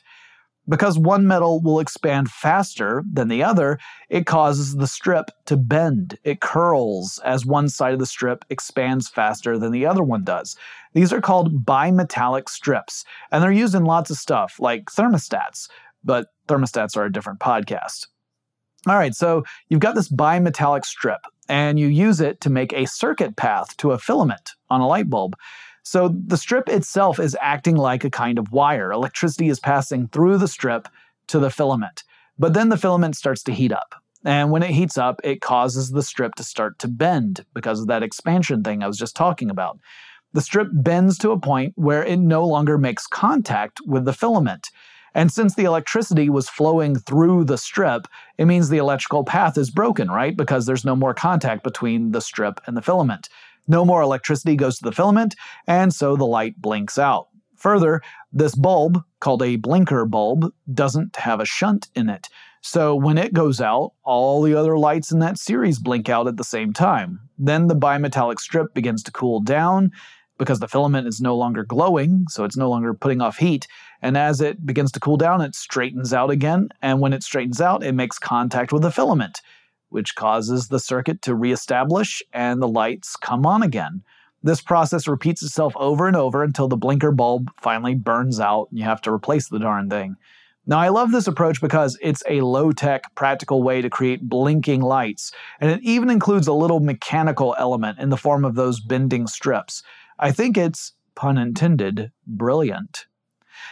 Because 0.68 0.98
one 0.98 1.26
metal 1.26 1.62
will 1.62 1.80
expand 1.80 2.30
faster 2.30 3.02
than 3.10 3.28
the 3.28 3.42
other, 3.42 3.78
it 4.10 4.26
causes 4.26 4.76
the 4.76 4.86
strip 4.86 5.30
to 5.46 5.56
bend. 5.56 6.18
It 6.24 6.42
curls 6.42 7.18
as 7.24 7.46
one 7.46 7.70
side 7.70 7.94
of 7.94 7.98
the 7.98 8.06
strip 8.06 8.44
expands 8.50 9.08
faster 9.08 9.56
than 9.56 9.72
the 9.72 9.86
other 9.86 10.02
one 10.02 10.24
does. 10.24 10.56
These 10.92 11.10
are 11.12 11.22
called 11.22 11.64
bimetallic 11.64 12.50
strips, 12.50 13.06
and 13.32 13.42
they're 13.42 13.50
used 13.50 13.74
in 13.74 13.84
lots 13.84 14.10
of 14.10 14.18
stuff 14.18 14.60
like 14.60 14.86
thermostats, 14.86 15.68
but 16.04 16.26
thermostats 16.48 16.98
are 16.98 17.04
a 17.04 17.12
different 17.12 17.40
podcast. 17.40 18.06
All 18.86 18.96
right, 18.96 19.14
so 19.14 19.44
you've 19.68 19.80
got 19.80 19.94
this 19.94 20.08
bimetallic 20.08 20.84
strip, 20.84 21.20
and 21.48 21.78
you 21.78 21.88
use 21.88 22.20
it 22.20 22.40
to 22.42 22.50
make 22.50 22.72
a 22.72 22.86
circuit 22.86 23.36
path 23.36 23.76
to 23.78 23.90
a 23.90 23.98
filament 23.98 24.52
on 24.70 24.80
a 24.80 24.86
light 24.86 25.10
bulb. 25.10 25.36
So 25.82 26.14
the 26.26 26.36
strip 26.36 26.68
itself 26.68 27.18
is 27.18 27.36
acting 27.40 27.76
like 27.76 28.04
a 28.04 28.10
kind 28.10 28.38
of 28.38 28.52
wire. 28.52 28.92
Electricity 28.92 29.48
is 29.48 29.58
passing 29.58 30.08
through 30.08 30.38
the 30.38 30.48
strip 30.48 30.86
to 31.28 31.38
the 31.38 31.50
filament. 31.50 32.04
But 32.38 32.54
then 32.54 32.68
the 32.68 32.76
filament 32.76 33.16
starts 33.16 33.42
to 33.44 33.52
heat 33.52 33.72
up. 33.72 33.94
And 34.24 34.50
when 34.50 34.62
it 34.62 34.70
heats 34.70 34.98
up, 34.98 35.20
it 35.24 35.40
causes 35.40 35.90
the 35.90 36.02
strip 36.02 36.34
to 36.34 36.44
start 36.44 36.78
to 36.80 36.88
bend 36.88 37.44
because 37.54 37.80
of 37.80 37.86
that 37.86 38.02
expansion 38.02 38.62
thing 38.62 38.82
I 38.82 38.86
was 38.86 38.98
just 38.98 39.16
talking 39.16 39.50
about. 39.50 39.78
The 40.34 40.40
strip 40.40 40.68
bends 40.70 41.16
to 41.18 41.30
a 41.30 41.40
point 41.40 41.72
where 41.76 42.04
it 42.04 42.18
no 42.18 42.46
longer 42.46 42.76
makes 42.76 43.06
contact 43.06 43.80
with 43.86 44.04
the 44.04 44.12
filament. 44.12 44.68
And 45.18 45.32
since 45.32 45.56
the 45.56 45.64
electricity 45.64 46.30
was 46.30 46.48
flowing 46.48 46.94
through 46.94 47.42
the 47.42 47.58
strip, 47.58 48.06
it 48.38 48.44
means 48.44 48.68
the 48.68 48.78
electrical 48.78 49.24
path 49.24 49.58
is 49.58 49.68
broken, 49.68 50.08
right? 50.08 50.36
Because 50.36 50.64
there's 50.64 50.84
no 50.84 50.94
more 50.94 51.12
contact 51.12 51.64
between 51.64 52.12
the 52.12 52.20
strip 52.20 52.60
and 52.68 52.76
the 52.76 52.82
filament. 52.82 53.28
No 53.66 53.84
more 53.84 54.00
electricity 54.00 54.54
goes 54.54 54.78
to 54.78 54.84
the 54.84 54.92
filament, 54.92 55.34
and 55.66 55.92
so 55.92 56.14
the 56.14 56.24
light 56.24 56.62
blinks 56.62 56.98
out. 56.98 57.30
Further, 57.56 58.00
this 58.32 58.54
bulb, 58.54 59.02
called 59.18 59.42
a 59.42 59.56
blinker 59.56 60.04
bulb, 60.04 60.52
doesn't 60.72 61.16
have 61.16 61.40
a 61.40 61.44
shunt 61.44 61.88
in 61.96 62.08
it. 62.08 62.28
So 62.60 62.94
when 62.94 63.18
it 63.18 63.32
goes 63.32 63.60
out, 63.60 63.94
all 64.04 64.40
the 64.40 64.54
other 64.54 64.78
lights 64.78 65.10
in 65.10 65.18
that 65.18 65.36
series 65.36 65.80
blink 65.80 66.08
out 66.08 66.28
at 66.28 66.36
the 66.36 66.44
same 66.44 66.72
time. 66.72 67.18
Then 67.36 67.66
the 67.66 67.74
bimetallic 67.74 68.38
strip 68.38 68.72
begins 68.72 69.02
to 69.02 69.10
cool 69.10 69.40
down 69.40 69.90
because 70.38 70.60
the 70.60 70.68
filament 70.68 71.08
is 71.08 71.20
no 71.20 71.36
longer 71.36 71.64
glowing, 71.64 72.24
so 72.28 72.44
it's 72.44 72.56
no 72.56 72.70
longer 72.70 72.94
putting 72.94 73.20
off 73.20 73.38
heat. 73.38 73.66
And 74.00 74.16
as 74.16 74.40
it 74.40 74.64
begins 74.64 74.92
to 74.92 75.00
cool 75.00 75.16
down, 75.16 75.40
it 75.40 75.54
straightens 75.54 76.12
out 76.12 76.30
again. 76.30 76.68
And 76.82 77.00
when 77.00 77.12
it 77.12 77.22
straightens 77.22 77.60
out, 77.60 77.82
it 77.82 77.92
makes 77.92 78.18
contact 78.18 78.72
with 78.72 78.82
the 78.82 78.92
filament 78.92 79.40
which 79.90 80.14
causes 80.14 80.68
the 80.68 80.80
circuit 80.80 81.22
to 81.22 81.34
reestablish 81.34 82.22
and 82.32 82.60
the 82.60 82.68
lights 82.68 83.16
come 83.16 83.46
on 83.46 83.62
again. 83.62 84.02
This 84.42 84.60
process 84.60 85.08
repeats 85.08 85.42
itself 85.42 85.72
over 85.76 86.06
and 86.06 86.16
over 86.16 86.42
until 86.42 86.68
the 86.68 86.76
blinker 86.76 87.10
bulb 87.10 87.50
finally 87.56 87.94
burns 87.94 88.38
out 88.38 88.68
and 88.70 88.78
you 88.78 88.84
have 88.84 89.00
to 89.02 89.12
replace 89.12 89.48
the 89.48 89.58
darn 89.58 89.90
thing. 89.90 90.16
Now, 90.66 90.78
I 90.78 90.88
love 90.88 91.10
this 91.10 91.26
approach 91.26 91.62
because 91.62 91.98
it's 92.02 92.22
a 92.28 92.42
low 92.42 92.72
tech, 92.72 93.14
practical 93.14 93.62
way 93.62 93.80
to 93.80 93.88
create 93.88 94.28
blinking 94.28 94.82
lights, 94.82 95.32
and 95.60 95.70
it 95.70 95.80
even 95.82 96.10
includes 96.10 96.46
a 96.46 96.52
little 96.52 96.80
mechanical 96.80 97.56
element 97.58 97.98
in 97.98 98.10
the 98.10 98.18
form 98.18 98.44
of 98.44 98.54
those 98.54 98.78
bending 98.78 99.26
strips. 99.26 99.82
I 100.18 100.30
think 100.30 100.58
it's, 100.58 100.92
pun 101.14 101.38
intended, 101.38 102.12
brilliant. 102.26 103.06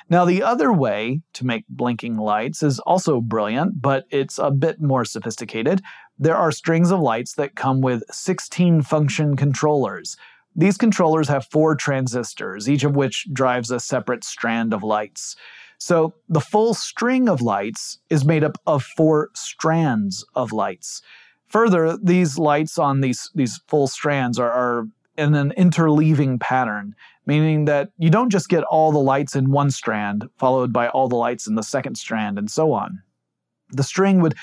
Now, 0.09 0.25
the 0.25 0.43
other 0.43 0.73
way 0.73 1.23
to 1.35 1.47
make 1.47 1.65
blinking 1.69 2.17
lights 2.17 2.63
is 2.63 2.79
also 2.81 3.21
brilliant, 3.21 3.81
but 3.81 4.05
it's 4.11 4.39
a 4.39 4.51
bit 4.51 4.81
more 4.81 5.05
sophisticated. 5.05 5.83
There 6.19 6.37
are 6.37 6.53
strings 6.53 6.91
of 6.91 7.01
lights 7.01 7.35
that 7.35 7.57
come 7.57 7.81
with 7.81 8.03
16 8.11 8.83
function 8.83 9.37
controllers. 9.37 10.17
These 10.55 10.79
controllers 10.79 11.29
have 11.29 11.47
four 11.47 11.75
transistors, 11.75 12.69
each 12.69 12.85
of 12.85 12.97
which 12.97 13.27
drives 13.33 13.71
a 13.71 13.79
separate 13.81 14.25
strand 14.25 14.73
of 14.73 14.83
lights. 14.83 15.37
So 15.79 16.15
the 16.29 16.41
full 16.41 16.73
string 16.73 17.29
of 17.29 17.43
lights 17.43 17.99
is 18.09 18.25
made 18.25 18.43
up 18.43 18.57
of 18.67 18.83
four 18.83 19.31
strands 19.35 20.25
of 20.35 20.53
lights. 20.53 21.03
Further, 21.49 21.97
these 21.97 22.39
lights 22.39 22.79
on 22.79 23.03
these, 23.03 23.31
these 23.35 23.61
full 23.69 23.87
strands 23.87 24.39
are, 24.39 24.51
are 24.51 24.89
in 25.17 25.35
an 25.35 25.53
interleaving 25.57 26.39
pattern, 26.41 26.95
meaning 27.27 27.65
that 27.67 27.91
you 27.99 28.11
don't 28.11 28.31
just 28.31 28.49
get 28.49 28.65
all 28.65 28.93
the 28.93 28.99
lights 28.99 29.35
in 29.37 29.51
one 29.51 29.71
strand, 29.71 30.29
followed 30.39 30.73
by 30.73 30.89
all 30.89 31.09
the 31.09 31.17
lights 31.17 31.47
in 31.47 31.55
the 31.55 31.63
second 31.63 31.97
strand, 31.97 32.39
and 32.39 32.51
so 32.51 32.73
on. 32.73 33.03
The 33.71 33.83
string 33.83 34.21
would 34.21 34.35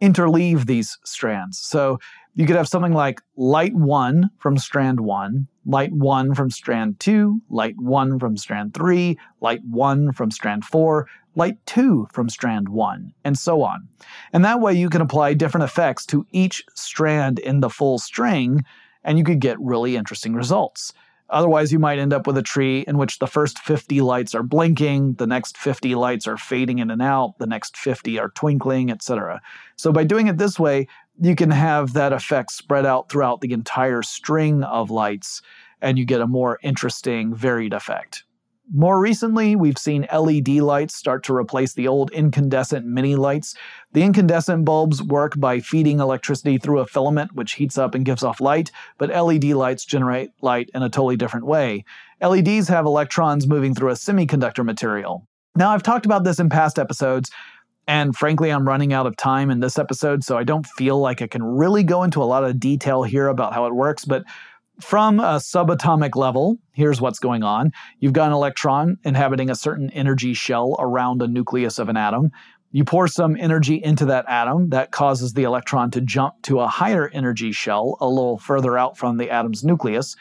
interleave 0.00 0.66
these 0.66 0.98
strands. 1.04 1.58
So 1.58 1.98
you 2.34 2.46
could 2.46 2.56
have 2.56 2.68
something 2.68 2.92
like 2.92 3.20
light 3.36 3.74
1 3.74 4.30
from 4.38 4.56
strand 4.56 5.00
1, 5.00 5.46
light 5.66 5.92
1 5.92 6.34
from 6.34 6.50
strand 6.50 6.98
2, 7.00 7.42
light 7.50 7.74
1 7.78 8.18
from 8.18 8.36
strand 8.36 8.72
3, 8.72 9.18
light 9.40 9.60
1 9.64 10.12
from 10.12 10.30
strand 10.30 10.64
4, 10.64 11.06
light 11.34 11.58
2 11.66 12.08
from 12.12 12.28
strand 12.28 12.68
1, 12.68 13.12
and 13.24 13.38
so 13.38 13.62
on. 13.62 13.88
And 14.32 14.44
that 14.44 14.60
way 14.60 14.72
you 14.72 14.88
can 14.88 15.00
apply 15.00 15.34
different 15.34 15.64
effects 15.64 16.06
to 16.06 16.26
each 16.32 16.64
strand 16.74 17.38
in 17.38 17.60
the 17.60 17.70
full 17.70 17.98
string, 17.98 18.64
and 19.04 19.18
you 19.18 19.24
could 19.24 19.40
get 19.40 19.60
really 19.60 19.96
interesting 19.96 20.34
results. 20.34 20.92
Otherwise, 21.30 21.72
you 21.72 21.78
might 21.78 21.98
end 21.98 22.12
up 22.12 22.26
with 22.26 22.36
a 22.36 22.42
tree 22.42 22.84
in 22.88 22.98
which 22.98 23.20
the 23.20 23.26
first 23.26 23.60
50 23.60 24.00
lights 24.00 24.34
are 24.34 24.42
blinking, 24.42 25.14
the 25.14 25.26
next 25.26 25.56
50 25.56 25.94
lights 25.94 26.26
are 26.26 26.36
fading 26.36 26.80
in 26.80 26.90
and 26.90 27.00
out, 27.00 27.38
the 27.38 27.46
next 27.46 27.76
50 27.76 28.18
are 28.18 28.30
twinkling, 28.30 28.90
etc. 28.90 29.40
So, 29.76 29.92
by 29.92 30.04
doing 30.04 30.26
it 30.26 30.38
this 30.38 30.58
way, 30.58 30.88
you 31.20 31.36
can 31.36 31.50
have 31.50 31.92
that 31.92 32.12
effect 32.12 32.50
spread 32.50 32.84
out 32.84 33.10
throughout 33.10 33.42
the 33.42 33.52
entire 33.52 34.02
string 34.02 34.64
of 34.64 34.90
lights, 34.90 35.40
and 35.80 35.98
you 35.98 36.04
get 36.04 36.20
a 36.20 36.26
more 36.26 36.58
interesting, 36.62 37.32
varied 37.34 37.72
effect. 37.72 38.24
More 38.72 39.00
recently, 39.00 39.56
we've 39.56 39.78
seen 39.78 40.06
LED 40.12 40.48
lights 40.48 40.94
start 40.94 41.24
to 41.24 41.34
replace 41.34 41.74
the 41.74 41.88
old 41.88 42.12
incandescent 42.12 42.86
mini 42.86 43.16
lights. 43.16 43.56
The 43.94 44.02
incandescent 44.02 44.64
bulbs 44.64 45.02
work 45.02 45.40
by 45.40 45.58
feeding 45.58 45.98
electricity 45.98 46.56
through 46.56 46.78
a 46.78 46.86
filament 46.86 47.34
which 47.34 47.54
heats 47.54 47.76
up 47.76 47.96
and 47.96 48.04
gives 48.04 48.22
off 48.22 48.40
light, 48.40 48.70
but 48.96 49.10
LED 49.10 49.44
lights 49.46 49.84
generate 49.84 50.30
light 50.40 50.70
in 50.72 50.84
a 50.84 50.88
totally 50.88 51.16
different 51.16 51.46
way. 51.46 51.84
LEDs 52.22 52.68
have 52.68 52.86
electrons 52.86 53.48
moving 53.48 53.74
through 53.74 53.90
a 53.90 53.94
semiconductor 53.94 54.64
material. 54.64 55.26
Now, 55.56 55.70
I've 55.70 55.82
talked 55.82 56.06
about 56.06 56.22
this 56.22 56.38
in 56.38 56.48
past 56.48 56.78
episodes, 56.78 57.28
and 57.88 58.14
frankly, 58.14 58.50
I'm 58.50 58.68
running 58.68 58.92
out 58.92 59.06
of 59.06 59.16
time 59.16 59.50
in 59.50 59.58
this 59.58 59.80
episode, 59.80 60.22
so 60.22 60.38
I 60.38 60.44
don't 60.44 60.64
feel 60.64 61.00
like 61.00 61.22
I 61.22 61.26
can 61.26 61.42
really 61.42 61.82
go 61.82 62.04
into 62.04 62.22
a 62.22 62.24
lot 62.24 62.44
of 62.44 62.60
detail 62.60 63.02
here 63.02 63.26
about 63.26 63.52
how 63.52 63.66
it 63.66 63.74
works, 63.74 64.04
but 64.04 64.22
from 64.82 65.20
a 65.20 65.36
subatomic 65.36 66.16
level, 66.16 66.58
here's 66.72 67.00
what's 67.00 67.18
going 67.18 67.42
on. 67.42 67.72
You've 67.98 68.12
got 68.12 68.28
an 68.28 68.32
electron 68.32 68.96
inhabiting 69.04 69.50
a 69.50 69.54
certain 69.54 69.90
energy 69.90 70.34
shell 70.34 70.76
around 70.78 71.22
a 71.22 71.28
nucleus 71.28 71.78
of 71.78 71.88
an 71.88 71.96
atom. 71.96 72.30
You 72.72 72.84
pour 72.84 73.08
some 73.08 73.36
energy 73.36 73.82
into 73.82 74.06
that 74.06 74.28
atom 74.28 74.70
that 74.70 74.92
causes 74.92 75.32
the 75.32 75.42
electron 75.42 75.90
to 75.92 76.00
jump 76.00 76.34
to 76.42 76.60
a 76.60 76.68
higher 76.68 77.08
energy 77.08 77.52
shell 77.52 77.96
a 78.00 78.08
little 78.08 78.38
further 78.38 78.78
out 78.78 78.96
from 78.96 79.16
the 79.16 79.30
atom's 79.30 79.64
nucleus. 79.64 80.14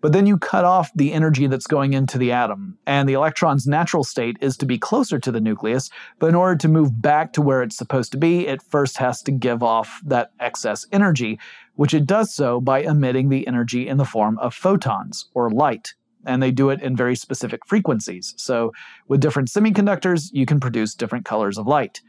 But 0.00 0.12
then 0.12 0.26
you 0.26 0.38
cut 0.38 0.64
off 0.64 0.90
the 0.94 1.12
energy 1.12 1.46
that's 1.46 1.66
going 1.66 1.92
into 1.92 2.18
the 2.18 2.32
atom. 2.32 2.78
And 2.86 3.08
the 3.08 3.14
electron's 3.14 3.66
natural 3.66 4.04
state 4.04 4.36
is 4.40 4.56
to 4.58 4.66
be 4.66 4.78
closer 4.78 5.18
to 5.18 5.32
the 5.32 5.40
nucleus, 5.40 5.90
but 6.18 6.28
in 6.28 6.34
order 6.34 6.56
to 6.56 6.68
move 6.68 7.00
back 7.00 7.32
to 7.34 7.42
where 7.42 7.62
it's 7.62 7.76
supposed 7.76 8.12
to 8.12 8.18
be, 8.18 8.46
it 8.46 8.62
first 8.62 8.96
has 8.98 9.22
to 9.22 9.32
give 9.32 9.62
off 9.62 10.00
that 10.04 10.32
excess 10.40 10.86
energy, 10.92 11.38
which 11.74 11.94
it 11.94 12.06
does 12.06 12.34
so 12.34 12.60
by 12.60 12.80
emitting 12.80 13.28
the 13.28 13.46
energy 13.46 13.88
in 13.88 13.96
the 13.96 14.04
form 14.04 14.38
of 14.38 14.54
photons 14.54 15.28
or 15.34 15.50
light. 15.50 15.94
And 16.26 16.42
they 16.42 16.50
do 16.50 16.68
it 16.68 16.82
in 16.82 16.96
very 16.96 17.16
specific 17.16 17.64
frequencies. 17.66 18.34
So, 18.36 18.72
with 19.08 19.22
different 19.22 19.48
semiconductors, 19.48 20.28
you 20.32 20.44
can 20.44 20.60
produce 20.60 20.94
different 20.94 21.24
colors 21.24 21.56
of 21.56 21.66
light. 21.66 22.02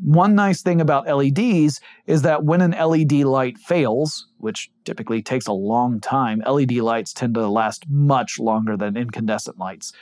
One 0.00 0.36
nice 0.36 0.62
thing 0.62 0.80
about 0.80 1.08
LEDs 1.08 1.80
is 2.06 2.22
that 2.22 2.44
when 2.44 2.60
an 2.60 2.70
LED 2.70 3.24
light 3.24 3.58
fails, 3.58 4.28
which 4.38 4.70
typically 4.84 5.22
takes 5.22 5.48
a 5.48 5.52
long 5.52 6.00
time, 6.00 6.42
LED 6.46 6.72
lights 6.72 7.12
tend 7.12 7.34
to 7.34 7.48
last 7.48 7.84
much 7.90 8.38
longer 8.38 8.76
than 8.76 8.96
incandescent 8.96 9.58
lights. 9.58 9.92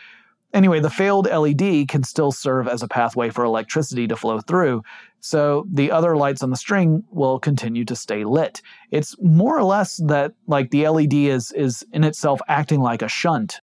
Anyway, 0.52 0.80
the 0.80 0.90
failed 0.90 1.26
LED 1.26 1.88
can 1.88 2.02
still 2.02 2.30
serve 2.30 2.68
as 2.68 2.82
a 2.82 2.88
pathway 2.88 3.30
for 3.30 3.44
electricity 3.44 4.06
to 4.06 4.16
flow 4.16 4.40
through, 4.40 4.82
so 5.20 5.66
the 5.72 5.90
other 5.90 6.16
lights 6.16 6.42
on 6.42 6.50
the 6.50 6.56
string 6.56 7.02
will 7.10 7.38
continue 7.38 7.84
to 7.84 7.96
stay 7.96 8.24
lit. 8.24 8.62
It's 8.90 9.16
more 9.20 9.58
or 9.58 9.64
less 9.64 9.96
that 10.06 10.32
like 10.46 10.70
the 10.70 10.88
LED 10.88 11.14
is 11.14 11.52
is 11.52 11.84
in 11.92 12.04
itself 12.04 12.40
acting 12.48 12.80
like 12.80 13.02
a 13.02 13.08
shunt 13.08 13.60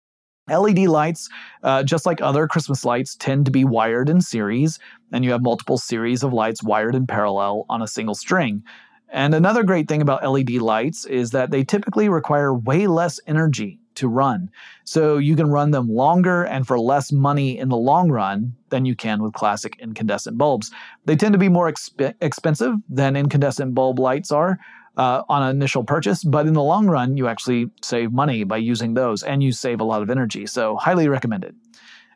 LED 0.52 0.80
lights, 0.88 1.30
uh, 1.64 1.84
just 1.84 2.06
like 2.06 2.22
other 2.22 2.48
Christmas 2.48 2.86
lights, 2.86 3.16
tend 3.16 3.46
to 3.46 3.52
be 3.52 3.64
wired 3.64 4.10
in 4.10 4.22
series, 4.22 4.80
and 5.12 5.24
you 5.24 5.32
have 5.32 5.42
multiple 5.42 5.78
series 5.78 6.24
of 6.24 6.34
lights 6.34 6.64
wired 6.64 6.96
in 6.96 7.08
parallel 7.08 7.66
on 7.70 7.82
a 7.82 7.88
single 7.88 8.16
string. 8.16 8.64
And 9.10 9.36
another 9.36 9.64
great 9.64 9.88
thing 9.88 10.02
about 10.02 10.24
LED 10.28 10.52
lights 10.52 11.06
is 11.06 11.32
that 11.32 11.52
they 11.52 11.64
typically 11.64 12.08
require 12.08 12.54
way 12.54 12.88
less 12.88 13.20
energy 13.28 13.82
to 13.96 14.08
run. 14.08 14.50
So 14.86 15.18
you 15.18 15.36
can 15.36 15.50
run 15.50 15.72
them 15.72 15.90
longer 15.90 16.44
and 16.44 16.66
for 16.66 16.80
less 16.80 17.12
money 17.12 17.58
in 17.58 17.70
the 17.70 17.78
long 17.78 18.10
run 18.10 18.56
than 18.70 18.86
you 18.86 18.96
can 18.96 19.22
with 19.22 19.34
classic 19.34 19.78
incandescent 19.80 20.38
bulbs. 20.38 20.72
They 21.06 21.16
tend 21.16 21.34
to 21.34 21.40
be 21.40 21.50
more 21.50 21.72
exp- 21.72 22.14
expensive 22.22 22.76
than 22.90 23.16
incandescent 23.16 23.76
bulb 23.76 24.00
lights 24.00 24.32
are, 24.32 24.60
uh, 24.98 25.24
on 25.30 25.44
an 25.44 25.56
initial 25.56 25.84
purchase, 25.84 26.24
but 26.24 26.48
in 26.48 26.54
the 26.54 26.64
long 26.64 26.88
run, 26.88 27.18
you 27.18 27.28
actually 27.28 27.70
save 27.82 28.12
money 28.12 28.44
by 28.44 28.58
using 28.58 28.94
those 28.94 29.24
and 29.24 29.42
you 29.42 29.52
save 29.52 29.80
a 29.80 29.84
lot 29.84 30.02
of 30.02 30.10
energy. 30.10 30.46
So, 30.46 30.76
highly 30.76 31.08
recommended. 31.08 31.56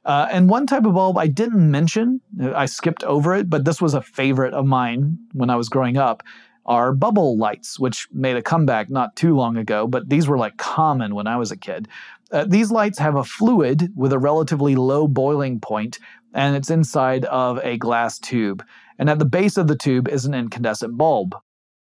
Uh, 0.04 0.28
and 0.32 0.50
one 0.50 0.68
type 0.68 0.86
of 0.86 0.94
bulb 0.94 1.18
I 1.18 1.28
didn't 1.28 1.70
mention, 1.70 2.22
uh, 2.40 2.54
I 2.54 2.68
skipped 2.68 3.04
over 3.04 3.34
it, 3.34 3.50
but 3.50 3.66
this 3.66 3.82
was 3.82 3.96
a 3.96 4.02
favorite 4.02 4.54
of 4.54 4.66
mine 4.66 5.18
when 5.34 5.50
I 5.50 5.56
was 5.56 5.68
growing 5.68 5.98
up, 5.98 6.22
are 6.66 6.94
bubble 6.94 7.38
lights, 7.38 7.80
which 7.80 8.08
made 8.12 8.36
a 8.36 8.42
comeback 8.42 8.90
not 8.90 9.16
too 9.16 9.36
long 9.36 9.58
ago, 9.58 9.88
but 9.88 10.10
these 10.10 10.28
were 10.28 10.38
like 10.38 10.58
common 10.58 11.16
when 11.16 11.28
I 11.28 11.38
was 11.38 11.52
a 11.52 11.58
kid. 11.58 11.88
Uh, 12.32 12.46
these 12.48 12.72
lights 12.72 13.00
have 13.00 13.16
a 13.16 13.24
fluid 13.24 13.92
with 13.96 14.14
a 14.14 14.20
relatively 14.20 14.76
low 14.76 15.08
boiling 15.08 15.60
point, 15.60 16.00
and 16.34 16.56
it's 16.56 16.70
inside 16.70 17.26
of 17.26 17.60
a 17.64 17.78
glass 17.78 18.20
tube. 18.20 18.64
And 18.98 19.10
at 19.10 19.20
the 19.20 19.26
base 19.26 19.58
of 19.58 19.68
the 19.68 19.78
tube 19.78 20.08
is 20.08 20.26
an 20.26 20.34
incandescent 20.34 20.98
bulb. 20.98 21.36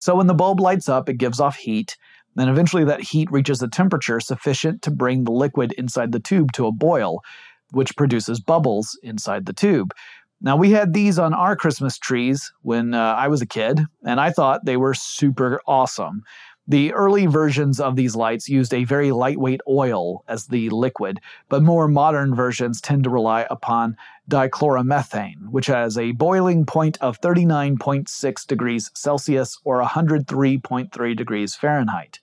So 0.07 0.15
when 0.15 0.29
the 0.29 0.35
bulb 0.35 0.61
lights 0.61 0.89
up, 0.89 1.09
it 1.09 1.19
gives 1.19 1.41
off 1.41 1.57
heat. 1.57 1.97
Then 2.37 2.49
eventually 2.49 2.85
that 2.85 3.01
heat 3.01 3.29
reaches 3.33 3.61
a 3.61 3.67
temperature 3.67 4.21
sufficient 4.21 4.81
to 4.83 4.93
bring 4.93 5.25
the 5.25 5.33
liquid 5.33 5.73
inside 5.73 6.13
the 6.13 6.21
tube 6.21 6.53
to 6.53 6.69
a 6.69 6.71
boil, 6.71 7.25
which 7.73 7.97
produces 7.97 8.39
bubbles 8.39 8.97
inside 9.03 9.47
the 9.47 9.53
tube. 9.53 9.93
Now, 10.41 10.57
we 10.57 10.71
had 10.71 10.93
these 10.93 11.19
on 11.19 11.35
our 11.35 11.57
Christmas 11.57 11.99
trees 11.99 12.53
when 12.63 12.95
uh, 12.95 13.17
I 13.19 13.27
was 13.27 13.43
a 13.43 13.47
kid, 13.47 13.81
and 14.05 14.21
I 14.21 14.31
thought 14.31 14.65
they 14.65 14.77
were 14.77 14.95
super 14.95 15.61
awesome. 15.67 16.23
The 16.69 16.93
early 16.95 17.27
versions 17.27 17.79
of 17.79 17.95
these 17.95 18.17
lights 18.17 18.49
used 18.49 18.75
a 18.75 18.85
very 18.85 19.13
lightweight 19.13 19.61
oil 19.69 20.25
as 20.27 20.47
the 20.47 20.69
liquid, 20.71 21.21
but 21.49 21.63
more 21.63 21.87
modern 21.87 22.35
versions 22.35 22.81
tend 22.81 23.05
to 23.05 23.11
rely 23.11 23.47
upon 23.51 23.97
dichloromethane, 24.29 25.49
which 25.51 25.67
has 25.67 25.97
a 25.97 26.11
boiling 26.13 26.67
point 26.67 26.99
of 27.01 27.21
39.6 27.21 28.47
degrees 28.47 28.91
Celsius 28.95 29.59
or 29.63 29.81
103.3 29.81 31.17
degrees 31.17 31.55
Fahrenheit. 31.55 32.19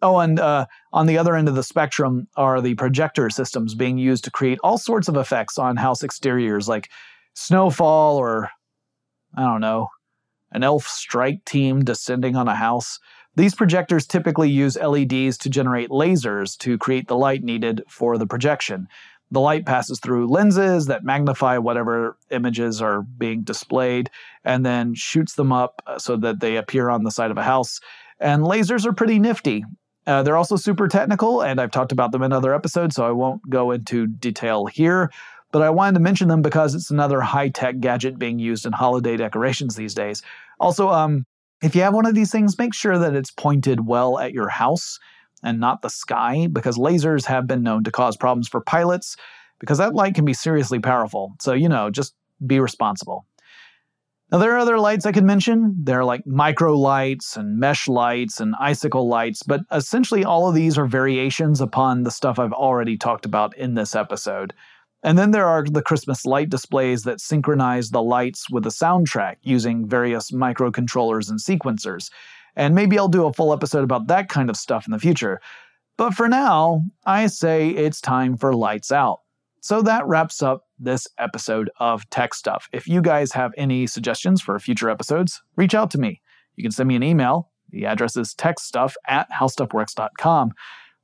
Oh, 0.00 0.18
and 0.18 0.38
uh, 0.38 0.66
on 0.92 1.06
the 1.06 1.18
other 1.18 1.34
end 1.34 1.48
of 1.48 1.54
the 1.54 1.62
spectrum 1.62 2.28
are 2.36 2.60
the 2.60 2.74
projector 2.74 3.30
systems 3.30 3.74
being 3.74 3.98
used 3.98 4.22
to 4.24 4.30
create 4.30 4.58
all 4.62 4.78
sorts 4.78 5.08
of 5.08 5.16
effects 5.16 5.58
on 5.58 5.76
house 5.76 6.04
exteriors, 6.04 6.68
like 6.68 6.90
snowfall 7.32 8.18
or, 8.18 8.50
I 9.34 9.42
don't 9.42 9.60
know, 9.60 9.88
an 10.52 10.62
elf 10.62 10.86
strike 10.86 11.44
team 11.44 11.84
descending 11.84 12.36
on 12.36 12.48
a 12.48 12.54
house. 12.54 13.00
These 13.36 13.54
projectors 13.54 14.06
typically 14.06 14.48
use 14.48 14.76
LEDs 14.76 15.38
to 15.38 15.50
generate 15.50 15.90
lasers 15.90 16.56
to 16.58 16.78
create 16.78 17.08
the 17.08 17.16
light 17.16 17.42
needed 17.42 17.82
for 17.88 18.16
the 18.16 18.26
projection. 18.26 18.88
The 19.30 19.40
light 19.40 19.66
passes 19.66 19.98
through 19.98 20.28
lenses 20.28 20.86
that 20.86 21.02
magnify 21.02 21.58
whatever 21.58 22.16
images 22.30 22.80
are 22.80 23.02
being 23.02 23.42
displayed 23.42 24.10
and 24.44 24.64
then 24.64 24.94
shoots 24.94 25.34
them 25.34 25.52
up 25.52 25.82
uh, 25.86 25.98
so 25.98 26.16
that 26.18 26.38
they 26.38 26.56
appear 26.56 26.88
on 26.88 27.02
the 27.02 27.10
side 27.10 27.32
of 27.32 27.38
a 27.38 27.42
house. 27.42 27.80
And 28.20 28.44
lasers 28.44 28.86
are 28.86 28.92
pretty 28.92 29.18
nifty. 29.18 29.64
Uh, 30.06 30.22
they're 30.22 30.36
also 30.36 30.56
super 30.56 30.86
technical, 30.86 31.42
and 31.42 31.60
I've 31.60 31.70
talked 31.70 31.90
about 31.90 32.12
them 32.12 32.22
in 32.22 32.32
other 32.32 32.54
episodes, 32.54 32.94
so 32.94 33.06
I 33.06 33.10
won't 33.10 33.48
go 33.48 33.70
into 33.70 34.06
detail 34.06 34.66
here. 34.66 35.10
But 35.50 35.62
I 35.62 35.70
wanted 35.70 35.94
to 35.94 36.00
mention 36.00 36.28
them 36.28 36.42
because 36.42 36.74
it's 36.74 36.90
another 36.90 37.20
high 37.20 37.48
tech 37.48 37.80
gadget 37.80 38.18
being 38.18 38.38
used 38.38 38.66
in 38.66 38.72
holiday 38.72 39.16
decorations 39.16 39.76
these 39.76 39.94
days. 39.94 40.22
Also, 40.60 40.90
um, 40.90 41.24
if 41.62 41.74
you 41.74 41.82
have 41.82 41.94
one 41.94 42.06
of 42.06 42.14
these 42.14 42.30
things, 42.30 42.58
make 42.58 42.74
sure 42.74 42.98
that 42.98 43.14
it's 43.14 43.30
pointed 43.30 43.86
well 43.86 44.18
at 44.18 44.32
your 44.32 44.48
house 44.48 44.98
and 45.42 45.60
not 45.60 45.82
the 45.82 45.90
sky, 45.90 46.48
because 46.50 46.78
lasers 46.78 47.26
have 47.26 47.46
been 47.46 47.62
known 47.62 47.84
to 47.84 47.90
cause 47.90 48.16
problems 48.16 48.48
for 48.48 48.60
pilots, 48.60 49.16
because 49.60 49.78
that 49.78 49.94
light 49.94 50.14
can 50.14 50.24
be 50.24 50.32
seriously 50.32 50.78
powerful. 50.78 51.34
So, 51.40 51.52
you 51.52 51.68
know, 51.68 51.90
just 51.90 52.14
be 52.46 52.60
responsible. 52.60 53.26
Now, 54.32 54.38
there 54.38 54.52
are 54.54 54.58
other 54.58 54.78
lights 54.78 55.06
I 55.06 55.12
could 55.12 55.24
mention. 55.24 55.76
There 55.84 56.00
are 56.00 56.04
like 56.04 56.26
micro 56.26 56.76
lights 56.76 57.36
and 57.36 57.58
mesh 57.58 57.86
lights 57.86 58.40
and 58.40 58.54
icicle 58.58 59.06
lights, 59.06 59.42
but 59.42 59.60
essentially 59.70 60.24
all 60.24 60.48
of 60.48 60.54
these 60.54 60.76
are 60.78 60.86
variations 60.86 61.60
upon 61.60 62.02
the 62.02 62.10
stuff 62.10 62.38
I've 62.38 62.52
already 62.52 62.96
talked 62.96 63.26
about 63.26 63.56
in 63.56 63.74
this 63.74 63.94
episode. 63.94 64.54
And 65.04 65.18
then 65.18 65.32
there 65.32 65.46
are 65.46 65.62
the 65.62 65.82
Christmas 65.82 66.24
light 66.24 66.48
displays 66.48 67.02
that 67.02 67.20
synchronize 67.20 67.90
the 67.90 68.02
lights 68.02 68.48
with 68.50 68.64
the 68.64 68.70
soundtrack 68.70 69.36
using 69.42 69.86
various 69.86 70.30
microcontrollers 70.30 71.28
and 71.28 71.38
sequencers. 71.38 72.10
And 72.56 72.74
maybe 72.74 72.98
I'll 72.98 73.08
do 73.08 73.26
a 73.26 73.32
full 73.32 73.52
episode 73.52 73.84
about 73.84 74.06
that 74.06 74.30
kind 74.30 74.48
of 74.48 74.56
stuff 74.56 74.86
in 74.86 74.92
the 74.92 74.98
future. 74.98 75.42
But 75.98 76.14
for 76.14 76.26
now, 76.26 76.84
I 77.04 77.26
say 77.26 77.68
it's 77.68 78.00
time 78.00 78.38
for 78.38 78.54
lights 78.54 78.90
out. 78.90 79.20
So 79.60 79.82
that 79.82 80.06
wraps 80.06 80.42
up 80.42 80.64
this 80.78 81.06
episode 81.18 81.70
of 81.78 82.08
Tech 82.08 82.32
Stuff. 82.32 82.68
If 82.72 82.88
you 82.88 83.02
guys 83.02 83.32
have 83.32 83.52
any 83.58 83.86
suggestions 83.86 84.40
for 84.40 84.58
future 84.58 84.88
episodes, 84.88 85.42
reach 85.56 85.74
out 85.74 85.90
to 85.92 85.98
me. 85.98 86.22
You 86.56 86.62
can 86.62 86.72
send 86.72 86.88
me 86.88 86.96
an 86.96 87.02
email. 87.02 87.50
The 87.70 87.84
address 87.84 88.16
is 88.16 88.34
techstuff 88.34 88.94
at 89.06 89.28
howstuffworks.com 89.30 90.52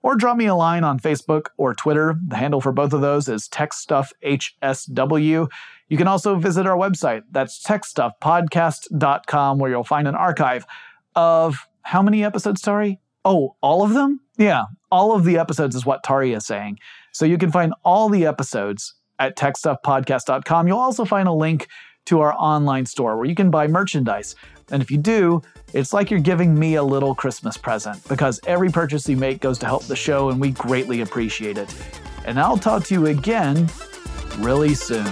or 0.03 0.16
drop 0.16 0.36
me 0.36 0.46
a 0.46 0.55
line 0.55 0.84
on 0.84 0.98
Facebook 0.98 1.46
or 1.57 1.74
Twitter. 1.74 2.16
The 2.26 2.36
handle 2.36 2.61
for 2.61 2.72
both 2.72 2.92
of 2.92 3.01
those 3.01 3.28
is 3.28 3.48
TechStuffHSW. 3.48 5.48
You 5.88 5.96
can 5.96 6.09
also 6.09 6.36
visit 6.36 6.66
our 6.66 6.76
website. 6.76 7.22
That's 7.30 7.62
TechStuffPodcast.com, 7.64 9.59
where 9.59 9.70
you'll 9.70 9.84
find 9.84 10.09
an 10.09 10.14
archive 10.14 10.66
of 11.14 11.66
how 11.82 12.03
many 12.03 12.24
episodes, 12.24 12.62
Tari? 12.62 13.01
Oh, 13.24 13.57
all 13.61 13.82
of 13.82 13.94
them? 13.94 14.20
Yeah, 14.38 14.64
all 14.90 15.14
of 15.14 15.24
the 15.24 15.38
episodes 15.38 15.76
is 15.76 15.84
what 15.84 16.03
Tari 16.03 16.32
is 16.32 16.46
saying. 16.46 16.78
So 17.12 17.24
you 17.24 17.38
can 17.38 17.51
find 17.51 17.74
all 17.84 18.09
the 18.09 18.26
episodes 18.26 18.94
at 19.18 19.36
TechStuffPodcast.com. 19.36 20.68
You'll 20.68 20.78
also 20.78 21.05
find 21.05 21.28
a 21.28 21.32
link 21.32 21.68
to 22.07 22.20
our 22.20 22.34
online 22.34 22.86
store 22.86 23.16
where 23.16 23.26
you 23.26 23.34
can 23.34 23.51
buy 23.51 23.66
merchandise. 23.66 24.34
And 24.70 24.82
if 24.82 24.90
you 24.90 24.98
do, 24.98 25.42
it's 25.72 25.92
like 25.92 26.11
you're 26.11 26.20
giving 26.20 26.59
me 26.59 26.74
a 26.74 26.82
little 26.82 27.14
Christmas 27.14 27.57
present 27.57 28.07
because 28.09 28.40
every 28.46 28.70
purchase 28.70 29.09
you 29.09 29.16
make 29.16 29.40
goes 29.40 29.59
to 29.61 29.66
help 29.66 29.84
the 29.84 29.96
show 29.96 30.30
and 30.30 30.40
we 30.40 30.51
greatly 30.51 31.01
appreciate 31.01 31.59
it. 31.59 31.74
And 32.24 32.38
I'll 32.38 32.59
talk 32.59 32.84
to 32.84 32.94
you 32.94 33.07
again 33.07 33.68
really 34.38 34.74
soon. 34.74 35.07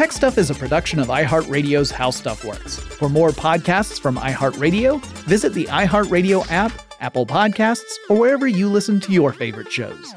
Tech 0.00 0.12
Stuff 0.12 0.38
is 0.38 0.48
a 0.48 0.54
production 0.54 0.98
of 0.98 1.08
iHeartRadio's 1.08 1.90
How 1.90 2.10
Stuff 2.10 2.42
Works. 2.42 2.78
For 2.78 3.10
more 3.10 3.30
podcasts 3.30 4.00
from 4.00 4.16
iHeartRadio, 4.16 5.04
visit 5.26 5.52
the 5.52 5.66
iHeartRadio 5.66 6.50
app, 6.50 6.72
Apple 7.00 7.26
Podcasts, 7.26 7.96
or 8.08 8.16
wherever 8.16 8.46
you 8.46 8.70
listen 8.70 8.98
to 9.00 9.12
your 9.12 9.32
favorite 9.32 9.70
shows. 9.70 10.14